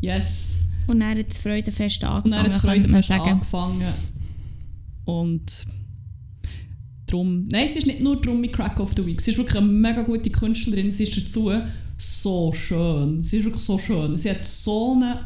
Yes. 0.00 0.58
Und 0.86 1.00
dann 1.00 1.16
hat 1.18 1.30
das 1.30 1.38
Freudenfest 1.38 2.02
Und 2.02 2.08
angefangen, 2.08 2.32
dann 2.32 2.44
hat 2.44 2.54
das 2.54 2.60
Freudenfest 2.60 3.10
angefangen. 3.10 3.92
Und 5.04 5.66
drum, 7.06 7.46
nein, 7.50 7.66
es 7.66 7.76
ist 7.76 7.86
nicht 7.86 8.02
nur 8.02 8.20
drum 8.20 8.40
mit 8.40 8.52
Crack 8.52 8.80
of 8.80 8.92
the 8.96 9.04
Week. 9.04 9.20
Sie 9.20 9.32
ist 9.32 9.38
wirklich 9.38 9.58
eine 9.58 9.66
mega 9.66 10.02
gute 10.02 10.30
Künstlerin. 10.30 10.90
Sie 10.90 11.04
ist 11.04 11.16
dazu 11.16 11.52
so 11.98 12.52
schön. 12.52 13.22
Sie 13.22 13.38
ist 13.38 13.44
wirklich 13.44 13.62
so 13.62 13.78
schön. 13.78 14.16
Sie 14.16 14.30
hat 14.30 14.44
so 14.44 14.92
einen 14.92 15.18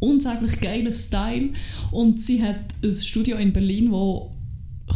unsäglich 0.00 0.60
geilen 0.60 0.92
Style. 0.92 1.50
Und 1.90 2.20
sie 2.20 2.42
hat 2.42 2.74
ein 2.82 2.92
Studio 2.92 3.36
in 3.36 3.52
Berlin, 3.52 3.90
wo 3.90 4.33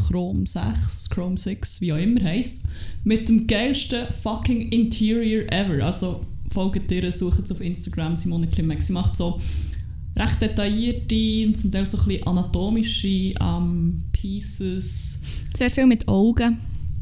Chrome 0.06 0.46
6, 0.46 1.11
Chrome 1.11 1.37
6, 1.37 1.80
wie 1.80 1.92
auch 1.92 1.98
immer 1.98 2.22
heisst, 2.22 2.64
mit 3.04 3.28
dem 3.28 3.46
geilsten 3.46 4.06
fucking 4.22 4.70
Interior 4.70 5.50
ever. 5.52 5.84
Also 5.84 6.24
folgt 6.48 6.90
ihr, 6.92 7.11
sucht 7.11 7.40
es 7.40 7.53
auf 7.53 7.61
Instagram, 7.61 8.16
Simone 8.16 8.46
Klimek. 8.46 8.82
Sie 8.82 8.92
macht 8.92 9.16
so 9.16 9.40
recht 10.16 10.40
detaillierte 10.40 11.46
und 11.46 11.57
zum 11.57 11.72
Teil 11.72 11.84
so 11.84 11.99
ein 11.99 12.07
bisschen 12.07 12.26
anatomische 12.26 13.32
ähm, 13.40 14.05
Pieces. 14.12 15.20
Sehr 15.57 15.70
viel 15.70 15.86
mit 15.86 16.07
Augen, 16.09 16.59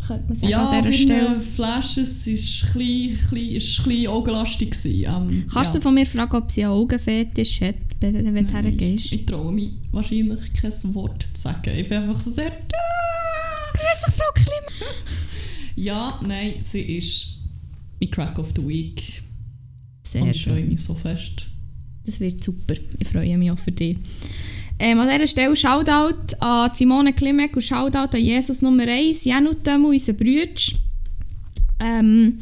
könnte 0.07 0.29
man 0.29 0.37
sagen 0.37 0.51
ja, 0.51 0.69
an 0.69 0.83
dieser 0.83 0.97
Stelle. 0.97 1.37
Ist 1.37 1.57
bisschen, 1.57 2.03
bisschen, 2.05 3.57
ist 3.57 3.79
ein 3.81 3.85
bisschen 3.85 4.07
augenlastig 4.09 4.71
gewesen. 4.71 5.05
Ähm, 5.05 5.47
Kannst 5.53 5.75
ja. 5.75 5.79
du 5.79 5.83
von 5.83 5.95
mir 5.95 6.07
fragen, 6.07 6.37
ob 6.37 6.51
sie 6.51 6.65
einen 6.65 6.73
Augenfetisch 6.73 7.61
hat, 7.61 7.77
wenn 8.01 8.15
du 8.15 8.31
Nein, 8.31 8.49
hergehst? 8.49 9.13
Ich 9.13 9.27
traue 9.27 9.53
mich 9.53 9.71
wahrscheinlich 9.91 10.53
kein 10.53 10.95
Wort 10.95 11.23
zu 11.23 11.41
sagen. 11.41 11.73
Ich 11.77 11.89
bin 11.89 11.99
einfach 11.99 12.21
so 12.21 12.31
der... 12.35 12.51
Grüß 12.51 14.05
dich, 14.07 14.15
Frau 14.15 14.33
Klim! 14.35 14.89
Ja, 15.79 16.19
nein, 16.27 16.55
sie 16.61 16.81
ist 16.97 17.39
mein 18.01 18.11
Crack 18.11 18.39
of 18.39 18.55
the 18.57 18.67
Week. 18.67 19.23
Sehr 20.07 20.23
und 20.23 20.31
ich 20.31 20.43
freue 20.43 20.65
mich 20.65 20.83
so 20.83 20.95
fest. 20.95 21.49
Das 22.07 22.19
wird 22.19 22.43
super. 22.43 22.75
Ich 22.99 23.09
freue 23.09 23.37
mich 23.37 23.51
auch 23.51 23.59
für 23.59 23.73
dich. 23.73 23.99
Ähm, 24.79 24.99
an 25.01 25.09
dieser 25.09 25.27
Stelle 25.27 25.57
Shoutout 25.57 26.37
an 26.41 26.71
Simone 26.75 27.13
Klimek 27.13 27.57
und 27.57 27.63
Shoutout 27.63 28.15
an 28.15 28.21
Jesus 28.21 28.61
Nummer 28.61 28.87
1, 28.87 29.25
Janu 29.25 29.55
Tömu, 29.55 29.89
unser 29.89 30.13
Bruder. 30.13 30.51
Ähm, 31.81 32.39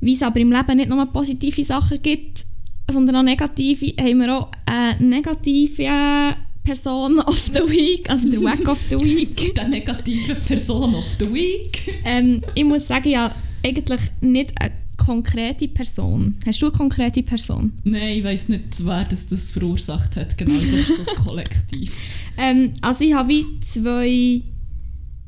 Wie 0.00 0.12
es 0.12 0.22
aber 0.22 0.40
im 0.40 0.52
Leben 0.52 0.76
nicht 0.76 0.88
nur 0.88 1.06
positive 1.06 1.64
Sachen 1.64 2.02
gibt, 2.02 2.44
sondern 2.90 3.16
auch 3.16 3.22
negative, 3.22 3.94
haben 3.98 4.18
wir 4.18 4.36
auch 4.36 4.50
eine 4.66 5.02
negative 5.02 6.36
Person 6.62 7.18
of 7.26 7.50
the 7.54 7.60
Week, 7.70 8.08
also 8.10 8.28
der 8.28 8.42
Wack 8.42 8.68
of 8.68 8.78
the 8.90 9.00
Week. 9.00 9.36
Die 9.54 9.68
negative 9.68 10.34
Person 10.46 10.94
of 10.94 11.04
the 11.18 11.32
Week. 11.32 12.02
Ähm, 12.04 12.42
ich 12.54 12.64
muss 12.64 12.86
sagen, 12.86 13.08
ja, 13.08 13.34
eigentlich 13.64 14.00
nicht 14.20 14.52
eine 14.60 14.72
konkrete 15.04 15.68
Person. 15.68 16.36
Hast 16.46 16.60
du 16.62 16.66
eine 16.66 16.76
konkrete 16.76 17.22
Person? 17.22 17.72
Nein, 17.84 18.18
ich 18.18 18.24
weiss 18.24 18.48
nicht, 18.48 18.84
wer 18.84 19.04
das, 19.04 19.26
das 19.26 19.50
verursacht 19.50 20.16
hat. 20.16 20.36
Genau, 20.38 20.54
das 20.54 20.90
ist 20.90 20.98
das 21.06 21.14
Kollektiv. 21.16 21.96
Ähm, 22.38 22.72
also 22.80 23.04
ich 23.04 23.12
habe 23.12 23.28
wie 23.28 23.44
zwei 23.60 24.40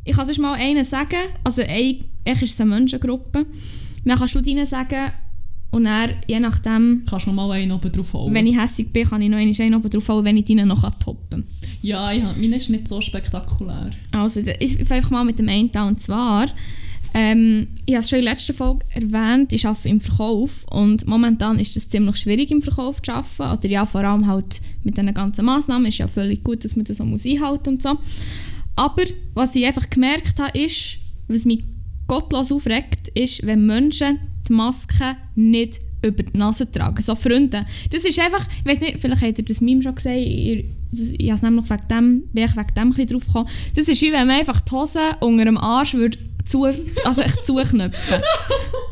Ich 0.05 0.17
kann 0.17 0.25
sonst 0.25 0.39
mal 0.39 0.55
einen 0.55 0.87
sagen, 0.87 1.19
also 1.45 1.61
ein, 1.61 2.05
echt 2.25 2.43
ist 2.43 2.55
es 2.55 2.61
eine 2.63 2.71
Menschengruppe. 2.71 3.45
Dann 4.07 4.19
kannst 4.19 4.35
du 4.35 4.41
deinen 4.41 4.65
sagen 4.65 5.13
und 5.71 5.85
dann, 5.85 6.13
je 6.27 6.41
nachdem, 6.41 7.03
Kannst 7.09 7.27
du 7.27 7.31
noch 7.33 7.47
mal 7.47 7.51
einen 7.53 7.73
oben 7.73 7.93
drauf 7.93 8.13
holen? 8.15 8.33
wenn 8.33 8.47
ich 8.47 8.59
hässig 8.59 8.91
bin, 8.91 9.07
kann 9.07 9.21
ich 9.21 9.29
noch 9.29 9.37
einen 9.37 9.75
oben 9.75 9.91
drauf 9.91 10.09
holen, 10.09 10.25
wenn 10.25 10.37
ich 10.39 10.47
deinen 10.47 10.69
noch 10.69 10.89
toppen 10.99 11.43
kann. 11.43 11.45
ja, 11.83 12.11
ich 12.13 12.23
hab, 12.23 12.39
meine 12.39 12.57
ist 12.57 12.71
nicht 12.71 12.89
so 12.89 13.01
spektakulär. 13.03 13.91
Also, 14.13 14.41
ich 14.61 14.83
fange 14.87 15.07
mal 15.11 15.25
mit 15.25 15.39
dem 15.39 15.49
einen 15.51 15.75
an. 15.75 15.89
Und 15.89 16.01
zwar, 16.01 16.47
ähm, 17.15 17.69
ich 17.87 17.95
habe 17.95 18.03
es 18.03 18.11
schon 18.11 18.19
in 18.19 18.25
der 18.25 18.35
letzten 18.35 18.55
Folge 18.55 18.85
erwähnt, 18.91 19.53
ich 19.53 19.67
arbeite 19.67 19.89
im 19.89 20.01
Verkauf 20.01 20.67
und 20.71 21.07
momentan 21.07 21.59
ist 21.61 21.77
es 21.77 21.89
ziemlich 21.89 22.17
schwierig 22.17 22.51
im 22.51 22.61
Verkauf 22.61 23.01
zu 23.01 23.13
arbeiten. 23.13 23.59
Oder 23.59 23.69
ja, 23.69 23.85
vor 23.85 24.03
allem 24.03 24.27
halt 24.27 24.61
mit 24.83 24.97
diesen 24.97 25.15
ganzen 25.15 25.45
Massnahmen 25.45 25.87
ist 25.87 25.99
ja 25.99 26.09
völlig 26.09 26.43
gut, 26.43 26.65
dass 26.65 26.75
man 26.77 26.85
das 26.85 26.97
so 26.97 27.05
muss 27.05 27.25
und 27.25 27.81
so. 27.83 27.99
Aber 28.77 29.05
was 29.35 29.55
ich 29.55 29.65
einfach 29.65 29.89
gemerkt 29.89 30.41
habe, 30.41 30.59
ist, 30.59 30.99
was 31.29 31.45
mich 31.45 31.63
gottlos 32.09 32.51
aufregt, 32.51 33.09
ist, 33.15 33.47
wenn 33.47 33.65
Menschen 33.65 34.19
die 34.49 34.53
Maske 34.53 35.17
nicht 35.37 35.81
über 36.05 36.23
die 36.23 36.37
Nase 36.37 36.71
tragen. 36.71 37.01
So 37.03 37.15
Freunde. 37.15 37.65
Das 37.91 38.05
ist 38.05 38.19
einfach, 38.19 38.47
ich 38.59 38.65
weiß 38.71 38.81
nicht, 38.81 38.99
vielleicht 38.99 39.23
habt 39.23 39.39
ihr 39.39 39.45
das 39.45 39.61
Meme 39.61 39.83
schon 39.83 39.95
gesehen, 39.95 40.19
ich, 40.27 40.65
das- 40.93 41.13
ich 41.17 41.29
habe 41.31 41.37
es 41.37 41.43
nämlich 41.43 41.71
wegen 41.71 41.89
dem, 41.89 42.23
bin 42.33 42.45
ich 42.45 42.57
wegen 42.57 42.75
dem 42.77 42.83
ein 42.83 42.91
bisschen 42.91 43.07
drauf 43.07 43.27
gekommen. 43.27 43.49
Das 43.75 43.89
ist 43.89 44.03
wie 44.03 44.13
wenn 44.13 44.27
man 44.27 44.39
einfach 44.41 44.61
die 44.61 44.73
Hose 44.73 44.99
unter 45.21 45.45
dem 45.47 45.57
Arsch 45.57 45.95
würde 45.95 46.19
zu, 46.45 46.65
also 46.65 47.23
echt 47.23 47.47
zuknöpfen. 47.47 48.21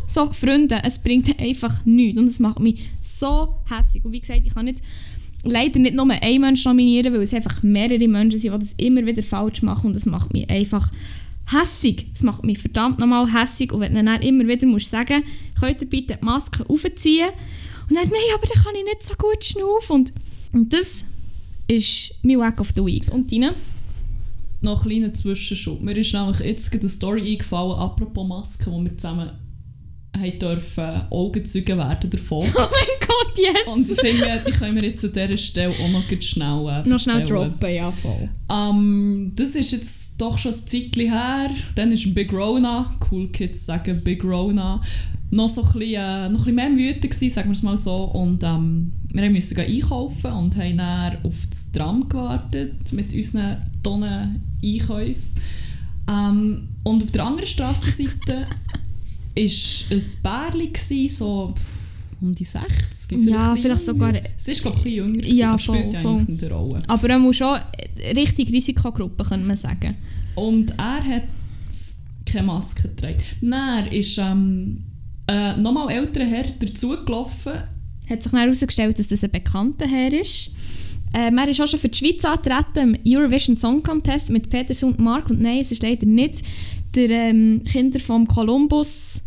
so, 0.07 0.31
Freunde, 0.33 0.81
es 0.85 0.99
bringt 0.99 1.39
einfach 1.39 1.85
nichts 1.85 2.19
und 2.19 2.29
es 2.29 2.39
macht 2.39 2.61
mich 2.61 2.89
so 3.01 3.55
hässlich. 3.69 4.05
Und 4.05 4.13
wie 4.13 4.21
gesagt, 4.21 4.43
ich 4.45 4.55
kann 4.55 4.67
nicht, 4.67 4.81
leider 5.45 5.79
nicht 5.79 5.95
nur 5.95 6.11
einen 6.11 6.41
Mensch 6.41 6.65
nominieren, 6.65 7.13
weil 7.13 7.23
es 7.23 7.35
einfach 7.35 7.63
mehrere 7.63 8.09
Menschen 8.09 8.39
sind, 8.39 8.55
die 8.55 8.59
das 8.59 8.75
immer 8.77 9.05
wieder 9.05 9.23
falsch 9.23 9.63
machen 9.63 9.89
und 9.89 9.97
das 9.97 10.07
macht 10.07 10.33
mich 10.33 10.49
einfach 10.51 10.91
hässig. 11.47 12.07
Es 12.15 12.23
macht 12.23 12.45
mich 12.45 12.59
verdammt 12.59 12.99
nochmal 12.99 13.33
hässig 13.33 13.73
und 13.73 13.81
wenn 13.81 13.95
du 13.95 14.03
dann 14.03 14.23
immer 14.23 14.47
wieder 14.47 14.67
musst 14.67 14.91
sagen, 14.91 15.23
könnt 15.59 15.81
ihr 15.81 15.89
bitte 15.89 16.19
die 16.21 16.25
Maske 16.25 16.65
aufziehen 16.69 17.29
und 17.89 17.97
dann, 17.97 18.09
nein, 18.09 18.35
aber 18.35 18.47
dann 18.47 18.63
kann 18.63 18.75
ich 18.75 18.85
nicht 18.85 19.03
so 19.05 19.15
gut 19.15 19.45
schnaufen 19.45 19.97
und, 19.97 20.13
und 20.53 20.73
das 20.73 21.05
ist 21.69 22.15
mein 22.23 22.39
Wack 22.39 22.61
of 22.61 22.71
the 22.77 22.85
Week. 22.85 23.09
Und 23.13 23.31
deine? 23.33 23.55
Noch 24.63 24.83
einen 24.85 24.91
kleinen 24.91 25.15
Zwischenschub. 25.15 25.83
Mir 25.83 25.97
ist 25.97 26.15
nämlich 26.15 26.39
jetzt 26.39 26.71
gerade 26.71 26.83
eine 26.83 26.89
Story 26.89 27.33
eingefallen, 27.33 27.79
apropos 27.79 28.27
Masken, 28.27 28.73
wo 28.73 28.83
wir 28.83 28.97
zusammen 28.97 29.31
haben 30.17 30.39
dürfen 30.39 31.03
Augenzeugen 31.11 31.79
werden 31.79 32.11
davon. 32.11 32.47
Oh 32.55 32.59
mein 32.59 33.09
Gott, 33.09 33.39
yes! 33.39 33.75
Und 33.75 33.91
ich 33.91 34.01
finde, 34.01 34.43
die 34.47 34.53
können 34.53 34.77
wir 34.77 34.85
jetzt 34.85 35.05
an 35.05 35.13
dieser 35.13 35.37
Stelle 35.37 35.75
auch 35.75 35.89
noch 35.91 36.05
schnell 36.21 36.69
äh, 36.69 36.89
noch 36.89 36.99
schnell 36.99 37.23
droppen, 37.23 37.75
ja 37.75 37.91
voll. 37.91 38.29
Ähm, 38.51 39.33
das 39.35 39.55
ist 39.55 39.73
jetzt 39.73 40.13
doch 40.19 40.39
schon 40.39 40.53
ein 40.53 40.67
Zeitchen 40.67 41.11
her. 41.11 41.51
Dann 41.75 41.93
ist 41.93 42.15
Big 42.15 42.33
Rona, 42.33 42.95
cool 43.11 43.29
Kids 43.29 43.67
sagen 43.67 44.03
Big 44.05 44.23
Rona, 44.25 44.81
noch 45.31 45.49
so 45.49 45.63
ein 45.63 45.73
bisschen, 45.73 45.95
äh, 45.95 46.29
noch 46.29 46.47
ein 46.47 46.55
bisschen 46.55 46.55
mehr 46.55 46.71
wütend 46.71 47.11
gewesen, 47.11 47.31
sagen 47.31 47.49
wir 47.49 47.55
es 47.55 47.63
mal 47.63 47.77
so. 47.77 47.97
Und 47.97 48.45
ähm, 48.45 48.93
wir 49.13 49.31
mussten 49.31 49.59
einkaufen 49.59 50.33
und 50.33 50.57
haben 50.57 50.77
dann 50.79 51.17
auf 51.25 51.35
das 51.49 51.73
Tram 51.73 52.09
gewartet 52.09 52.93
mit 52.93 53.13
unseren 53.13 53.63
Tonnen 53.83 54.43
Einkäufen. 54.63 55.33
Ähm, 56.11 56.69
und 56.85 57.03
auf 57.03 57.11
der 57.13 57.25
anderen 57.25 57.47
Strassenseite 57.47 58.47
war 59.35 60.55
ein 60.55 60.72
Bärli, 60.72 61.09
so 61.09 61.55
um 62.20 62.35
die 62.35 62.45
60. 62.45 63.18
Ja, 63.26 63.53
ein 63.53 63.59
vielleicht 63.59 63.85
sogar-. 63.85 64.14
Es 64.37 64.49
ist, 64.49 64.62
glaube 64.62 64.78
ich, 64.85 65.01
ein 65.01 65.12
bisschen 65.12 65.24
jünger, 65.24 65.26
Ja, 65.26 65.51
aber 65.51 65.59
spielt 65.59 65.83
voll, 65.85 65.93
ja 65.95 66.01
voll. 66.01 66.26
eine 66.28 66.51
Rolle. 66.51 66.83
Aber 66.87 67.09
er 67.11 67.18
muss 67.18 67.37
schon 67.37 67.59
richtig 68.16 68.53
Risikogruppe, 68.53 69.24
könnte 69.24 69.47
man 69.47 69.57
sagen. 69.57 69.97
Und 70.37 70.70
er 70.78 71.05
hat 71.05 71.22
keine 72.24 72.47
Maske 72.47 72.89
getragen. 72.89 73.18
Dann 73.41 73.87
ist 73.89 74.18
ähm, 74.18 74.85
äh, 75.26 75.57
nochmal 75.57 75.91
älterer 75.91 76.24
Herr 76.24 76.45
dazugelaufen. 76.59 77.55
Hat 78.09 78.22
sich 78.22 78.33
dann 78.33 78.41
herausgestellt, 78.41 78.99
dass 78.99 79.09
das 79.09 79.24
ein 79.24 79.30
bekannter 79.30 79.87
Herr 79.87 80.12
ist. 80.12 80.51
Ähm, 81.14 81.37
er 81.37 81.49
ist 81.49 81.61
auch 81.61 81.66
schon 81.66 81.78
für 81.78 81.89
die 81.89 81.99
Schweiz 81.99 82.24
angetreten 82.24 82.95
im 82.95 82.99
Eurovision 83.07 83.57
Song 83.57 83.83
Contest 83.83 84.30
mit 84.30 84.49
Peterson 84.49 84.93
und 84.93 84.99
Mark. 85.01 85.28
Und 85.28 85.41
nein, 85.43 85.61
es 85.61 85.70
ist 85.72 85.83
leider 85.83 86.07
nicht 86.07 86.43
der 86.95 87.11
ähm, 87.11 87.62
Kinder 87.64 88.01
vom 88.01 88.26
Columbus 88.26 89.22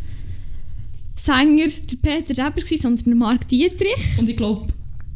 Sänger, 1.16 1.68
der 1.68 1.98
Peter 2.02 2.52
gewesen, 2.52 2.82
sondern 2.82 3.06
der 3.06 3.16
Mark 3.16 3.48
Dietrich. 3.48 4.20
Und 4.20 4.30
ich 4.30 4.38
glaube, 4.38 4.68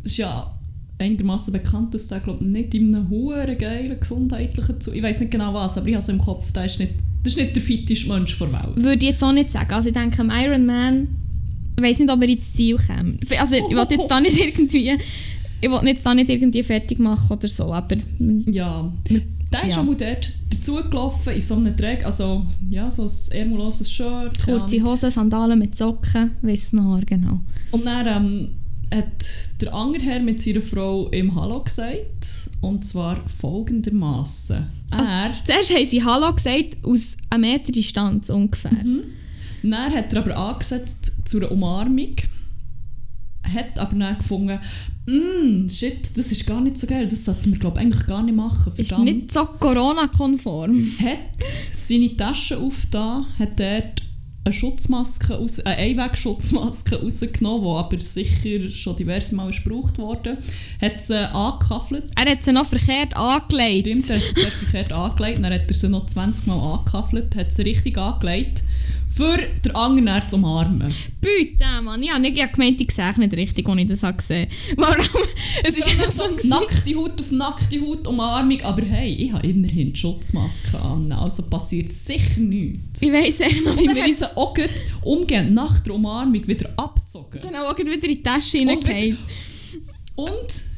es 0.04 0.12
ist 0.12 0.18
ja 0.18 0.56
einigermaßen 0.98 1.54
bekannt, 1.54 1.94
dass 1.94 2.08
der 2.08 2.20
glaub, 2.20 2.42
nicht 2.42 2.74
in 2.74 2.94
einem 2.94 3.10
hohen 3.10 3.58
geilen 3.58 4.00
gesundheitlichen 4.00 4.82
zu 4.82 4.94
Ich 4.94 5.02
weiß 5.02 5.20
nicht 5.22 5.32
genau 5.32 5.54
was, 5.54 5.78
aber 5.78 5.88
ich 5.88 5.94
habe 5.94 6.04
es 6.04 6.10
im 6.10 6.20
Kopf, 6.20 6.52
der 6.52 6.66
ist 6.66 6.80
nicht, 6.80 6.94
das 7.24 7.34
ist 7.34 7.40
nicht 7.40 7.56
der 7.56 7.64
fitteste 7.64 8.10
Mensch 8.10 8.38
der 8.38 8.52
Welt. 8.52 8.76
Würde 8.76 8.98
ich 8.98 9.12
jetzt 9.12 9.24
auch 9.24 9.32
nicht 9.32 9.52
sagen. 9.52 9.74
Also 9.74 9.90
ich 9.90 9.94
denke, 9.94 10.22
am 10.22 10.32
Iron 10.32 10.66
Man, 10.66 11.08
ich 11.78 11.84
weiß 11.84 12.00
nicht, 12.00 12.12
ob 12.12 12.22
er 12.22 12.30
ins 12.30 12.52
Ziel 12.54 12.78
kommt. 12.78 13.40
Also 13.40 13.56
ich 13.56 13.70
will 13.70 13.86
jetzt 13.90 14.08
da 14.08 14.20
nicht 14.20 14.38
irgendwie, 14.46 14.98
ich 15.62 15.70
will 15.70 15.88
jetzt 15.88 16.06
da 16.06 16.14
nicht 16.14 16.30
irgendwie 16.30 16.64
fertig 16.64 17.00
machen 17.00 17.32
oder 17.32 17.48
so, 17.48 17.74
aber 17.74 17.98
Ja, 18.48 18.92
der 19.52 19.64
ist 19.64 19.76
Ja. 19.76 19.82
auch 19.82 19.86
mal 19.86 19.96
dort 19.96 20.32
dazugelaufen 20.52 21.34
in 21.34 21.42
so 21.42 21.56
einem 21.56 21.76
Dreck, 21.76 22.06
also 22.06 22.46
ja, 22.70 22.90
so 22.92 23.04
ein 23.06 23.12
ärmelloses 23.32 23.92
Shirt. 23.92 24.40
kurze 24.44 24.84
Hosen, 24.84 25.12
Sandalen 25.12 25.58
mit 25.60 25.76
Socken, 25.76 26.32
weiss 26.42 26.74
noch 26.74 27.02
genau. 27.06 27.40
Und 27.72 27.86
dann 27.86 28.08
ähm, 28.08 28.50
hat 28.94 29.62
der 29.62 29.74
andere 29.74 30.04
Herr 30.04 30.20
mit 30.20 30.42
seiner 30.42 30.62
Frau 30.62 31.08
im 31.10 31.34
Hallo 31.36 31.64
gesagt. 31.64 32.50
Und 32.62 32.84
zwar 32.84 33.18
folgendermaßen. 33.40 34.66
Also, 34.92 35.10
Er, 35.12 35.32
Zuerst 35.46 35.74
haben 35.74 35.86
sie 35.86 36.04
Hallo 36.04 36.34
gesagt, 36.34 36.78
aus 36.84 37.18
einem 37.30 37.42
Meter 37.52 37.72
Distanz 37.72 38.30
ungefähr. 38.30 38.72
Mhm. 38.72 39.02
dann 39.64 39.94
hat 39.94 40.12
er 40.14 40.20
aber 40.22 40.36
angesetzt 40.36 41.28
zu 41.28 41.38
einer 41.38 41.52
Umarmung. 41.52 42.16
Hat 43.44 43.80
aber 43.80 43.96
dann 43.96 44.18
gefunden, 44.18 44.60
mm, 45.10 45.70
shit, 45.70 46.18
das 46.18 46.32
ist 46.32 46.46
gar 46.46 46.62
nicht 46.62 46.78
so 46.78 46.88
geil, 46.88 47.08
das 47.08 47.26
sollten 47.26 47.52
wir 47.52 47.60
glaube 47.60 47.80
eigentlich 47.80 48.06
gar 48.06 48.24
nicht 48.24 48.36
machen. 48.36 48.74
Ist 48.76 48.90
verdammt." 48.90 49.06
nicht 49.06 49.32
so 49.32 49.46
Corona-konform. 49.46 50.86
hat 51.04 51.20
seine 51.74 52.16
Tasche 52.16 52.58
aufgetan, 52.58 53.26
hat 53.38 53.60
dort 53.60 54.04
eine 54.46 54.54
Schutzmaske, 54.54 55.38
aus, 55.38 55.60
eine 55.60 55.78
Einwegschutzmaske 55.78 57.02
rausgenommen, 57.02 57.64
die 57.64 57.78
aber 57.78 58.02
sicher 58.02 58.70
schon 58.70 58.96
diverse 58.96 59.36
Mal 59.36 59.50
ist 59.50 59.64
gebraucht 59.64 59.98
wurde, 59.98 60.38
hat 60.82 61.02
sie 61.02 61.30
angekaffelt. 61.34 62.06
Er 62.16 62.32
hat 62.32 62.44
sie 62.44 62.52
noch 62.52 62.66
verkehrt 62.66 63.16
angelegt. 63.16 63.88
Stimmt, 63.88 64.10
er 64.10 64.18
hat 64.18 64.24
sie 64.24 64.66
verkehrt 64.66 64.94
angelegt, 64.94 65.40
dann 65.44 65.54
hat 65.54 65.68
er 65.68 65.74
sie 65.74 65.90
noch 65.90 66.06
20 66.06 66.48
Mal 66.48 66.74
angekaffelt, 66.74 67.36
hat 67.36 67.54
sie 67.54 67.64
richtig 67.64 67.98
angelegt, 67.98 68.64
für 69.20 69.38
den 69.38 69.76
anderen 69.76 70.26
zu 70.26 70.38
umarmen. 70.38 70.94
Bitte, 71.20 71.66
Mann. 71.84 72.02
Ich 72.02 72.10
habe 72.10 72.22
nicht 72.22 72.38
ich 72.38 72.44
habe 72.44 72.54
gemeint, 72.54 72.80
ich 72.80 72.92
sehe 72.92 73.14
nicht 73.18 73.34
richtig, 73.34 73.68
als 73.68 73.80
ich 73.82 73.88
das 73.88 74.04
habe 74.04 74.18
gesehen 74.18 74.48
Warum? 74.78 74.96
Es 75.64 75.78
ist 75.78 75.90
einfach 75.90 76.10
so... 76.10 76.24
nackte 76.48 76.96
Haut 76.96 77.20
auf 77.20 77.32
nackte 77.32 77.82
Haut 77.82 78.08
Umarmung, 78.08 78.62
aber 78.62 78.82
hey, 78.84 79.14
ich 79.14 79.34
habe 79.34 79.46
immerhin 79.46 79.92
die 79.92 80.00
Schutzmaske 80.00 80.80
an, 80.80 81.12
also 81.12 81.44
passiert 81.50 81.92
sicher 81.92 82.40
nichts. 82.40 83.02
Ich 83.02 83.12
weiss 83.12 83.42
echt 83.42 83.66
noch, 83.66 83.78
wie 83.78 83.94
wir 83.94 84.06
uns 84.06 84.24
auch 84.38 84.54
gleich 84.54 84.70
umgehend 85.02 85.54
nach 85.54 85.82
der 85.82 85.96
Umarmung 85.96 86.48
wieder 86.48 86.70
abgezogen. 86.78 87.42
genau 87.42 87.68
auch 87.68 87.78
wieder 87.78 87.92
in 87.92 88.02
die 88.02 88.24
Tasche 88.24 88.60
hineingefallen. 88.60 89.18
Und 90.16 90.69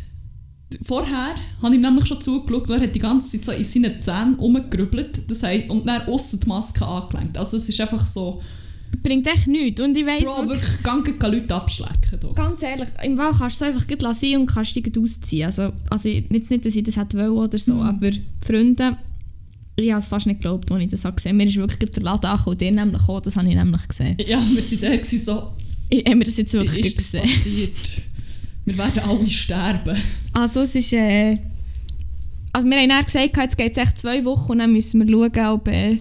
vorher 0.82 1.36
habe 1.62 1.70
ich 1.70 1.74
ihm 1.76 1.82
nämlich 1.82 2.06
schon 2.08 2.22
zugeschaut, 2.22 2.70
und 2.70 2.78
er 2.78 2.84
hat 2.88 2.96
die 2.96 3.00
ganze 3.00 3.40
Zeit 3.42 3.46
so 3.46 3.52
in 3.52 3.64
seinen 3.64 4.02
Zähnen 4.02 4.36
rumgerübbelt 4.36 5.30
das 5.30 5.44
heisst, 5.44 5.70
und 5.70 5.88
dann 5.88 6.04
aussen 6.08 6.40
die 6.40 6.48
Maske 6.48 6.86
angelenkt. 6.86 7.38
Also 7.38 7.58
es 7.58 7.68
ist 7.70 7.80
einfach 7.82 8.06
so, 8.08 8.42
Bringt 9.04 9.26
echt 9.26 9.48
nichts. 9.48 9.80
Und 9.82 9.96
ich 9.96 10.06
weiss 10.06 10.26
Bro, 10.26 10.50
wirklich, 10.50 10.84
wirklich, 10.84 11.18
gegen 11.20 11.32
Leute 11.34 11.56
abschlecken. 11.56 12.20
Doch. 12.20 12.36
ganz 12.36 12.62
ehrlich, 12.62 12.90
im 13.04 13.18
Wald 13.18 13.36
kannst 13.38 13.62
du 13.62 13.66
es 13.66 13.72
einfach 13.72 13.88
gleich 13.88 14.02
lassen 14.02 14.36
und 14.36 14.46
kannst 14.48 14.76
dich 14.76 14.92
ausziehen. 14.98 15.46
Also, 15.46 15.72
also 15.90 16.10
jetzt 16.10 16.52
nicht, 16.52 16.66
dass 16.66 16.76
ich 16.76 16.84
das 16.84 16.98
hätte 16.98 17.18
wollen 17.18 17.32
oder 17.32 17.58
so, 17.58 17.76
Mhm. 17.76 17.82
aber 17.82 18.10
Freunde, 18.46 18.98
ich 19.78 19.92
habe 19.92 20.02
es 20.02 20.08
fast 20.08 20.28
nicht 20.28 20.42
geglaubt, 20.42 20.70
als 20.72 20.82
ich 20.84 20.90
das 20.90 21.02
gesehen 21.16 21.30
habe. 21.30 21.34
Mir 21.38 21.46
ist 21.48 21.56
wirklich 21.56 21.90
der 21.92 22.04
Laden 22.04 22.26
angekommen, 22.30 22.58
der 22.58 22.72
nämlich 22.72 23.02
auch, 23.08 23.22
das 23.22 23.36
habe 23.38 23.48
ich 23.48 23.56
nämlich 23.56 23.88
gesehen. 23.88 24.18
Ja, 24.28 24.40
wir 24.54 24.62
sind 24.62 24.84
da 24.84 25.04
so, 25.04 25.54
Ich 25.90 26.06
habe 26.06 26.16
mir 26.18 26.26
das 26.26 26.38
jetzt 26.38 26.54
wirklich 26.54 26.86
ist 26.88 26.98
das 26.98 27.12
gesehen. 27.12 27.22
passiert? 27.24 27.72
Wir 28.66 28.78
werden 28.78 29.00
alle 29.04 29.28
sterben. 29.28 29.98
Also 30.34 30.62
es 30.62 30.76
ist... 30.76 30.94
Äh, 30.94 31.38
also 32.54 32.68
wir 32.68 32.78
haben 32.78 32.90
dann 32.90 33.06
gesagt, 33.06 33.38
jetzt 33.38 33.58
geht 33.58 33.72
es 33.72 33.78
echt 33.78 34.00
zwei 34.00 34.24
Wochen 34.26 34.52
und 34.54 34.60
dann 34.60 34.74
müssen 34.74 35.00
wir 35.00 35.08
schauen, 35.08 35.54
ob, 35.54 35.68
äh, 35.70 35.98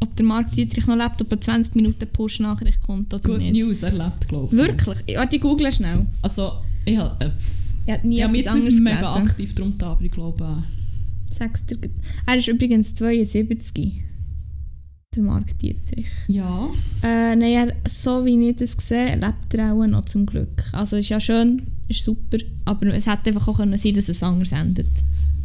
ob 0.00 0.14
der 0.16 0.24
Marc 0.24 0.52
Dietrich 0.52 0.86
noch 0.86 0.96
lebt, 0.96 1.20
ob 1.20 1.30
eine 1.32 1.40
20 1.40 1.74
Minuten 1.74 2.08
Push-Nachricht 2.08 2.80
kommt 2.82 3.12
oder 3.12 3.28
Good 3.28 3.38
nicht. 3.38 3.52
News 3.54 3.82
erlebt, 3.82 4.28
glaube 4.28 4.46
ich. 4.46 4.52
Wirklich? 4.52 4.98
Ich, 5.06 5.16
warte, 5.16 5.36
ich 5.36 5.42
google 5.42 5.72
schnell. 5.72 6.06
Also, 6.22 6.52
ich 6.84 6.96
habe 6.96 7.24
äh, 7.24 7.30
Ich 7.86 7.92
habe 7.92 8.06
nie 8.06 8.26
mich 8.28 8.42
etwas 8.42 8.54
anderes 8.54 8.80
mega 8.80 9.00
gelesen. 9.00 9.28
aktiv 9.28 9.54
drum 9.54 9.74
da, 9.76 9.92
aber 9.92 10.02
ich 10.02 10.12
glaube... 10.12 10.44
Äh. 11.40 11.48
Er 12.26 12.36
ist 12.36 12.46
übrigens 12.46 12.94
72. 12.94 14.04
Der 15.14 15.22
Marc 15.22 15.58
Dietrich. 15.58 16.08
ja. 16.28 16.70
Äh, 17.02 17.36
nein, 17.36 17.42
er, 17.42 17.74
so 17.88 18.24
wie 18.24 18.48
ich 18.48 18.56
das 18.56 18.72
sehe, 18.80 19.14
lebt 19.14 19.52
er 19.54 19.74
auch 19.74 19.86
noch 19.86 20.06
zum 20.06 20.24
Glück. 20.24 20.64
Also 20.72 20.96
ist 20.96 21.10
ja 21.10 21.20
schön, 21.20 21.62
ist 21.88 22.02
super, 22.02 22.38
aber 22.64 22.86
es 22.86 23.06
hätte 23.06 23.28
einfach 23.28 23.46
auch 23.48 23.58
können 23.58 23.76
sein 23.76 23.92
dass 23.92 24.08
es 24.08 24.22
anders 24.22 24.52
endet. 24.52 24.88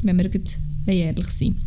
Wenn 0.03 0.17
wir 0.17 0.29
grad 0.29 0.57
ehrlich 0.85 1.29
sind. 1.31 1.57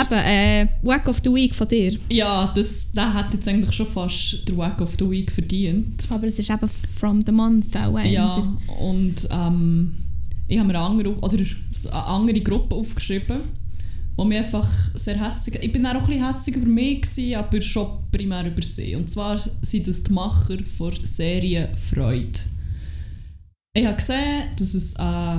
Eben, 0.00 0.14
äh, 0.14 0.68
Wack 0.82 1.08
of 1.08 1.20
the 1.24 1.32
Week 1.32 1.54
von 1.54 1.68
dir. 1.68 1.96
Ja, 2.10 2.52
das, 2.54 2.92
der 2.92 3.12
hat 3.14 3.32
jetzt 3.32 3.46
eigentlich 3.46 3.74
schon 3.74 3.86
fast 3.86 4.48
den 4.48 4.56
Wack 4.56 4.80
of 4.80 4.94
the 4.98 5.08
Week 5.08 5.30
verdient. 5.30 6.04
Aber 6.10 6.26
es 6.26 6.38
ist 6.38 6.50
eben 6.50 6.68
from 6.68 7.22
the 7.24 7.32
month 7.32 7.76
auch 7.76 7.98
Ja, 8.00 8.36
und 8.80 9.16
ähm, 9.30 9.94
ich 10.48 10.58
habe 10.58 10.68
mir 10.68 10.78
eine 10.78 10.86
andere, 10.86 11.16
oder 11.18 11.38
eine 11.38 12.04
andere 12.06 12.40
Gruppe 12.40 12.74
aufgeschrieben, 12.74 13.40
wo 14.16 14.24
mir 14.24 14.38
einfach 14.40 14.70
sehr 14.94 15.24
hässig... 15.24 15.58
Ich 15.60 15.72
bin 15.72 15.84
auch 15.86 15.94
ein 15.94 16.06
bisschen 16.06 16.54
über 16.54 16.66
mich, 16.66 17.02
gewesen, 17.02 17.34
aber 17.34 17.60
schon 17.60 17.88
primär 18.12 18.46
über 18.46 18.62
sie. 18.62 18.94
Und 18.94 19.10
zwar 19.10 19.38
sind 19.62 19.88
das 19.88 20.02
die 20.02 20.12
Macher 20.12 20.56
der 20.56 20.92
Serie 21.06 21.68
Freud. 21.90 22.38
Ich 23.76 23.86
habe 23.86 23.96
gesehen, 23.96 24.44
dass 24.56 24.74
es 24.74 24.94
äh, 24.94 25.36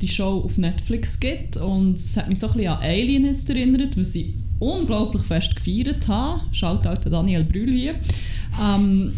die 0.00 0.08
Show 0.08 0.42
auf 0.44 0.56
Netflix 0.58 1.18
gibt 1.18 1.56
und 1.56 1.94
es 1.94 2.16
hat 2.16 2.28
mich 2.28 2.38
so 2.38 2.46
ein 2.48 2.52
bisschen 2.54 2.72
an 2.72 2.82
Alienist 2.82 3.50
erinnert, 3.50 3.98
was 3.98 4.14
ich 4.14 4.34
unglaublich 4.60 5.22
fest 5.22 5.56
gefeiert 5.56 6.06
habe. 6.06 6.42
Schaut 6.52 6.86
auch 6.86 6.96
Daniel 6.98 7.42
Brühl 7.42 7.72
hier. 7.72 7.94
Ähm, 8.62 9.12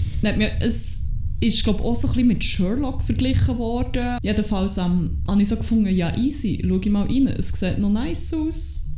es 0.60 1.00
ist 1.40 1.64
glaube 1.64 1.84
auch 1.84 1.94
so 1.94 2.08
ein 2.08 2.14
bisschen 2.14 2.28
mit 2.28 2.44
Sherlock 2.44 3.02
verglichen 3.02 3.58
worden. 3.58 4.18
Jedenfalls 4.22 4.78
ähm, 4.78 5.18
habe 5.28 5.42
ich 5.42 5.48
so 5.48 5.56
gefunden, 5.56 5.94
ja 5.94 6.16
easy, 6.16 6.64
schau 6.66 6.78
ich 6.78 6.90
mal 6.90 7.06
rein, 7.06 7.26
es 7.26 7.48
sieht 7.48 7.78
noch 7.78 7.90
nice 7.90 8.32
aus. 8.32 8.93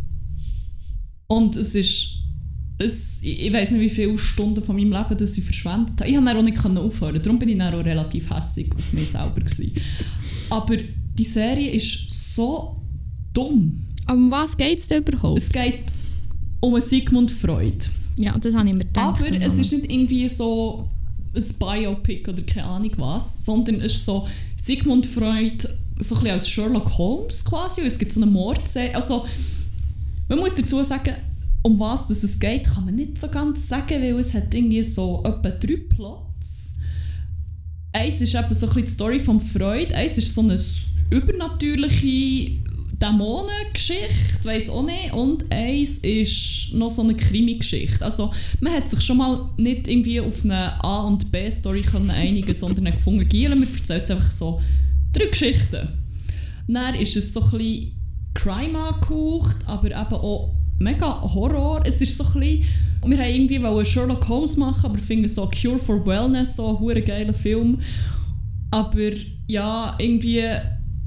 Und 1.29 1.57
es 1.57 1.75
ist 1.75 2.17
es, 2.79 3.23
ich 3.23 3.53
weiß 3.53 3.71
nicht, 3.73 3.81
wie 3.81 3.91
viele 3.91 4.19
Stunden 4.19 4.63
von 4.63 4.77
meinem 4.77 4.93
Leben 4.93 5.17
das 5.17 5.39
ich 5.39 5.45
verschwendet 5.45 6.01
habe. 6.01 6.11
Ich 6.11 6.17
konnte 6.17 6.37
auch 6.37 6.43
nicht 6.43 6.67
aufhören, 6.67 7.23
darum 7.23 7.39
bin 7.39 7.49
ich 7.49 7.59
dann 7.59 7.75
auch 7.75 7.85
relativ 7.85 8.31
hässlich 8.31 8.71
auf 8.75 8.93
mich 8.93 9.09
selber. 9.09 9.41
Gewesen. 9.41 9.73
Aber 10.51 10.77
die 10.77 11.25
Serie 11.25 11.71
ist 11.71 12.35
so 12.35 12.83
dumm. 13.33 13.87
Aber 14.05 14.19
um 14.19 14.31
was 14.31 14.57
geht 14.57 14.79
es 14.79 14.87
denn 14.87 15.03
überhaupt? 15.03 15.41
Es 15.41 15.51
geht 15.51 15.85
um 16.61 16.75
einen 16.75 16.83
Sigmund 16.83 17.31
Freud. 17.31 17.87
ja, 18.17 18.37
das 18.39 18.55
habe 18.55 18.69
ich 18.69 18.75
mir 18.75 18.85
gedacht. 18.85 19.23
Aber 19.23 19.41
es 19.41 19.59
ist 19.59 19.73
nicht 19.73 19.91
irgendwie 19.91 20.29
so 20.29 20.89
ein 21.35 21.45
Biopic 21.59 22.29
oder 22.29 22.43
keine 22.43 22.67
Ahnung 22.67 22.93
was, 22.97 23.45
sondern 23.45 23.77
es 23.77 23.95
ist 23.95 24.05
so 24.05 24.29
Sigmund 24.57 25.07
Freud 25.07 25.67
so 25.99 26.15
ein 26.15 26.21
bisschen 26.21 26.31
als 26.31 26.49
Sherlock 26.49 26.99
Holmes 26.99 27.45
quasi. 27.45 27.81
Und 27.81 27.87
es 27.87 27.99
gibt 27.99 28.13
so 28.13 28.21
eine 28.21 28.31
Mordserie. 28.31 28.95
Also, 28.95 29.25
man 30.29 30.39
muss 30.39 30.55
dazu 30.55 30.83
sagen, 30.83 31.15
um 31.63 31.79
was 31.81 32.09
es 32.11 32.39
geht, 32.39 32.65
kann 32.65 32.85
man 32.85 32.95
nicht 32.95 33.19
so 33.19 33.29
ganz 33.29 33.69
sagen, 33.69 34.01
weil 34.01 34.19
es 34.19 34.35
hat 34.35 34.55
irgendwie 34.55 34.83
so 34.83 35.23
etwa 35.25 35.51
drei 35.51 35.77
Plots. 35.89 36.77
Eins 37.93 38.21
ist 38.21 38.35
eben 38.35 38.55
so 38.55 38.69
ein 38.69 38.85
die 38.85 38.87
Story 38.87 39.21
von 39.21 39.41
Freud, 39.41 39.93
eins 39.95 40.19
ist 40.19 40.35
so 40.35 40.43
eine 40.43 40.59
übernatürliche 41.11 42.63
Dämonengeschichte, 43.01 44.45
weiß 44.45 44.71
auch 44.71 44.85
nicht. 44.85 45.13
Und 45.13 45.51
eins 45.51 45.99
ist 45.99 46.73
noch 46.73 46.91
so 46.91 47.03
eine 47.03 47.15
Krimi-Geschichte. 47.15 48.05
Also 48.05 48.33
man 48.61 48.73
hat 48.73 48.89
sich 48.89 49.01
schon 49.03 49.19
mal 49.19 49.51
nicht 49.57 49.89
irgendwie 49.89 50.21
auf 50.21 50.45
eine 50.45 50.83
A- 50.83 51.03
und 51.03 51.31
B-Story 51.31 51.85
einigen 52.09 52.55
sondern 52.55 52.85
gefunden, 52.87 53.29
Gielen, 53.29 53.63
erzählen 53.63 53.99
jetzt 53.99 54.11
einfach 54.11 54.31
so 54.31 54.61
drei 55.13 55.27
Geschichten. 55.27 55.89
Dann 56.69 56.95
ist 56.95 57.17
es 57.17 57.33
so 57.33 57.43
ein 57.43 57.51
bisschen 57.51 57.93
Crime 58.37 58.79
angehaucht, 58.79 59.57
aber 59.67 59.87
eben 59.89 60.15
auch 60.15 60.55
mega 60.79 61.21
Horror. 61.23 61.83
Es 61.85 62.01
ist 62.01 62.17
so 62.17 62.25
ein 62.25 62.41
bisschen, 62.41 62.65
wir 63.05 63.19
haben 63.19 63.31
irgendwie 63.31 63.63
wollen 63.63 63.85
Sherlock 63.85 64.29
Holmes 64.29 64.57
machen, 64.57 64.85
aber 64.85 64.99
finden 64.99 65.29
so 65.29 65.49
Cure 65.51 65.79
for 65.79 66.05
Wellness, 66.07 66.57
so 66.57 66.79
ein 66.79 67.05
geiler 67.05 67.35
Film. 67.35 67.79
Aber 68.71 69.11
ja, 69.47 69.95
irgendwie, 69.99 70.43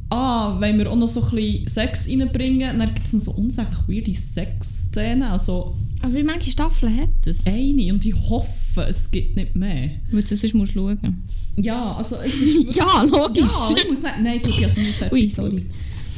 ah, 0.10 0.60
wenn 0.60 0.78
wir 0.78 0.92
auch 0.92 0.96
noch 0.96 1.08
so 1.08 1.24
ein 1.24 1.30
bisschen 1.36 1.68
Sex 1.68 2.10
reinbringen, 2.10 2.80
dann 2.80 2.94
gibt 2.94 3.06
es 3.06 3.14
noch 3.14 3.20
so 3.22 3.32
unsäglich 3.32 3.80
weirde 3.88 4.14
Sexszenen. 4.14 5.24
Also 5.24 5.76
Aber 6.02 6.14
wie 6.14 6.24
viele 6.24 6.52
Staffeln 6.52 6.98
hat 6.98 7.28
es? 7.28 7.46
eine 7.46 7.94
und 7.94 8.06
ich 8.06 8.16
hoffe, 8.30 8.84
es 8.88 9.12
gibt 9.12 9.36
nicht 9.36 9.56
mehr. 9.56 9.92
Weil 10.12 10.24
du 10.24 10.36
sonst 10.36 10.54
musst 10.56 10.76
du 10.76 10.80
schauen. 10.80 11.24
Ja, 11.58 11.94
also 11.96 12.16
es 12.18 12.42
ist 12.42 12.76
Ja, 12.76 13.04
logisch. 13.04 13.52
Ja, 13.70 13.76
ich 13.78 13.90
muss 13.90 14.02
nicht, 14.02 14.16
nein, 14.24 14.42
gut, 14.42 14.50
ich 14.50 14.58
habe 14.58 14.68
es 14.68 14.78
nicht 14.78 14.94
fertig. 14.94 15.14
Ui, 15.14 15.30
sorry. 15.30 15.66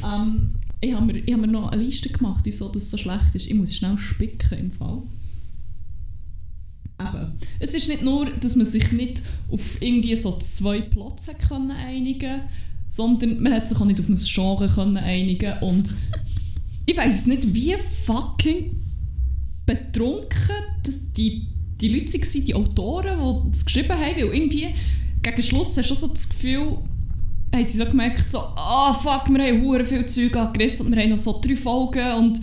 Ähm, 0.04 0.52
ich 0.82 0.94
habe 0.94 1.06
mir, 1.06 1.22
hab 1.32 1.40
mir 1.40 1.46
noch 1.46 1.70
eine 1.70 1.82
Liste 1.82 2.10
gemacht, 2.10 2.44
wieso 2.44 2.68
das 2.68 2.90
so 2.90 2.96
schlecht 2.96 3.34
ist. 3.34 3.46
Ich 3.46 3.54
muss 3.54 3.74
schnell 3.74 3.96
spicken 3.96 4.58
im 4.58 4.70
Fall. 4.70 5.02
Eben. 7.00 7.32
Es 7.58 7.72
ist 7.72 7.88
nicht 7.88 8.02
nur, 8.02 8.30
dass 8.30 8.56
man 8.56 8.66
sich 8.66 8.92
nicht 8.92 9.22
auf 9.50 9.80
irgendwie 9.80 10.14
so 10.16 10.38
zwei 10.38 10.80
Plots 10.82 11.28
können 11.48 11.70
einigen 11.70 12.42
sondern 12.92 13.42
man 13.42 13.54
hat 13.54 13.68
sich 13.68 13.78
auch 13.80 13.86
nicht 13.86 14.00
auf 14.00 14.08
ein 14.10 14.18
Genre 14.22 14.68
können 14.68 14.98
einigen 14.98 15.54
und 15.62 15.90
ich 16.84 16.94
weiß 16.94 17.24
nicht, 17.24 17.54
wie 17.54 17.74
fucking 18.04 18.76
betrunken 19.64 20.56
die, 21.16 21.48
die 21.80 21.88
Leute 21.88 22.12
waren, 22.12 22.44
die 22.44 22.54
Autoren, 22.54 23.44
die 23.46 23.50
das 23.50 23.64
geschrieben 23.64 23.92
haben, 23.92 24.16
weil 24.16 24.34
irgendwie 24.34 24.68
gegen 25.22 25.42
Schluss 25.42 25.74
hast 25.78 25.88
du 25.88 25.94
auch 25.94 25.98
so 25.98 26.08
das 26.08 26.28
Gefühl, 26.28 26.78
haben 27.52 27.64
sie 27.64 27.78
so 27.78 27.84
gemerkt, 27.84 28.30
so, 28.30 28.38
ah 28.38 28.94
fuck, 28.94 29.28
wir 29.28 29.44
haben 29.44 29.62
hure 29.62 29.84
viel 29.84 30.06
Zeug 30.06 30.36
angerissen 30.36 30.86
und 30.86 30.94
wir 30.94 31.02
haben 31.02 31.10
noch 31.10 31.18
so 31.18 31.40
drei 31.40 31.56
Folgen 31.56 32.12
und 32.14 32.40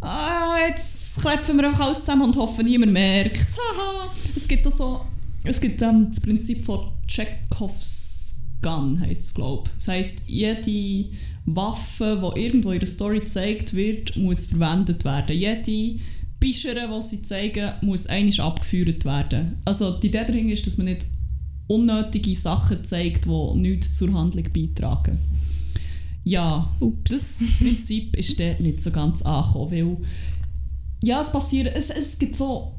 ah, 0.00 0.56
jetzt 0.68 1.20
klepfen 1.20 1.56
wir 1.56 1.68
einfach 1.68 1.86
alles 1.86 2.00
zusammen 2.00 2.22
und 2.22 2.36
hoffen, 2.36 2.64
niemand 2.64 2.92
merkt 2.92 3.46
Haha. 3.56 4.12
Es 4.34 4.48
gibt 4.48 4.66
auch 4.66 4.72
so, 4.72 5.00
es 5.44 5.60
gibt 5.60 5.80
ähm, 5.82 6.08
das 6.10 6.20
Prinzip 6.20 6.64
von 6.64 6.92
Chekhovs 7.06 8.16
Gun, 8.62 9.00
heisst 9.00 9.26
es, 9.26 9.34
glaube. 9.34 9.70
Das 9.76 9.88
heisst, 9.88 10.18
jede 10.26 11.08
Waffe, 11.44 12.32
die 12.34 12.40
irgendwo 12.40 12.72
in 12.72 12.80
der 12.80 12.88
Story 12.88 13.20
gezeigt 13.20 13.74
wird, 13.74 14.16
muss 14.16 14.46
verwendet 14.46 15.04
werden. 15.04 15.36
Jede 15.36 16.00
Bischere, 16.40 16.88
die 16.92 17.02
sie 17.02 17.22
zeigen, 17.22 17.74
muss 17.82 18.06
einmal 18.06 18.40
abgeführt 18.40 19.04
werden. 19.04 19.58
Also 19.64 19.92
die 19.92 20.08
Idee 20.08 20.24
dahinter 20.26 20.52
ist, 20.52 20.66
dass 20.66 20.78
man 20.78 20.86
nicht 20.86 21.06
unnötige 21.66 22.34
Sachen 22.34 22.84
zeigt, 22.84 23.26
die 23.26 23.58
nichts 23.58 23.94
zur 23.94 24.12
Handlung 24.12 24.44
beitragen. 24.52 25.18
Ja, 26.24 26.74
Ups. 26.80 27.10
das 27.10 27.44
Prinzip 27.58 28.16
ist 28.16 28.38
dort 28.40 28.60
nicht 28.60 28.80
so 28.80 28.90
ganz 28.90 29.22
angekommen, 29.22 29.70
weil 29.70 29.96
ja, 31.04 31.20
es 31.20 31.30
passiert, 31.30 31.74
es, 31.76 31.90
es 31.90 32.18
gibt 32.18 32.34
so, 32.34 32.72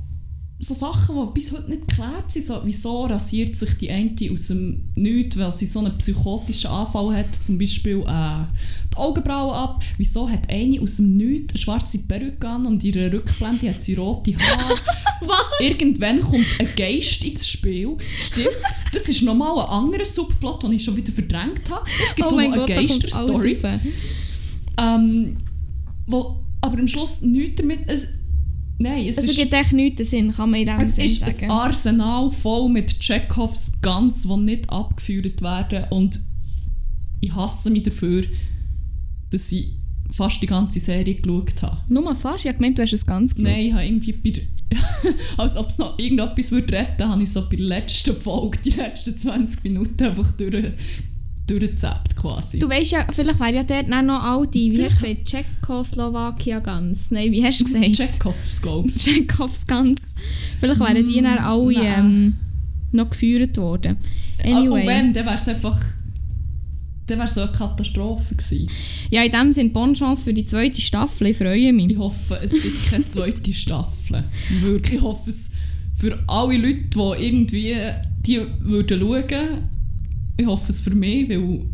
so 0.59 0.73
Sachen, 0.73 1.15
die 1.15 1.33
bis 1.33 1.51
heute 1.53 1.69
nicht 1.69 1.87
geklärt 1.87 2.31
sind, 2.31 2.45
so, 2.45 2.61
wieso 2.65 3.05
rasiert 3.05 3.55
sich 3.55 3.77
die 3.77 3.89
eine 3.89 4.13
aus 4.31 4.47
dem 4.47 4.91
Nichts, 4.95 5.37
weil 5.37 5.51
sie 5.51 5.65
so 5.65 5.79
einen 5.79 5.97
psychotischen 5.97 6.71
Anfall 6.71 7.15
hat, 7.15 7.35
zum 7.35 7.57
Beispiel 7.57 8.03
äh, 8.05 8.45
die 8.91 8.97
Augenbrauen 8.97 9.53
ab, 9.53 9.83
wieso 9.97 10.29
hat 10.29 10.49
eine 10.49 10.81
aus 10.81 10.97
dem 10.97 11.13
Nichts 11.13 11.53
eine 11.53 11.61
schwarze 11.61 11.99
Perücke 11.99 12.49
an 12.49 12.65
und 12.65 12.83
ihre 12.83 13.13
Rückblende 13.13 13.69
hat 13.69 13.81
sie 13.81 13.93
rote 13.93 14.35
Haare. 14.37 14.75
Irgendwann 15.59 16.19
kommt 16.21 16.45
ein 16.59 16.67
Geist 16.75 17.23
ins 17.23 17.47
Spiel. 17.47 17.97
Stimmt, 18.31 18.47
das 18.93 19.09
ist 19.09 19.21
nochmal 19.23 19.51
ein 19.59 19.69
anderer 19.69 20.05
Subplot, 20.05 20.63
den 20.63 20.73
ich 20.73 20.83
schon 20.83 20.95
wieder 20.95 21.11
verdrängt 21.11 21.69
habe. 21.69 21.89
Es 22.07 22.15
gibt 22.15 22.31
oh 22.31 22.35
auch 22.35 22.41
noch 22.41 22.51
eine 22.51 22.65
Geisterstory. 22.65 23.57
Ähm, 24.79 25.37
wo, 26.05 26.37
aber 26.61 26.79
am 26.79 26.87
Schluss 26.87 27.21
nichts 27.21 27.61
damit. 27.61 27.81
Es, 27.87 28.07
nein, 28.77 29.07
es 29.07 29.17
Es 29.17 29.25
ist, 29.25 29.35
gibt 29.35 29.53
echt 29.53 29.73
nichts 29.73 30.09
Sinn, 30.09 30.31
kann 30.33 30.51
man 30.51 30.61
in 30.61 30.67
diesem 30.67 30.81
es 30.81 30.95
Sinn 30.95 31.05
ist 31.05 31.19
sagen. 31.19 31.45
ein 31.45 31.51
Arsenal 31.51 32.31
voll 32.31 32.69
mit 32.69 32.99
Chekhovs 32.99 33.73
Guns, 33.81 34.23
die 34.23 34.37
nicht 34.37 34.69
abgeführt 34.69 35.41
werden. 35.41 35.85
Und 35.89 36.19
ich 37.19 37.33
hasse 37.33 37.69
mich 37.69 37.83
dafür, 37.83 38.23
dass 39.31 39.51
ich 39.51 39.73
fast 40.11 40.41
die 40.41 40.47
ganze 40.47 40.79
Serie 40.79 41.15
geschaut 41.15 41.61
habe. 41.61 41.77
Nur 41.89 42.15
fast, 42.15 42.45
ich 42.45 42.49
habe 42.49 42.57
gemeint, 42.57 42.77
du 42.77 42.83
hast 42.83 42.93
es 42.93 43.05
ganz 43.05 43.35
geschaut. 43.35 43.51
Nein, 43.51 43.65
ich 43.65 43.73
habe 43.73 43.85
irgendwie 43.85 44.13
bei 44.13 44.41
als 45.37 45.55
ob 45.57 45.69
es 45.69 45.77
noch 45.77 45.97
irgendetwas 45.97 46.51
würde 46.51 46.73
retten, 46.73 47.07
habe 47.07 47.23
ich 47.23 47.31
so 47.31 47.41
bei 47.49 47.55
der 47.55 47.65
letzten 47.65 48.15
Folge, 48.15 48.57
die 48.65 48.71
letzten 48.71 49.15
20 49.15 49.63
Minuten 49.63 50.03
einfach 50.03 50.31
durch, 50.33 50.65
durchgezappt 51.47 52.15
quasi. 52.17 52.59
Du 52.59 52.67
weißt 52.69 52.91
ja, 52.91 53.07
vielleicht 53.11 53.39
wäre 53.39 53.53
ja 53.55 53.63
dort 53.63 53.87
noch 53.87 54.21
all 54.21 54.47
die, 54.47 54.71
wie 54.75 54.83
hast 54.83 55.01
du 55.01 55.07
gesagt, 55.07 55.25
Tschechoslowakien 55.61 56.61
ganz. 56.63 57.11
Nein, 57.11 57.31
wie 57.31 57.43
hast 57.45 57.61
du 57.61 57.65
gesagt? 57.65 57.93
Chekhovs, 57.95 58.61
glaube 58.61 58.87
ich. 58.89 58.95
Tschechows 58.97 59.65
ganz. 59.67 60.01
Vielleicht 60.59 60.79
wären 60.81 61.07
die 61.07 61.21
dann 61.21 61.37
alle 61.37 61.63
Mm, 61.63 61.73
nein. 61.73 61.93
ähm, 61.99 62.33
noch 62.91 63.09
geführt 63.09 63.57
worden. 63.57 63.97
Ah, 64.43 64.47
Und 64.49 64.55
Anyway. 64.57 64.87
wenn, 64.87 65.13
dann 65.13 65.25
wäre 65.25 65.35
es 65.35 65.47
einfach 65.47 65.79
dann 67.07 67.19
wäre 67.19 67.27
es 67.27 67.33
so 67.33 67.41
eine 67.41 67.51
Katastrophe 67.51 68.35
gewesen. 68.35 68.69
Ja, 69.09 69.23
in 69.23 69.31
dem 69.31 69.53
Sinne, 69.53 69.69
bonne 69.69 69.93
Chance 69.93 70.23
für 70.23 70.33
die 70.33 70.45
zweite 70.45 70.81
Staffel, 70.81 71.27
ich 71.27 71.37
freue 71.37 71.73
mich. 71.73 71.91
Ich 71.91 71.97
hoffe, 71.97 72.39
es 72.43 72.51
gibt 72.51 72.89
keine 72.89 73.05
zweite 73.05 73.53
Staffel. 73.53 74.23
Wirklich, 74.61 74.95
ich 74.95 75.01
hoffe 75.01 75.29
es 75.29 75.51
für 75.95 76.19
alle 76.27 76.57
Leute, 76.57 76.83
die 76.93 77.25
irgendwie 77.25 77.75
die 78.25 78.41
würden 78.59 78.99
schauen. 78.99 79.69
Ich 80.37 80.45
hoffe 80.45 80.71
es 80.71 80.79
für 80.81 80.93
mich, 80.93 81.29
weil 81.29 81.65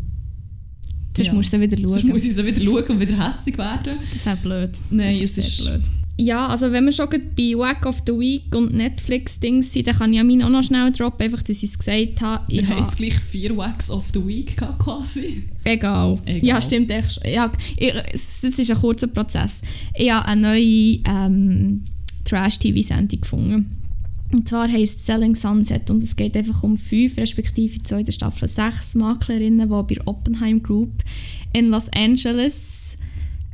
Sonst 1.16 1.28
ja. 1.28 1.34
musst 1.34 1.52
du 1.52 1.56
sie 1.58 1.62
wieder 1.62 1.88
sonst 1.88 2.00
schauen. 2.00 2.10
muss 2.10 2.24
ich 2.24 2.34
sie 2.34 2.44
wieder 2.44 2.60
schauen 2.60 2.84
und 2.88 3.00
wieder 3.00 3.28
hässlich 3.28 3.56
werden. 3.56 3.98
Das 3.98 4.16
ist 4.16 4.26
auch 4.26 4.36
blöd. 4.36 4.70
Nein, 4.90 5.20
das 5.20 5.38
es 5.38 5.46
ist 5.46 5.64
blöd. 5.64 5.82
Ja, 6.16 6.46
also 6.46 6.70
wenn 6.70 6.84
wir 6.84 6.92
schon 6.92 7.08
bei 7.10 7.52
Wack 7.56 7.86
of 7.86 7.98
the 8.06 8.12
Week 8.12 8.54
und 8.54 8.72
Netflix-Dings 8.74 9.72
sind, 9.72 9.86
dann 9.88 9.96
kann 9.96 10.12
ich 10.12 10.16
ja 10.18 10.24
meinen 10.24 10.42
auch 10.42 10.48
noch 10.48 10.62
schnell 10.62 10.92
droppen, 10.92 11.24
einfach, 11.24 11.42
dass 11.42 11.62
ich 11.62 11.70
es 11.70 11.78
gesagt 11.78 12.20
habe. 12.20 12.44
Wir 12.48 12.60
Ich 12.62 12.66
haben 12.68 12.76
habe- 12.76 12.84
jetzt 12.86 12.96
gleich 12.98 13.14
vier 13.18 13.56
Wacks 13.56 13.90
of 13.90 14.04
the 14.14 14.24
Week 14.26 14.56
gehabt, 14.56 14.78
quasi. 14.78 15.42
Egal. 15.64 16.18
Egal. 16.24 16.44
Ja, 16.44 16.60
stimmt 16.60 16.90
echt. 16.90 17.20
Ja, 17.26 17.50
ich, 17.76 17.92
es 18.12 18.44
es 18.44 18.58
ist 18.58 18.70
ein 18.70 18.76
kurzer 18.78 19.08
Prozess. 19.08 19.62
Ich 19.94 20.10
habe 20.10 20.26
eine 20.28 20.40
neue 20.40 20.98
ähm, 21.06 21.84
Trash-TV-Sendung 22.24 23.20
gefunden. 23.20 23.76
Und 24.32 24.48
zwar 24.48 24.68
heisst 24.70 25.00
es 25.00 25.06
Selling 25.06 25.34
Sunset 25.36 25.90
und 25.90 26.02
es 26.02 26.16
geht 26.16 26.36
einfach 26.36 26.62
um 26.64 26.76
fünf, 26.76 27.16
respektive 27.18 27.76
in 27.96 28.04
der 28.04 28.12
Staffel 28.12 28.48
sechs 28.48 28.94
Maklerinnen, 28.94 29.68
die 29.68 29.94
bei 29.94 30.00
Oppenheim 30.06 30.62
Group 30.62 30.90
in 31.52 31.68
Los 31.70 31.88
Angeles 31.92 32.96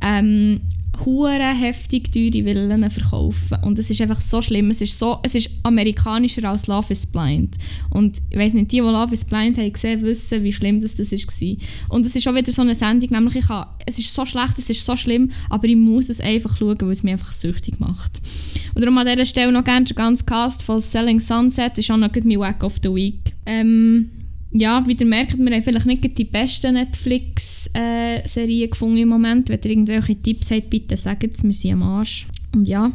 ähm, 0.01 0.61
hure 1.05 1.55
heftig 1.55 2.11
teure 2.11 2.43
Villen 2.43 2.89
verkaufen. 2.89 3.57
Und 3.63 3.79
es 3.79 3.89
ist 3.89 4.01
einfach 4.01 4.21
so 4.21 4.41
schlimm. 4.41 4.69
Es 4.69 4.81
ist, 4.81 4.97
so, 4.97 5.19
es 5.23 5.35
ist 5.35 5.49
amerikanischer 5.63 6.47
als 6.49 6.67
Love 6.67 6.91
is 6.91 7.05
Blind. 7.05 7.57
Und 7.89 8.21
ich 8.29 8.37
weiß 8.37 8.53
nicht, 8.53 8.71
die, 8.71 8.77
die 8.77 8.81
Love 8.81 9.13
is 9.13 9.25
Blind 9.25 9.57
haben 9.57 9.71
gesehen, 9.71 10.01
wissen, 10.03 10.43
wie 10.43 10.53
schlimm 10.53 10.81
das, 10.81 10.95
das 10.95 11.11
war. 11.11 11.55
Und 11.89 12.05
es 12.05 12.15
ist 12.15 12.27
auch 12.27 12.35
wieder 12.35 12.51
so 12.51 12.61
eine 12.61 12.75
Sendung, 12.75 13.09
nämlich 13.09 13.35
ich 13.37 13.47
kann, 13.47 13.65
es 13.85 13.97
ist 13.97 14.13
so 14.13 14.25
schlecht, 14.25 14.57
es 14.57 14.69
ist 14.69 14.85
so 14.85 14.95
schlimm, 14.95 15.31
aber 15.49 15.67
ich 15.67 15.75
muss 15.75 16.09
es 16.09 16.19
einfach 16.19 16.57
schauen, 16.57 16.81
weil 16.81 16.91
es 16.91 17.03
mich 17.03 17.13
einfach 17.13 17.33
süchtig 17.33 17.79
macht. 17.79 18.21
Und 18.75 18.81
darum 18.81 18.97
an 18.97 19.07
dieser 19.07 19.25
Stelle 19.25 19.51
noch 19.51 19.63
gerne 19.63 19.85
der 19.85 19.95
ganze 19.95 20.25
Cast 20.25 20.61
von 20.61 20.79
Selling 20.79 21.19
Sunset, 21.19 21.77
ist 21.77 21.89
auch 21.91 21.97
noch 21.97 22.09
mein 22.23 22.39
Wack 22.39 22.63
of 22.63 22.75
the 22.83 22.93
Week. 22.93 23.33
Ähm, 23.45 24.09
ja, 24.53 24.83
wie 24.87 24.93
ihr 24.93 25.05
merkt, 25.05 25.37
wir 25.37 25.51
haben 25.51 25.61
vielleicht 25.63 25.85
nicht 25.85 26.17
die 26.17 26.23
besten 26.25 26.73
Netflix-Serien 26.75 28.69
gefunden 28.69 28.97
im 28.97 29.09
Moment. 29.09 29.49
Wenn 29.49 29.59
ihr 29.63 29.69
irgendwelche 29.71 30.15
Tipps 30.21 30.51
habt, 30.51 30.69
bitte 30.69 30.97
sagt 30.97 31.23
es, 31.23 31.43
wir 31.43 31.53
sind 31.53 31.73
am 31.73 31.83
Arsch. 31.83 32.27
Und 32.53 32.67
ja, 32.67 32.91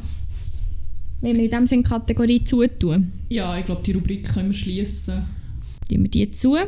wenn 1.20 1.36
wir 1.36 1.44
in 1.44 1.50
diesem 1.50 1.66
Sinne 1.66 1.82
die 1.82 1.88
Kategorie 1.88 2.44
zutun, 2.44 3.11
Ja, 3.28 3.59
ich 3.59 3.64
glaube, 3.66 3.82
die 3.84 3.92
Rubrik 3.92 4.24
können 4.32 4.48
wir 4.50 4.54
schließen. 4.54 5.22
tun 5.88 6.02
wir 6.02 6.11
die 6.11 6.28
zu. 6.30 6.57
Ja. 6.57 6.66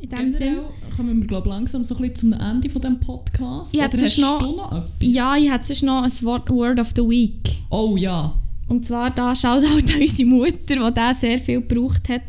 In 0.00 0.08
dem 0.08 0.32
Sinne. 0.32 0.62
Kommen 0.96 1.20
wir, 1.20 1.26
glaube 1.28 1.48
langsam 1.48 1.84
so 1.84 1.94
ein 1.96 2.02
bisschen 2.02 2.30
zum 2.32 2.40
Ende 2.40 2.68
von 2.68 2.80
diesem 2.82 2.98
Podcast. 2.98 3.74
Ja, 3.74 3.86
Oder 3.86 4.02
hast 4.02 4.18
noch- 4.18 4.38
du 4.40 4.56
noch 4.56 4.72
etwas? 4.72 4.90
Ja, 5.00 5.36
ich 5.36 5.50
hätte 5.52 5.66
sonst 5.68 5.82
noch 5.84 6.02
ein 6.02 6.12
Wort, 6.22 6.50
Word 6.50 6.80
of 6.80 6.90
the 6.96 7.02
Week. 7.02 7.48
Oh 7.70 7.96
ja. 7.96 8.34
Und 8.66 8.84
zwar 8.84 9.10
da 9.10 9.34
schaut 9.36 9.64
halt 9.66 9.94
an 9.94 10.00
unsere 10.00 10.28
Mutter, 10.28 10.88
die 10.90 10.94
da 10.94 11.14
sehr 11.14 11.38
viel 11.38 11.60
gebraucht 11.62 12.08
hat. 12.08 12.22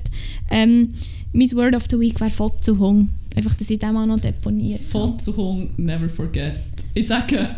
Ähm, 0.52 0.94
mein 1.34 1.52
Word 1.52 1.76
of 1.76 1.86
the 1.90 2.00
Week 2.00 2.20
wäre 2.20 2.30
Fotzuhung. 2.30 3.10
Einfach, 3.36 3.56
dass 3.56 3.70
ich 3.70 3.80
den 3.80 3.94
mal 3.94 4.08
noch 4.08 4.20
deponiert 4.20 4.80
habe. 4.80 4.90
Fotzuhung, 4.90 5.70
never 5.78 6.10
forget. 6.10 6.56
Ich 6.94 7.08
sage, 7.08 7.56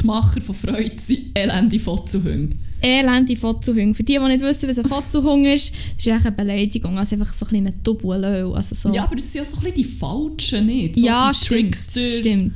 die 0.00 0.06
Macher 0.06 0.40
von 0.40 0.54
Freude 0.54 0.98
sind 0.98 1.36
elende 1.36 1.78
Fotzuhung. 1.78 2.52
Elende 2.82 3.34
Fotzuhung. 3.36 3.94
Für 3.94 4.04
die, 4.04 4.18
die 4.18 4.28
nicht 4.28 4.42
wissen, 4.42 4.68
was 4.68 4.78
ein 4.78 4.84
Fotzuhung 4.84 5.46
ist, 5.46 5.72
das 5.72 6.06
ist 6.06 6.12
eigentlich 6.12 6.26
eine 6.26 6.36
Beleidigung. 6.36 6.98
Also 6.98 7.16
einfach 7.16 7.32
so 7.32 7.46
ein 7.46 7.48
kleiner 7.48 7.72
Double 7.82 8.24
Also 8.54 8.74
so. 8.74 8.92
Ja, 8.92 9.04
aber 9.04 9.16
das 9.16 9.32
sind 9.32 9.40
ja 9.40 9.44
so 9.46 9.56
ein 9.56 9.62
bisschen 9.62 9.76
die 9.76 9.84
Falschen, 9.84 10.66
nicht? 10.66 10.96
So 10.96 11.06
ja 11.06 11.32
stimmt. 11.32 11.62
Trickster. 11.62 12.06
Stimmt. 12.08 12.52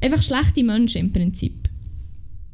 Einfach 0.00 0.22
schlechte 0.22 0.62
Menschen 0.62 1.00
im 1.00 1.12
Prinzip. 1.12 1.68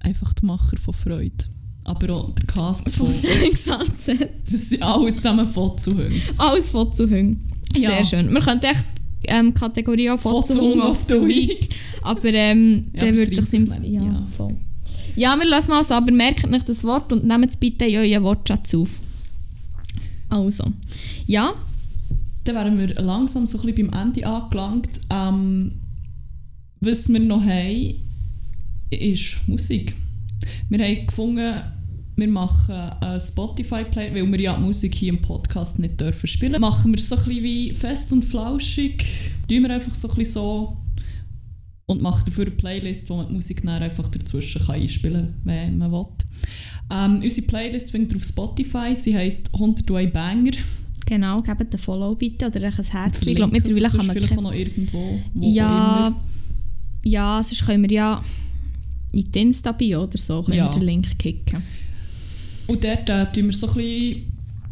Einfach 0.01 0.33
die 0.33 0.47
Macher 0.47 0.79
von 0.79 0.95
Freude. 0.95 1.45
Aber 1.85 2.11
auch 2.15 2.31
der 2.35 2.47
Cast 2.47 2.91
Von 2.95 3.11
Sunset. 3.11 4.31
Das 4.51 4.69
sind 4.69 4.83
alles 4.83 5.17
zusammen 5.17 5.47
Fotzuhung. 5.47 6.11
Alles 6.39 6.71
Fotzuhung. 6.71 7.37
Sehr 7.75 7.91
Ja. 7.99 8.05
schön. 8.05 8.33
Wir 8.33 8.41
könnten 8.41 8.67
echt 8.67 8.85
ähm, 9.27 9.53
Kategorie 9.55 10.11
auch 10.11 10.19
Fotzuhung 10.21 10.81
of 10.83 10.99
the 11.09 11.15
Week. 11.15 11.69
Aber 12.03 12.25
ähm, 12.33 12.87
Ja, 12.93 13.01
dann 13.07 13.17
würde 13.17 13.33
es 13.33 13.51
sich 13.51 13.69
sich 13.69 13.79
ja, 13.83 14.03
ja. 14.03 14.27
voll. 14.37 14.57
Ja, 15.17 15.37
wir 15.39 15.47
lassen 15.49 15.71
mal 15.71 15.83
so, 15.85 15.95
aber 15.95 16.11
merkt 16.13 16.49
nicht 16.51 16.69
das 16.69 16.85
Wort 16.85 17.13
und 17.13 17.25
nehmt 17.27 17.49
es 17.51 17.57
bitte 17.57 17.85
in 17.85 17.97
euren 17.97 18.23
Wortschatz 18.25 18.75
auf. 18.75 19.01
Also, 20.31 20.65
ja, 21.27 21.53
Dann 22.45 22.55
wären 22.55 22.79
wir 22.79 22.95
langsam 23.03 23.47
so 23.47 23.59
ein 23.61 23.67
bisschen 23.67 23.91
beim 23.91 24.01
Ende 24.09 24.27
angelangt. 24.27 24.89
Ähm, 25.11 25.73
was 26.81 27.09
wir 27.13 27.21
noch 27.21 27.43
haben, 27.45 27.95
ist 28.91 29.37
Musik. 29.47 29.95
Wir 30.69 30.85
haben 30.85 31.07
gefunden, 31.07 31.63
wir 32.17 32.29
machen 32.29 32.75
eine 32.75 33.21
Spotify-Play, 33.21 34.15
weil 34.15 34.31
wir 34.31 34.41
ja 34.41 34.57
die 34.57 34.63
Musik 34.63 34.95
hier 34.95 35.13
im 35.13 35.21
Podcast 35.21 35.79
nicht 35.79 36.01
dürfen 36.01 36.27
spielen. 36.27 36.61
Machen 36.61 36.93
wir 36.93 36.99
es 36.99 37.09
so 37.09 37.17
ein 37.17 37.25
bisschen 37.25 37.43
wie 37.43 37.73
fest 37.73 38.13
und 38.13 38.25
flauschig. 38.25 39.05
Tun 39.49 39.63
wir 39.63 39.71
einfach 39.71 39.95
so 39.95 40.09
ein 40.09 40.17
bisschen 40.17 40.33
so 40.35 40.77
und 41.87 42.03
machen 42.03 42.25
dafür 42.27 42.47
eine 42.47 42.55
Playlist, 42.55 43.09
wo 43.11 43.17
man 43.17 43.29
die 43.29 43.35
Musik 43.35 43.63
dann 43.63 43.83
einfach 43.83 44.09
dazwischen 44.09 44.65
kann 44.65 44.77
einspielen 44.77 45.27
kann, 45.27 45.41
wenn 45.45 45.79
man 45.79 45.93
will. 45.93 46.07
Ähm, 46.91 47.21
unsere 47.23 47.47
Playlist 47.47 47.91
findet 47.91 48.13
ihr 48.13 48.19
auf 48.19 48.25
Spotify. 48.25 48.95
Sie 48.95 49.17
heisst 49.17 49.53
101 49.55 50.13
Banger. 50.13 50.53
genau, 51.07 51.41
gebt 51.43 51.75
ein 51.75 51.79
Follow 51.79 52.15
bitte 52.15 52.47
oder 52.47 52.63
ein 52.63 52.73
Herzchen. 52.73 53.29
Ich 53.29 53.37
glaube, 53.37 53.53
mittlerweile 53.53 53.89
kann 53.89 54.07
man 54.07 54.17
vielleicht 54.17 54.41
noch 54.41 54.53
irgendwo. 54.53 55.21
Ja, 55.35 56.15
ja, 57.05 57.43
sonst 57.43 57.67
können 57.67 57.89
wir 57.89 57.91
ja 57.91 58.25
in 59.13 59.31
die 59.31 59.41
Insta-Bio 59.43 60.05
oder 60.05 60.19
so 60.19 60.43
können 60.43 60.57
Ja. 60.59 60.67
wir 60.67 60.71
den 60.73 60.83
Link 60.87 61.19
kicken. 61.19 61.63
Und 62.67 62.83
dort 62.85 63.09
äh, 63.09 63.27
tun 63.33 63.47
wir 63.47 63.53
so 63.53 63.69
ein 63.69 63.75
bisschen 63.75 64.23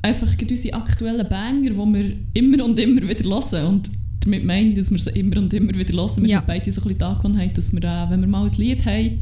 einfach 0.02 0.28
unsere 0.48 0.74
aktuellen 0.76 1.28
Banger, 1.28 1.70
die 1.70 1.76
wir 1.76 2.12
immer 2.34 2.64
und 2.64 2.78
immer 2.78 3.02
wieder 3.08 3.24
hören. 3.28 3.66
Und 3.66 3.90
damit 4.24 4.44
meine 4.44 4.68
ich, 4.70 4.76
dass 4.76 4.90
wir 4.90 4.98
sie 4.98 5.18
immer 5.18 5.36
und 5.38 5.52
immer 5.52 5.74
wieder 5.74 5.92
hören. 5.94 6.22
Wir 6.22 6.28
Ja. 6.30 6.36
haben 6.38 6.46
beide 6.46 6.70
so 6.72 6.80
ein 6.80 6.84
bisschen 6.84 6.98
die 6.98 7.04
Angewohnheit, 7.04 7.58
dass 7.58 7.72
wir, 7.72 7.82
äh, 7.84 8.10
wenn 8.10 8.20
wir 8.20 8.28
mal 8.28 8.46
ein 8.48 8.56
Lied 8.56 8.84
haben, 8.86 9.18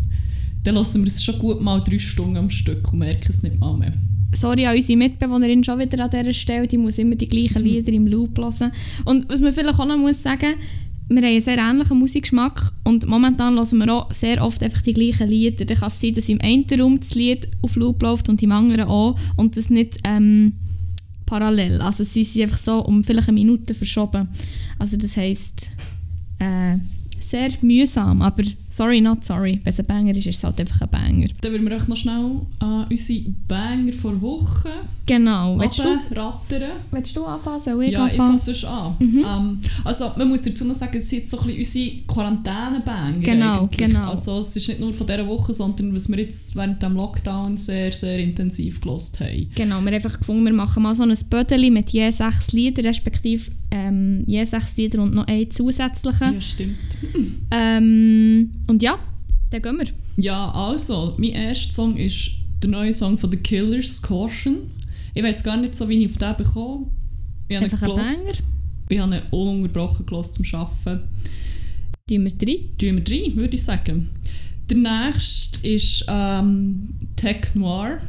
dann 0.64 0.74
lassen 0.74 1.02
wir 1.02 1.08
es 1.08 1.22
schon 1.24 1.38
gut 1.38 1.60
mal 1.60 1.80
drei 1.80 1.98
Stunden 1.98 2.36
am 2.36 2.50
Stück 2.50 2.92
und 2.92 2.98
merken 2.98 3.26
es 3.28 3.42
nicht 3.42 3.58
mal 3.58 3.76
mehr. 3.76 3.92
Sorry 4.34 4.66
an 4.66 4.76
unsere 4.76 4.98
Mitbewohnerin 4.98 5.64
schon 5.64 5.78
wieder 5.78 6.04
an 6.04 6.10
dieser 6.10 6.34
Stelle, 6.34 6.66
die 6.68 6.76
muss 6.76 6.98
immer 6.98 7.14
die 7.14 7.28
gleichen 7.28 7.62
Lieder 7.64 7.92
im 7.92 8.06
Loop 8.06 8.36
hören. 8.38 8.72
Und 9.06 9.26
was 9.28 9.40
man 9.40 9.52
vielleicht 9.52 9.78
auch 9.78 9.86
noch 9.86 9.96
muss 9.96 10.22
sagen, 10.22 10.54
wir 11.08 11.22
haben 11.22 11.24
einen 11.24 11.40
sehr 11.40 11.58
ähnlichen 11.58 11.98
Musikgeschmack 11.98 12.72
und 12.84 13.06
momentan 13.06 13.56
hören 13.56 13.78
wir 13.78 13.94
auch 13.94 14.12
sehr 14.12 14.44
oft 14.44 14.62
einfach 14.62 14.82
die 14.82 14.92
gleichen 14.92 15.28
Lieder. 15.28 15.64
Dann 15.64 15.78
kann 15.78 15.88
es 15.88 16.00
sein, 16.00 16.12
dass 16.14 16.28
im 16.28 16.40
einen 16.40 16.66
Raum 16.78 17.00
das 17.00 17.14
Lied 17.14 17.48
auf 17.62 17.76
Loop 17.76 18.02
läuft 18.02 18.28
und 18.28 18.42
im 18.42 18.52
anderen 18.52 18.88
auch 18.88 19.18
und 19.36 19.56
das 19.56 19.70
nicht 19.70 19.98
ähm, 20.04 20.52
parallel. 21.24 21.80
Also 21.80 22.04
sie 22.04 22.24
sind 22.24 22.42
einfach 22.42 22.58
so 22.58 22.84
um 22.84 23.02
vielleicht 23.02 23.28
eine 23.28 23.34
Minute 23.34 23.74
verschoben. 23.74 24.28
Also 24.78 24.96
das 24.96 25.16
heisst, 25.16 25.70
äh, 26.38 26.76
sehr 27.20 27.50
mühsam, 27.62 28.22
aber 28.22 28.42
sorry, 28.68 29.00
not 29.00 29.24
sorry. 29.24 29.60
Wenn 29.64 29.70
es 29.70 29.80
ein 29.80 29.86
Banger 29.86 30.10
ist, 30.12 30.26
ist 30.26 30.36
es 30.38 30.44
halt 30.44 30.60
einfach 30.60 30.80
ein 30.82 30.90
Banger. 30.90 31.26
Dann 31.40 31.52
würden 31.52 31.68
wir 31.68 31.76
euch 31.76 31.88
noch 31.88 31.96
schnell 31.96 32.40
an 32.58 32.86
unsere 32.90 33.24
Banger 33.48 33.92
vor 33.92 34.20
Woche 34.20 34.70
Genau. 35.06 35.58
Willst 35.58 35.78
du, 35.78 35.88
rattern. 36.14 36.72
willst 36.90 37.16
du 37.16 37.24
anfangen? 37.24 37.60
Soll 37.60 37.82
ich 37.84 37.92
Ja, 37.92 38.06
ich 38.06 38.12
anfangen? 38.12 38.38
fasse 38.38 38.50
es 38.50 38.64
an. 38.64 38.94
Mhm. 38.98 39.24
Ähm, 39.26 39.58
also 39.84 40.12
man 40.18 40.28
muss 40.28 40.42
dazu 40.42 40.66
noch 40.66 40.74
sagen, 40.74 40.96
es 40.98 41.08
sind 41.08 41.26
so 41.26 41.38
ein 41.40 41.46
bisschen 41.46 41.82
unsere 41.82 42.02
Quarantäne-Banger 42.06 43.18
Genau, 43.20 43.62
eigentlich. 43.62 43.78
genau. 43.88 44.10
Also 44.10 44.38
es 44.40 44.54
ist 44.54 44.68
nicht 44.68 44.80
nur 44.80 44.92
von 44.92 45.06
dieser 45.06 45.26
Woche, 45.26 45.54
sondern 45.54 45.94
was 45.94 46.10
wir 46.10 46.18
jetzt 46.18 46.54
während 46.56 46.82
dem 46.82 46.94
Lockdown 46.94 47.56
sehr, 47.56 47.90
sehr 47.92 48.18
intensiv 48.18 48.82
gelost 48.82 49.18
haben. 49.20 49.48
Genau, 49.54 49.76
wir 49.80 49.86
haben 49.86 49.94
einfach 49.94 50.18
gefunden, 50.18 50.44
wir 50.44 50.52
machen 50.52 50.82
mal 50.82 50.94
so 50.94 51.04
ein 51.04 51.14
Bödeli 51.30 51.70
mit 51.70 51.88
je 51.88 52.10
sechs 52.10 52.52
Liedern, 52.52 52.84
respektive 52.84 53.50
ähm, 53.70 54.24
je 54.26 54.44
sechs 54.44 54.76
Lieder 54.76 55.02
und 55.02 55.14
noch 55.14 55.26
ein 55.26 55.50
zusätzliche. 55.50 56.24
Ja, 56.34 56.40
stimmt. 56.40 56.76
Ähm, 57.50 58.50
und 58.68 58.82
ja, 58.82 58.98
dann 59.50 59.62
gehen 59.62 59.78
wir. 59.78 59.88
Ja, 60.22 60.50
also, 60.50 61.14
mein 61.18 61.30
erster 61.30 61.72
Song 61.72 61.96
ist 61.96 62.30
der 62.62 62.70
neue 62.70 62.94
Song 62.94 63.18
von 63.18 63.30
The 63.30 63.38
Killers, 63.38 64.00
Caution. 64.02 64.70
Ich 65.14 65.22
weiß 65.22 65.42
gar 65.42 65.56
nicht 65.56 65.74
so, 65.74 65.88
wie 65.88 66.04
ich 66.04 66.10
auf 66.10 66.18
den 66.18 66.36
bekomme. 66.36 66.86
Ich 67.48 67.56
habe 67.56 67.64
Einfach 67.64 67.82
ein. 67.82 67.94
Banger. 67.94 68.04
Ich 68.88 68.98
habe 68.98 69.16
ihn 69.16 69.22
ununterbrochen 69.30 70.06
gelost 70.06 70.34
zum 70.34 70.44
Arbeiten. 70.52 71.08
Tun 72.08 72.24
wir 72.24 72.30
drei. 72.30 72.60
Tun 72.78 72.96
wir 72.96 73.04
drei, 73.04 73.32
würde 73.34 73.54
ich 73.54 73.62
sagen. 73.62 74.10
Der 74.68 74.76
nächste 74.76 75.66
ist 75.66 76.04
ähm, 76.08 76.94
Tech 77.16 77.54
Noir. 77.54 78.00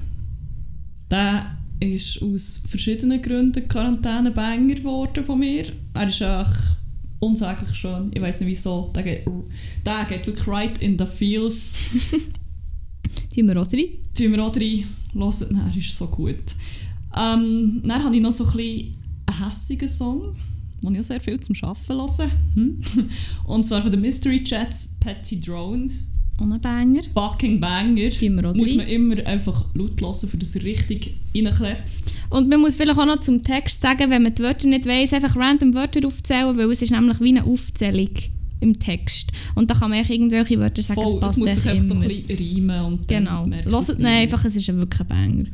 Der 1.09 1.57
ist 1.79 2.21
aus 2.21 2.63
verschiedenen 2.67 3.21
Gründen 3.21 3.67
Quarantäne-Banger 3.67 4.75
geworden 4.75 5.23
von 5.23 5.39
mir. 5.39 5.65
Er 5.93 6.07
ist 6.07 6.21
auch 6.21 6.51
unsaglich 7.19 7.75
schön. 7.75 8.11
Ich 8.13 8.21
weiß 8.21 8.41
nicht 8.41 8.49
wieso. 8.49 8.91
Der 8.95 9.03
geht, 9.03 9.25
der 9.85 10.05
geht 10.05 10.25
wirklich 10.27 10.47
right 10.47 10.77
in 10.79 10.97
the 10.97 11.05
feels. 11.05 11.77
Tun 13.35 13.47
wir 13.47 13.61
auch 13.61 13.67
drei. 13.67 13.89
Tun 14.15 14.31
wir 14.31 14.43
auch 14.43 14.55
rein. 14.55 14.85
Hört 15.13 15.41
ihn, 15.41 15.57
er 15.57 15.75
ist 15.75 15.97
so 15.97 16.07
gut. 16.07 16.55
Ähm, 17.17 17.81
dann 17.83 18.03
habe 18.03 18.15
ich 18.15 18.21
noch 18.21 18.31
so 18.31 18.45
ein 18.45 18.51
bisschen 18.51 18.95
einen 19.25 19.45
hässigen 19.45 19.89
Song, 19.89 20.35
den 20.83 20.93
ich 20.93 20.99
auch 20.99 21.03
sehr 21.03 21.21
viel 21.21 21.39
zum 21.39 21.55
Arbeiten 21.61 21.93
höre. 21.93 22.31
Hm? 22.55 22.81
Und 23.45 23.65
zwar 23.65 23.81
von 23.81 23.91
den 23.91 24.01
Mystery 24.01 24.41
Jets 24.45 24.97
Petty 24.99 25.39
Drone. 25.39 25.91
Und 26.39 26.53
ein 26.53 26.61
Banger. 26.61 27.01
Fucking 27.13 27.59
Banger. 27.59 28.09
Auch 28.49 28.55
Muss 28.55 28.75
man 28.75 28.87
immer 28.87 29.25
einfach 29.25 29.65
laut 29.73 30.01
hören, 30.01 30.29
für 30.29 30.37
dass 30.37 30.55
er 30.55 30.63
richtig 30.63 31.15
reinklebt. 31.35 31.79
Und 32.29 32.47
man 32.47 32.61
muss 32.61 32.75
vielleicht 32.75 32.99
auch 32.99 33.05
noch 33.05 33.19
zum 33.21 33.43
Text 33.43 33.81
sagen, 33.81 34.09
wenn 34.09 34.23
man 34.23 34.35
die 34.35 34.43
Wörter 34.43 34.67
nicht 34.67 34.85
weiss, 34.85 35.13
einfach 35.13 35.35
random 35.35 35.73
Wörter 35.73 36.05
aufzählen, 36.05 36.55
weil 36.55 36.71
es 36.71 36.81
ist 36.81 36.91
nämlich 36.91 37.19
wie 37.19 37.29
eine 37.29 37.43
Aufzählung. 37.43 38.09
im 38.61 38.77
Text. 38.77 39.31
Und 39.55 39.71
da 39.71 39.75
kann 39.75 39.89
man 39.89 39.99
irgendwelche 40.09 40.59
Wörter 40.59 40.81
sagen, 40.81 41.01
Voll, 41.01 41.07
es 41.07 41.13
es 41.13 41.19
passt 41.21 41.37
muss 41.37 41.49
echt 41.49 41.61
sich 41.61 41.71
einfach 41.71 41.85
so 41.85 41.93
ein 41.93 42.07
bisschen 42.07 42.69
reimen. 42.69 42.85
Und 42.85 43.07
Genau. 43.07 43.45
Hört 43.45 43.89
es 43.89 43.97
nein, 43.97 44.23
einfach, 44.23 44.43
es 44.45 44.55
ist 44.55 44.69
ein 44.69 44.77
wirklich 44.77 44.99
ein 44.99 45.07
Banger. 45.07 45.45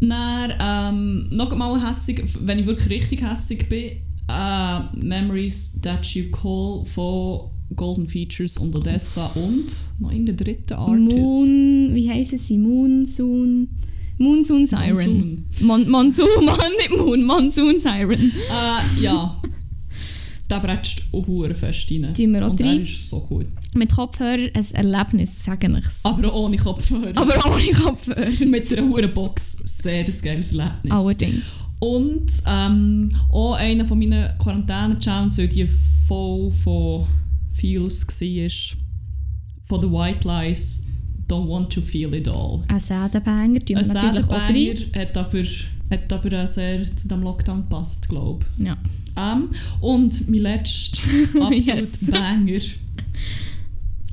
Dann, 0.00 0.52
ähm, 0.60 1.28
noch 1.30 1.56
mal 1.56 1.88
hässig, 1.88 2.22
wenn 2.40 2.58
ich 2.58 2.66
wirklich 2.66 2.90
richtig 2.90 3.22
hässig 3.22 3.68
bin, 3.68 3.96
äh, 4.28 4.80
Memories 4.96 5.80
That 5.80 6.06
You 6.06 6.30
Call 6.30 6.84
von 6.84 7.50
Golden 7.76 8.06
Features 8.08 8.58
und 8.58 8.74
Odessa 8.76 9.26
und 9.34 9.66
noch 10.00 10.10
irgendein 10.10 10.36
dritter 10.36 10.78
Artist. 10.78 10.98
Moon, 11.10 11.90
wie 11.94 12.08
heißen 12.10 12.38
sie? 12.38 12.58
Moonsoon. 12.58 13.68
Moonsoon 14.18 14.66
Siren. 14.66 14.94
Monsoon. 14.94 15.44
Mon 15.62 15.88
Monsoon, 15.90 16.28
Mann, 16.44 16.58
nicht 16.78 16.90
Moon, 16.96 17.24
Monsoon 17.24 17.78
Siren. 17.78 18.32
Äh, 18.32 19.02
ja. 19.02 19.40
Der 20.50 20.60
bretscht 20.60 21.04
auch 21.12 21.26
hure 21.26 21.54
fest 21.54 21.90
rein. 21.90 22.12
Tun 22.14 22.32
wir 22.32 22.46
auch 22.46 22.50
und 22.50 22.60
der 22.60 22.66
rein. 22.66 22.82
ist 22.82 23.08
so 23.08 23.20
gut. 23.20 23.46
Mit 23.74 23.90
Kopfhörer 23.92 24.50
ein 24.54 24.66
Erlebnis, 24.72 25.44
sage 25.44 25.74
ich's. 25.78 26.00
Aber 26.04 26.32
auch 26.32 26.44
ohne 26.44 26.56
Kopfhörer. 26.56 27.12
Aber 27.16 27.34
ohne 27.52 27.72
Kopfhörer. 27.72 28.46
mit 28.46 28.72
einer 28.76 28.88
hure 28.88 29.08
Box 29.08 29.52
sehr 29.82 30.04
ein 30.04 30.14
geiles 30.22 30.54
Erlebnis. 30.54 30.92
Allerdings. 30.92 31.44
Und 31.80 32.26
ähm, 32.46 33.14
auch 33.32 33.54
einer 33.54 33.84
von 33.84 33.98
meinen 33.98 34.38
Quarantäne-Challenge, 34.38 35.32
weil 35.36 35.48
die 35.48 35.68
voll 36.06 36.52
von 36.52 37.06
Feels 37.54 38.06
war, 38.06 38.76
von 39.64 39.80
The 39.80 39.86
White 39.90 40.26
Lies, 40.28 40.86
Don't 41.28 41.48
Want 41.48 41.72
to 41.72 41.80
Feel 41.80 42.12
It 42.14 42.28
All. 42.28 42.60
Ein 42.68 42.80
Sädenbanger 42.80 43.60
wir 43.66 43.76
Ein. 43.78 43.84
Sädenbanger 43.84 44.76
hat 44.94 45.16
aber, 45.16 45.42
hat 45.90 46.12
aber 46.12 46.42
auch 46.42 46.46
sehr 46.46 46.84
zu 46.84 47.08
diesem 47.08 47.22
Lockdown 47.22 47.62
gepasst, 47.62 48.08
glaube 48.08 48.44
Ja. 48.58 48.76
ich. 48.82 48.90
Ähm, 49.16 49.48
und 49.80 50.28
mein 50.28 50.40
letzter 50.40 50.98
absolut 51.40 51.52
Yes. 51.66 52.10
Banger 52.10 52.60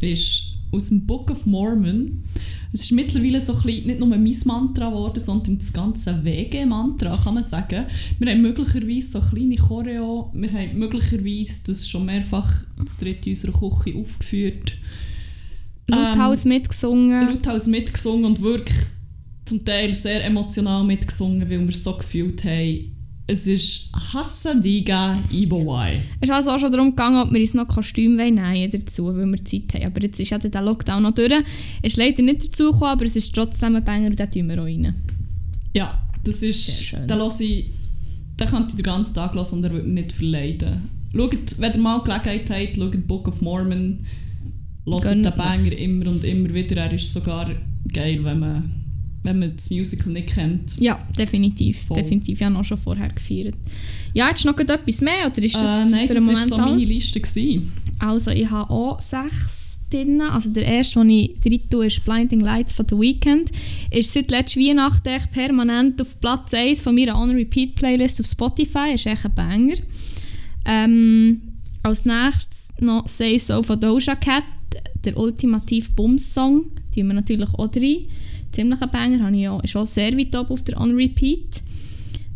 ist 0.01 0.43
aus 0.71 0.87
dem 0.89 1.05
Book 1.05 1.29
of 1.31 1.45
Mormon. 1.45 2.23
Es 2.73 2.83
ist 2.83 2.91
mittlerweile 2.91 3.41
so 3.41 3.53
ein 3.53 3.61
bisschen, 3.63 3.87
nicht 3.87 3.99
nur 3.99 4.07
mein 4.07 4.35
Mantra 4.45 4.89
geworden, 4.89 5.19
sondern 5.19 5.59
das 5.59 5.73
ganze 5.73 6.23
WG-Mantra, 6.23 7.17
kann 7.17 7.33
man 7.33 7.43
sagen. 7.43 7.85
Wir 8.17 8.31
haben 8.31 8.41
möglicherweise 8.41 9.09
so 9.09 9.19
kleine 9.19 9.57
Choreo, 9.57 10.31
wir 10.33 10.51
haben 10.51 10.79
möglicherweise 10.79 11.63
das 11.67 11.87
schon 11.87 12.05
mehrfach 12.05 12.63
das 12.77 12.97
dritte 12.97 13.29
in 13.29 13.35
unserer 13.35 13.51
Küche 13.51 13.97
aufgeführt. 13.97 14.73
Lauthaus 15.87 16.45
mitgesungen. 16.45 17.27
Lauthaus 17.27 17.67
mitgesungen 17.67 18.25
und 18.25 18.41
wirklich 18.41 18.79
zum 19.43 19.65
Teil 19.65 19.93
sehr 19.93 20.23
emotional 20.23 20.85
mitgesungen, 20.85 21.49
weil 21.49 21.59
wir 21.59 21.69
es 21.69 21.83
so 21.83 21.97
gefühlt 21.97 22.43
haben. 22.45 23.00
Es 23.31 23.47
ist 23.47 23.89
Hassadiga 23.93 25.17
Ibowai. 25.31 26.01
Es 26.19 26.27
ist 26.27 26.35
also 26.35 26.51
auch 26.51 26.59
schon 26.59 26.69
darum 26.69 26.89
gegangen, 26.89 27.15
ob 27.15 27.31
wir 27.31 27.39
uns 27.39 27.53
noch 27.53 27.65
Kostüme 27.65 28.21
wollen 28.21 28.35
nähen 28.35 28.69
dazu, 28.69 29.05
weil 29.05 29.25
wir 29.25 29.45
Zeit 29.45 29.73
haben. 29.73 29.85
Aber 29.85 30.01
jetzt 30.01 30.19
ist 30.19 30.31
ja 30.31 30.37
der 30.37 30.61
Lockdown 30.61 31.01
noch 31.01 31.13
durch. 31.13 31.31
Es 31.81 31.93
ist 31.93 31.97
leider 31.97 32.21
nicht 32.23 32.43
dazu 32.43 32.73
gekommen, 32.73 32.91
aber 32.91 33.05
es 33.05 33.15
ist 33.15 33.33
trotzdem 33.33 33.77
ein 33.77 33.85
Banger 33.85 34.07
und 34.07 34.19
den 34.19 34.29
tun 34.29 34.49
wir 34.49 34.59
auch 34.59 34.65
rein. 34.65 34.93
Ja, 35.73 36.05
das 36.25 36.43
ist. 36.43 36.65
Sehr 36.65 36.83
schön. 36.83 37.07
Da 37.07 37.15
höre 37.15 37.39
ich, 37.39 37.67
den 38.37 38.47
könnt 38.49 38.73
ihr 38.73 38.75
den 38.75 38.83
ganzen 38.83 39.15
Tag 39.15 39.33
hören 39.33 39.47
und 39.49 39.63
er 39.63 39.73
wird 39.75 39.87
nicht 39.87 40.11
verleiden. 40.11 40.89
Schaut, 41.15 41.59
wenn 41.59 41.71
ihr 41.71 41.79
mal 41.79 42.03
Gelegenheit 42.03 42.49
habt, 42.49 42.75
schaut 42.75 43.07
Book 43.07 43.29
of 43.29 43.39
Mormon. 43.39 43.99
Hört 44.85 45.03
Gönnt 45.03 45.25
den. 45.25 45.35
Banger 45.37 45.77
immer 45.77 46.11
und 46.11 46.25
immer 46.25 46.53
wieder. 46.53 46.75
Er 46.75 46.91
ist 46.91 47.13
sogar 47.13 47.49
geil, 47.93 48.19
wenn 48.25 48.39
man, 48.39 48.71
wenn 49.23 49.39
man 49.39 49.55
das 49.55 49.69
Musical 49.69 50.13
nicht 50.13 50.33
kennt. 50.33 50.79
Ja, 50.79 51.07
definitiv. 51.17 51.83
Voll. 51.83 52.01
Definitiv. 52.01 52.39
Ich 52.39 52.43
habe 52.43 52.53
noch 52.53 52.63
schon 52.63 52.77
vorher 52.77 53.09
gefeiert. 53.09 53.55
Ja, 54.13 54.29
jetzt 54.29 54.45
noch 54.45 54.57
etwas 54.57 55.01
mehr 55.01 55.27
oder 55.27 55.43
ist 55.43 55.55
das 55.55 55.63
äh, 55.63 55.91
nein, 55.91 56.07
für 56.07 56.13
das 56.15 56.23
den 56.23 56.27
war 56.27 56.33
Moment 56.33 56.49
so 56.49 56.57
meine 56.57 56.71
alles? 56.71 56.89
Liste. 56.89 57.21
Gewesen. 57.21 57.71
Also 57.99 58.31
ich 58.31 58.49
habe 58.49 58.71
auch 58.71 58.99
sechs 58.99 59.81
drin. 59.91 60.21
Also 60.21 60.49
der 60.49 60.65
erste, 60.65 60.99
den 60.99 61.09
ich 61.09 61.39
drin 61.39 61.61
tue, 61.69 61.87
ist 61.87 62.03
Blinding 62.03 62.39
Lights 62.39 62.73
von 62.73 62.85
The 62.89 62.97
Weeknd. 62.97 63.51
Ist 63.91 64.13
seit 64.13 64.31
letzter 64.31 64.59
Weihnachten 64.59 65.07
echt 65.07 65.31
permanent 65.31 66.01
auf 66.01 66.19
Platz 66.19 66.53
1 66.53 66.81
von 66.81 66.95
meiner 66.95 67.15
On-Repeat-Playlist 67.19 68.19
auf 68.21 68.27
Spotify. 68.27 68.93
Ist 68.95 69.05
echt 69.05 69.25
ein 69.25 69.35
Banger. 69.35 69.75
Ähm, 70.65 71.41
als 71.83 72.05
nächstes 72.05 72.73
noch 72.79 73.07
Say 73.07 73.37
So 73.37 73.61
von 73.63 73.79
Doja 73.79 74.15
Cat, 74.15 74.43
der 75.03 75.17
ultimative 75.17 75.91
Bums-Song. 75.91 76.65
Tun 76.93 77.07
wir 77.07 77.13
natürlich 77.13 77.49
auch 77.53 77.75
rein. 77.75 78.05
Ziemlich 78.51 78.81
ein 78.81 78.89
Banger, 78.91 79.25
habe 79.25 79.35
ich 79.35 79.63
ist 79.63 79.75
auch 79.75 79.87
sehr 79.87 80.17
weit 80.17 80.35
oben 80.35 80.49
auf 80.49 80.63
der 80.63 80.79
On-Repeat. 80.79 81.61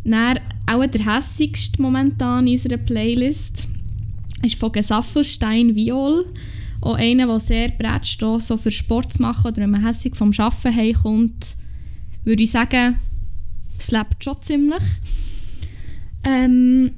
Dann 0.04 0.38
auch 0.66 0.86
der 0.86 1.16
hässigste 1.16 1.82
momentan 1.82 2.46
in 2.46 2.54
unserer 2.54 2.78
Playlist 2.78 3.68
ist 4.42 4.54
von 4.56 4.72
Gesaffelstein 4.72 5.74
Viol. 5.74 6.24
Auch 6.80 6.94
einer, 6.94 7.26
der 7.26 7.40
sehr 7.40 7.68
bretscht, 7.68 8.20
so 8.20 8.56
für 8.56 8.70
Sport 8.70 9.14
zu 9.14 9.22
machen 9.22 9.48
oder 9.48 9.62
wenn 9.62 9.70
man 9.70 9.84
hässig 9.84 10.14
vom 10.14 10.32
Arbeiten 10.36 10.76
heimkommt, 10.76 11.56
würde 12.24 12.42
ich 12.42 12.50
sagen, 12.50 12.98
es 13.78 13.90
lebt 13.90 14.22
schon 14.22 14.40
ziemlich. 14.42 14.82
Ähm, 16.22 16.92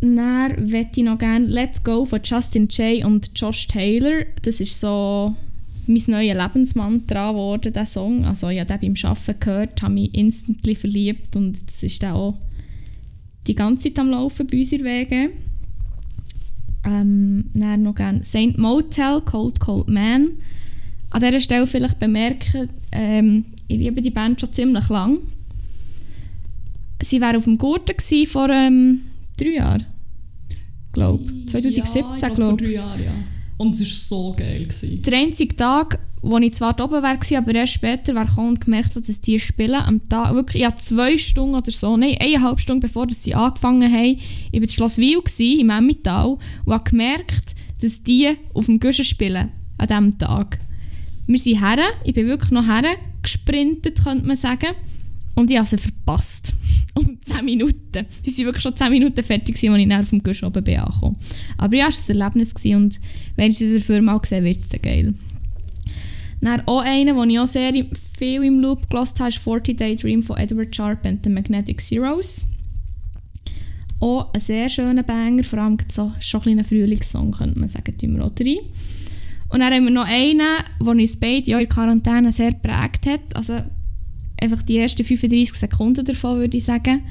dann 0.00 0.70
möchte 0.70 1.00
ich 1.00 1.06
noch 1.06 1.18
gerne 1.18 1.46
Let's 1.46 1.82
Go 1.82 2.04
von 2.04 2.20
Justin 2.22 2.68
Jay 2.70 3.04
und 3.04 3.30
Josh 3.34 3.66
Taylor. 3.66 4.24
Das 4.42 4.60
ist 4.60 4.78
so 4.78 5.34
mein 5.88 6.02
neues 6.06 6.36
Lebensmantra 6.36 7.32
geworden, 7.32 7.72
dieser 7.72 7.86
Song. 7.86 8.24
Also 8.24 8.48
ich 8.48 8.60
habe 8.60 8.78
den 8.78 8.94
beim 8.94 9.10
Arbeiten 9.10 9.40
gehört, 9.40 9.82
habe 9.82 9.94
mich 9.94 10.14
instantly 10.14 10.74
verliebt 10.74 11.36
und 11.36 11.58
es 11.68 11.82
ist 11.82 12.02
dann 12.02 12.14
auch 12.14 12.38
die 13.46 13.54
ganze 13.54 13.84
Zeit 13.84 13.98
am 13.98 14.10
Laufen 14.10 14.46
bei 14.46 14.58
uns 14.58 14.72
in 14.72 14.82
der 14.82 14.92
Wege. 14.92 15.30
Ähm, 16.84 17.44
dann 17.54 17.82
noch 17.82 17.94
gerne 17.94 18.24
Saint 18.24 18.58
Motel, 18.58 19.20
Cold 19.22 19.60
Cold 19.60 19.88
Man. 19.88 20.30
An 21.10 21.20
dieser 21.20 21.40
Stelle 21.40 21.66
vielleicht 21.66 21.98
bemerken, 21.98 22.68
ähm, 22.92 23.46
ich 23.68 23.78
liebe 23.78 24.00
die 24.00 24.10
Band 24.10 24.40
schon 24.40 24.52
ziemlich 24.52 24.88
lang. 24.88 25.18
Sie 27.02 27.20
war 27.20 27.36
auf 27.36 27.44
dem 27.44 27.58
Gurten 27.58 28.26
vor 28.26 28.48
ähm, 28.50 29.02
drei 29.36 29.56
Jahren. 29.56 29.86
Glaube 30.92 31.24
2017, 31.46 32.02
ja, 32.02 32.14
ich 32.14 32.20
glaub, 32.20 32.34
glaube 32.34 32.48
Vor 32.50 32.56
drei 32.56 32.72
Jahren, 32.72 33.04
ja. 33.04 33.12
Und 33.58 33.74
es 33.74 33.80
war 33.80 33.86
so 33.86 34.34
geil. 34.36 34.64
Gewesen. 34.64 35.02
Der 35.02 35.18
einzige 35.18 35.56
Tag, 35.56 35.98
wo 36.22 36.36
ich 36.38 36.54
zwar 36.54 36.78
oben 36.82 37.02
war, 37.02 37.38
aber 37.38 37.54
erst 37.54 37.72
später 37.72 38.14
war 38.14 38.26
gekommen 38.26 38.50
und 38.50 38.60
gemerkt 38.60 38.90
habe, 38.90 39.06
dass 39.06 39.20
die 39.20 39.38
spielen. 39.38 39.74
Am 39.74 40.08
Tag, 40.08 40.34
wirklich, 40.34 40.64
ich 40.64 40.74
zwei 40.76 41.16
Stunden 41.16 41.54
oder 41.54 41.70
so, 41.70 41.96
nein, 41.96 42.16
eineinhalb 42.20 42.60
Stunden 42.60 42.80
bevor 42.80 43.06
sie 43.10 43.34
angefangen 43.34 43.90
haben, 43.90 44.18
ich 44.50 44.60
war 44.60 44.62
in 44.62 44.68
Schloss 44.68 44.96
gsi, 44.96 45.60
im 45.60 45.70
Emmental 45.70 46.38
und 46.64 46.72
habe 46.72 46.90
gemerkt, 46.90 47.54
dass 47.80 48.02
die 48.02 48.36
auf 48.54 48.66
dem 48.66 48.80
Guschen 48.80 49.04
spielen 49.04 49.50
an 49.78 49.86
diesem 49.86 50.18
Tag. 50.18 50.58
Wir 51.26 51.38
sind 51.38 51.64
her, 51.64 51.78
ich 52.04 52.14
bin 52.14 52.26
wirklich 52.26 52.50
noch 52.50 52.66
her, 52.66 52.84
gesprintet, 53.22 54.02
könnte 54.02 54.26
man 54.26 54.36
sagen. 54.36 54.74
Und 55.36 55.50
ich 55.50 55.58
habe 55.58 55.68
sie 55.68 55.78
verpasst. 55.78 56.52
Um 56.94 57.18
10 57.20 57.44
Minuten. 57.44 58.06
Sie 58.22 58.38
waren 58.38 58.46
wirklich 58.46 58.62
schon 58.62 58.74
10 58.74 58.90
Minuten 58.90 59.22
fertig, 59.22 59.54
als 59.54 59.62
ich 59.62 59.88
dann 59.88 60.06
dem 60.06 60.22
Guschen 60.22 60.46
oben 60.46 60.64
bin 60.64 60.78
angekommen. 60.78 61.18
Aber 61.58 61.76
ja, 61.76 61.88
es 61.88 62.08
war 62.08 62.14
ein 62.14 62.20
Erlebnis 62.22 62.54
und 62.74 62.98
wenn 63.36 63.50
ich 63.50 63.58
sie 63.58 63.74
dafür 63.74 64.00
mal 64.00 64.18
sehe, 64.24 64.42
wird 64.42 64.60
es 64.60 64.70
dann 64.70 64.80
geil. 64.80 65.14
Dann 66.40 66.62
auch 66.66 66.80
einer, 66.80 67.12
den 67.12 67.30
ich 67.30 67.38
auch 67.38 67.46
sehr 67.46 67.72
viel 68.18 68.44
im 68.44 68.60
Loop 68.60 68.88
gehört 68.88 69.20
habe, 69.20 69.28
ist 69.28 69.38
40 69.38 69.76
Day 69.76 69.94
Dream 69.94 70.22
von 70.22 70.38
Edward 70.38 70.74
Sharp 70.74 71.04
and 71.04 71.22
the 71.22 71.28
Magnetic 71.28 71.82
Zeros. 71.82 72.46
Auch 74.00 74.32
ein 74.32 74.40
sehr 74.40 74.70
schöner 74.70 75.02
Banger, 75.02 75.44
vor 75.44 75.58
allem 75.58 75.76
so, 75.88 76.12
schon 76.20 76.40
ein 76.40 76.44
kleiner 76.44 76.64
Frühlingssong, 76.64 77.32
könnte 77.32 77.58
man 77.58 77.68
sagen, 77.68 77.96
tun 77.98 78.16
wir 78.16 78.24
auch 78.24 78.32
rein. 78.40 78.58
Und 79.48 79.60
dann 79.60 79.72
haben 79.72 79.84
wir 79.84 79.90
noch 79.90 80.06
einen, 80.06 80.38
der 80.80 80.86
uns 80.86 81.18
beide 81.18 81.50
ja 81.50 81.58
in 81.58 81.68
Quarantäne 81.68 82.32
sehr 82.32 82.52
geprägt 82.52 83.06
hat. 83.06 83.34
Also 83.34 83.62
einfach 84.40 84.62
die 84.62 84.78
ersten 84.78 85.04
35 85.04 85.54
Sekunden 85.54 86.04
davon, 86.04 86.38
würde 86.38 86.56
ich 86.56 86.64
sagen. 86.64 87.02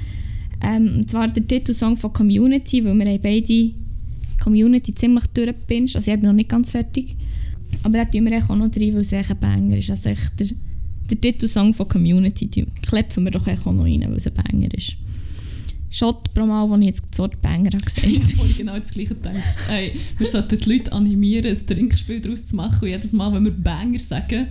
Ähm, 0.62 0.98
und 0.98 1.10
zwar 1.10 1.28
der 1.28 1.48
Titelsong 1.48 1.98
von 1.98 2.14
Community, 2.14 2.84
weil 2.84 2.96
wir 2.96 3.06
haben 3.06 3.22
beide 3.22 3.72
Community 4.42 4.94
ziemlich 4.94 5.26
durchgepinscht. 5.28 5.96
Also 5.96 6.12
ich 6.12 6.20
bin 6.20 6.28
noch 6.28 6.36
nicht 6.36 6.50
ganz 6.50 6.70
fertig. 6.70 7.16
Aber 7.84 7.98
da 7.98 8.06
tun 8.06 8.26
wir 8.26 8.38
auch 8.38 8.56
noch 8.56 8.76
rein, 8.76 8.94
weil 8.94 9.02
es 9.02 9.14
ein 9.14 9.40
Banger 9.40 9.78
ist. 9.78 9.90
Also 9.90 10.10
echt 10.10 10.40
der, 10.40 10.48
der 11.10 11.22
Titelsong 11.22 11.74
von 11.74 11.88
Community 11.88 12.66
klepfen 12.82 13.24
wir 13.24 13.32
doch 13.32 13.48
auch 13.48 13.66
noch 13.72 13.84
rein, 13.84 14.06
weil 14.08 14.18
es 14.18 14.28
ein 14.28 14.34
Banger 14.34 14.74
ist. 14.74 14.98
Shot 15.90 16.34
pro 16.34 16.46
Mal, 16.46 16.70
wo 16.70 16.76
ich 16.76 16.88
jetzt 16.88 17.04
das 17.10 17.20
Wort 17.20 17.42
Banger 17.42 17.70
habe 17.74 17.86
gesagt 17.86 18.06
habe 18.06 18.48
ich 18.50 18.58
genau 18.58 18.78
das 18.78 18.92
Gleiche 18.92 19.16
gedacht. 19.16 19.36
Ey, 19.70 19.94
wir 20.18 20.28
sollten 20.28 20.60
die 20.60 20.70
Leute 20.70 20.92
animieren, 20.92 21.50
ein 21.50 21.68
Trinkspiel 21.68 22.20
daraus 22.20 22.48
zu 22.48 22.56
machen. 22.58 22.82
Und 22.82 22.90
jedes 22.90 23.14
Mal, 23.14 23.32
wenn 23.34 23.46
wir 23.46 23.52
Banger 23.52 24.00
sagen, 24.00 24.48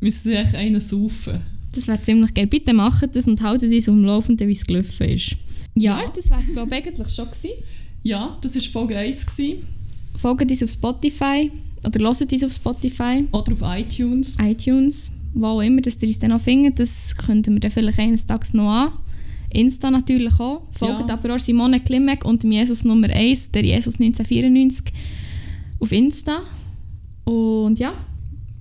müssen 0.00 0.30
sie 0.30 0.34
echt 0.34 0.54
einen 0.54 0.80
saufen. 0.80 1.40
Das 1.74 1.88
wäre 1.88 2.00
ziemlich 2.00 2.32
geil. 2.34 2.46
Bitte 2.46 2.72
macht 2.72 3.14
das 3.16 3.26
und 3.26 3.40
haltet 3.42 3.72
uns 3.72 3.88
am 3.88 4.04
Laufenden, 4.04 4.46
wie 4.48 4.52
es 4.52 4.64
gelaufen 4.64 5.08
ist. 5.08 5.36
Ja, 5.74 6.00
Ja. 6.00 6.12
das 6.14 6.30
wäre 6.30 6.40
es 6.40 6.52
glaube 6.52 6.68
ich 6.76 6.86
eigentlich 6.86 7.08
schon 7.14 7.26
gewesen. 7.26 7.50
Ja, 8.02 8.38
das 8.40 8.54
war 8.54 8.62
Folge 8.62 8.96
1. 8.98 9.26
Gewesen. 9.26 9.62
Folgt 10.16 10.50
uns 10.50 10.62
auf 10.62 10.70
Spotify 10.70 11.50
oder 11.84 12.00
hört 12.00 12.32
uns 12.32 12.44
auf 12.44 12.52
Spotify, 12.52 13.24
Oder 13.32 13.52
auf 13.52 13.62
iTunes. 13.62 14.36
iTunes, 14.40 15.10
wo 15.34 15.46
auch 15.46 15.60
immer, 15.62 15.80
dass 15.80 16.00
ihr 16.00 16.08
uns 16.08 16.18
dann 16.18 16.30
noch 16.30 16.40
findet. 16.40 16.78
Das 16.78 17.14
könnten 17.16 17.54
wir 17.54 17.60
dann 17.60 17.70
vielleicht 17.70 17.98
eines 17.98 18.24
Tages 18.26 18.54
noch 18.54 18.70
an. 18.70 18.92
Insta 19.50 19.90
natürlich 19.90 20.38
auch. 20.40 20.62
Folgt 20.72 21.08
Ja. 21.08 21.14
aber 21.14 21.34
auch 21.34 21.38
Simone 21.38 21.80
Klimek 21.80 22.24
und 22.24 22.42
dem 22.42 22.52
Jesus 22.52 22.84
Nummer 22.84 23.08
1, 23.10 23.50
der 23.52 23.64
Jesus 23.64 23.98
1994. 23.98 24.92
auf 25.80 25.92
Insta. 25.92 26.42
Und 27.24 27.78
ja, 27.78 27.94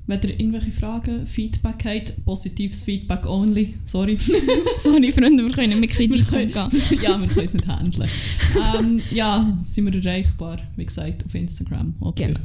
Wenn 0.06 0.20
ihr 0.22 0.32
irgendwelche 0.32 0.72
Fragen, 0.72 1.26
Feedback 1.26 1.86
habt, 1.86 2.26
positives 2.26 2.84
Feedback 2.84 3.26
only, 3.26 3.76
sorry. 3.86 4.18
sorry 4.80 5.12
Freunde, 5.14 5.44
wir 5.46 5.52
können 5.52 5.70
nicht 5.70 5.80
mit 5.80 5.90
Kritik 5.92 6.28
umgehen. 6.30 6.52
ja, 7.02 7.20
wir 7.20 7.28
können 7.28 7.46
es 7.46 7.54
nicht 7.54 7.68
handeln. 7.68 8.10
ähm, 8.78 9.02
ja, 9.12 9.58
sind 9.64 9.86
wir 9.94 10.04
erreichbar, 10.04 10.58
wie 10.76 10.86
gesagt, 10.86 11.24
auf 11.26 11.34
Instagram 11.34 11.94
oder 12.02 12.28
Genau. 12.28 12.40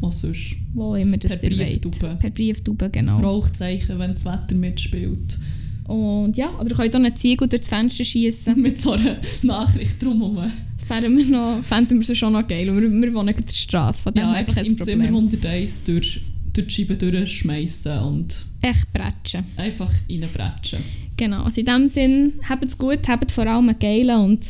auch 0.00 0.10
sonst. 0.12 0.56
Wo 0.72 0.96
immer 0.96 1.16
das 1.16 1.38
Per. 1.38 1.48
Brieftube. 1.50 2.16
Per 2.18 2.30
Brieftube, 2.30 2.90
genau. 2.90 3.20
Rauchzeichen, 3.20 3.96
wenn 4.00 4.14
das 4.14 4.24
Wetter 4.24 4.56
mitspielt. 4.56 5.38
Und 5.86 6.36
ja, 6.36 6.50
oder 6.58 6.70
ihr 6.70 6.76
könnt 6.76 6.94
auch 6.96 7.00
einen 7.00 7.14
Ziegel 7.14 7.46
durch 7.46 7.60
das 7.62 7.68
Fenster 7.68 8.04
schießen. 8.04 8.58
Mit 8.60 8.80
so 8.80 8.92
einer 8.92 9.18
Nachricht 9.42 10.02
drumherum. 10.02 10.50
Fänden 10.84 11.16
wir 11.16 11.24
noch, 11.26 11.62
fänden 11.62 11.98
wir 11.98 12.04
sie 12.06 12.16
schon 12.16 12.32
noch 12.32 12.46
geil. 12.46 12.66
Wir, 12.66 12.90
wir 12.90 13.14
wohnen 13.14 13.28
an 13.30 13.44
der 13.46 13.54
Straße, 13.54 14.02
von 14.02 14.12
dem 14.12 14.22
Ja, 14.24 14.32
einfach 14.32 14.54
kein 14.54 14.66
im 14.66 14.80
Zimmer 14.80 15.04
Problem. 15.04 15.30
101 15.30 15.84
durch, 15.84 16.20
durch 16.54 16.68
die 16.68 16.86
Scheibe 16.86 16.96
durchschmeißen 16.96 17.98
und. 17.98 18.46
Echt 18.62 18.92
bretschen. 18.92 19.44
Einfach 19.56 19.90
reinbretschen. 20.08 20.80
Genau, 21.16 21.44
also 21.44 21.60
in 21.60 21.66
diesem 21.66 21.88
Sinn, 21.88 22.32
habt 22.48 22.64
es 22.64 22.78
gut, 22.78 23.06
habt 23.08 23.30
vor 23.30 23.46
allem 23.46 23.68
einen 23.68 23.78
geilen 23.78 24.20
und. 24.20 24.46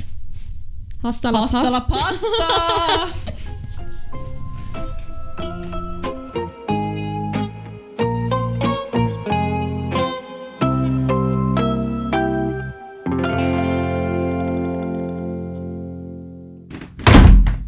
Hasta 1.02 1.30
la 1.30 1.40
pasta! 1.40 1.62
Hasta! 1.62 1.70
La 1.70 1.80
pasta. 1.80 3.08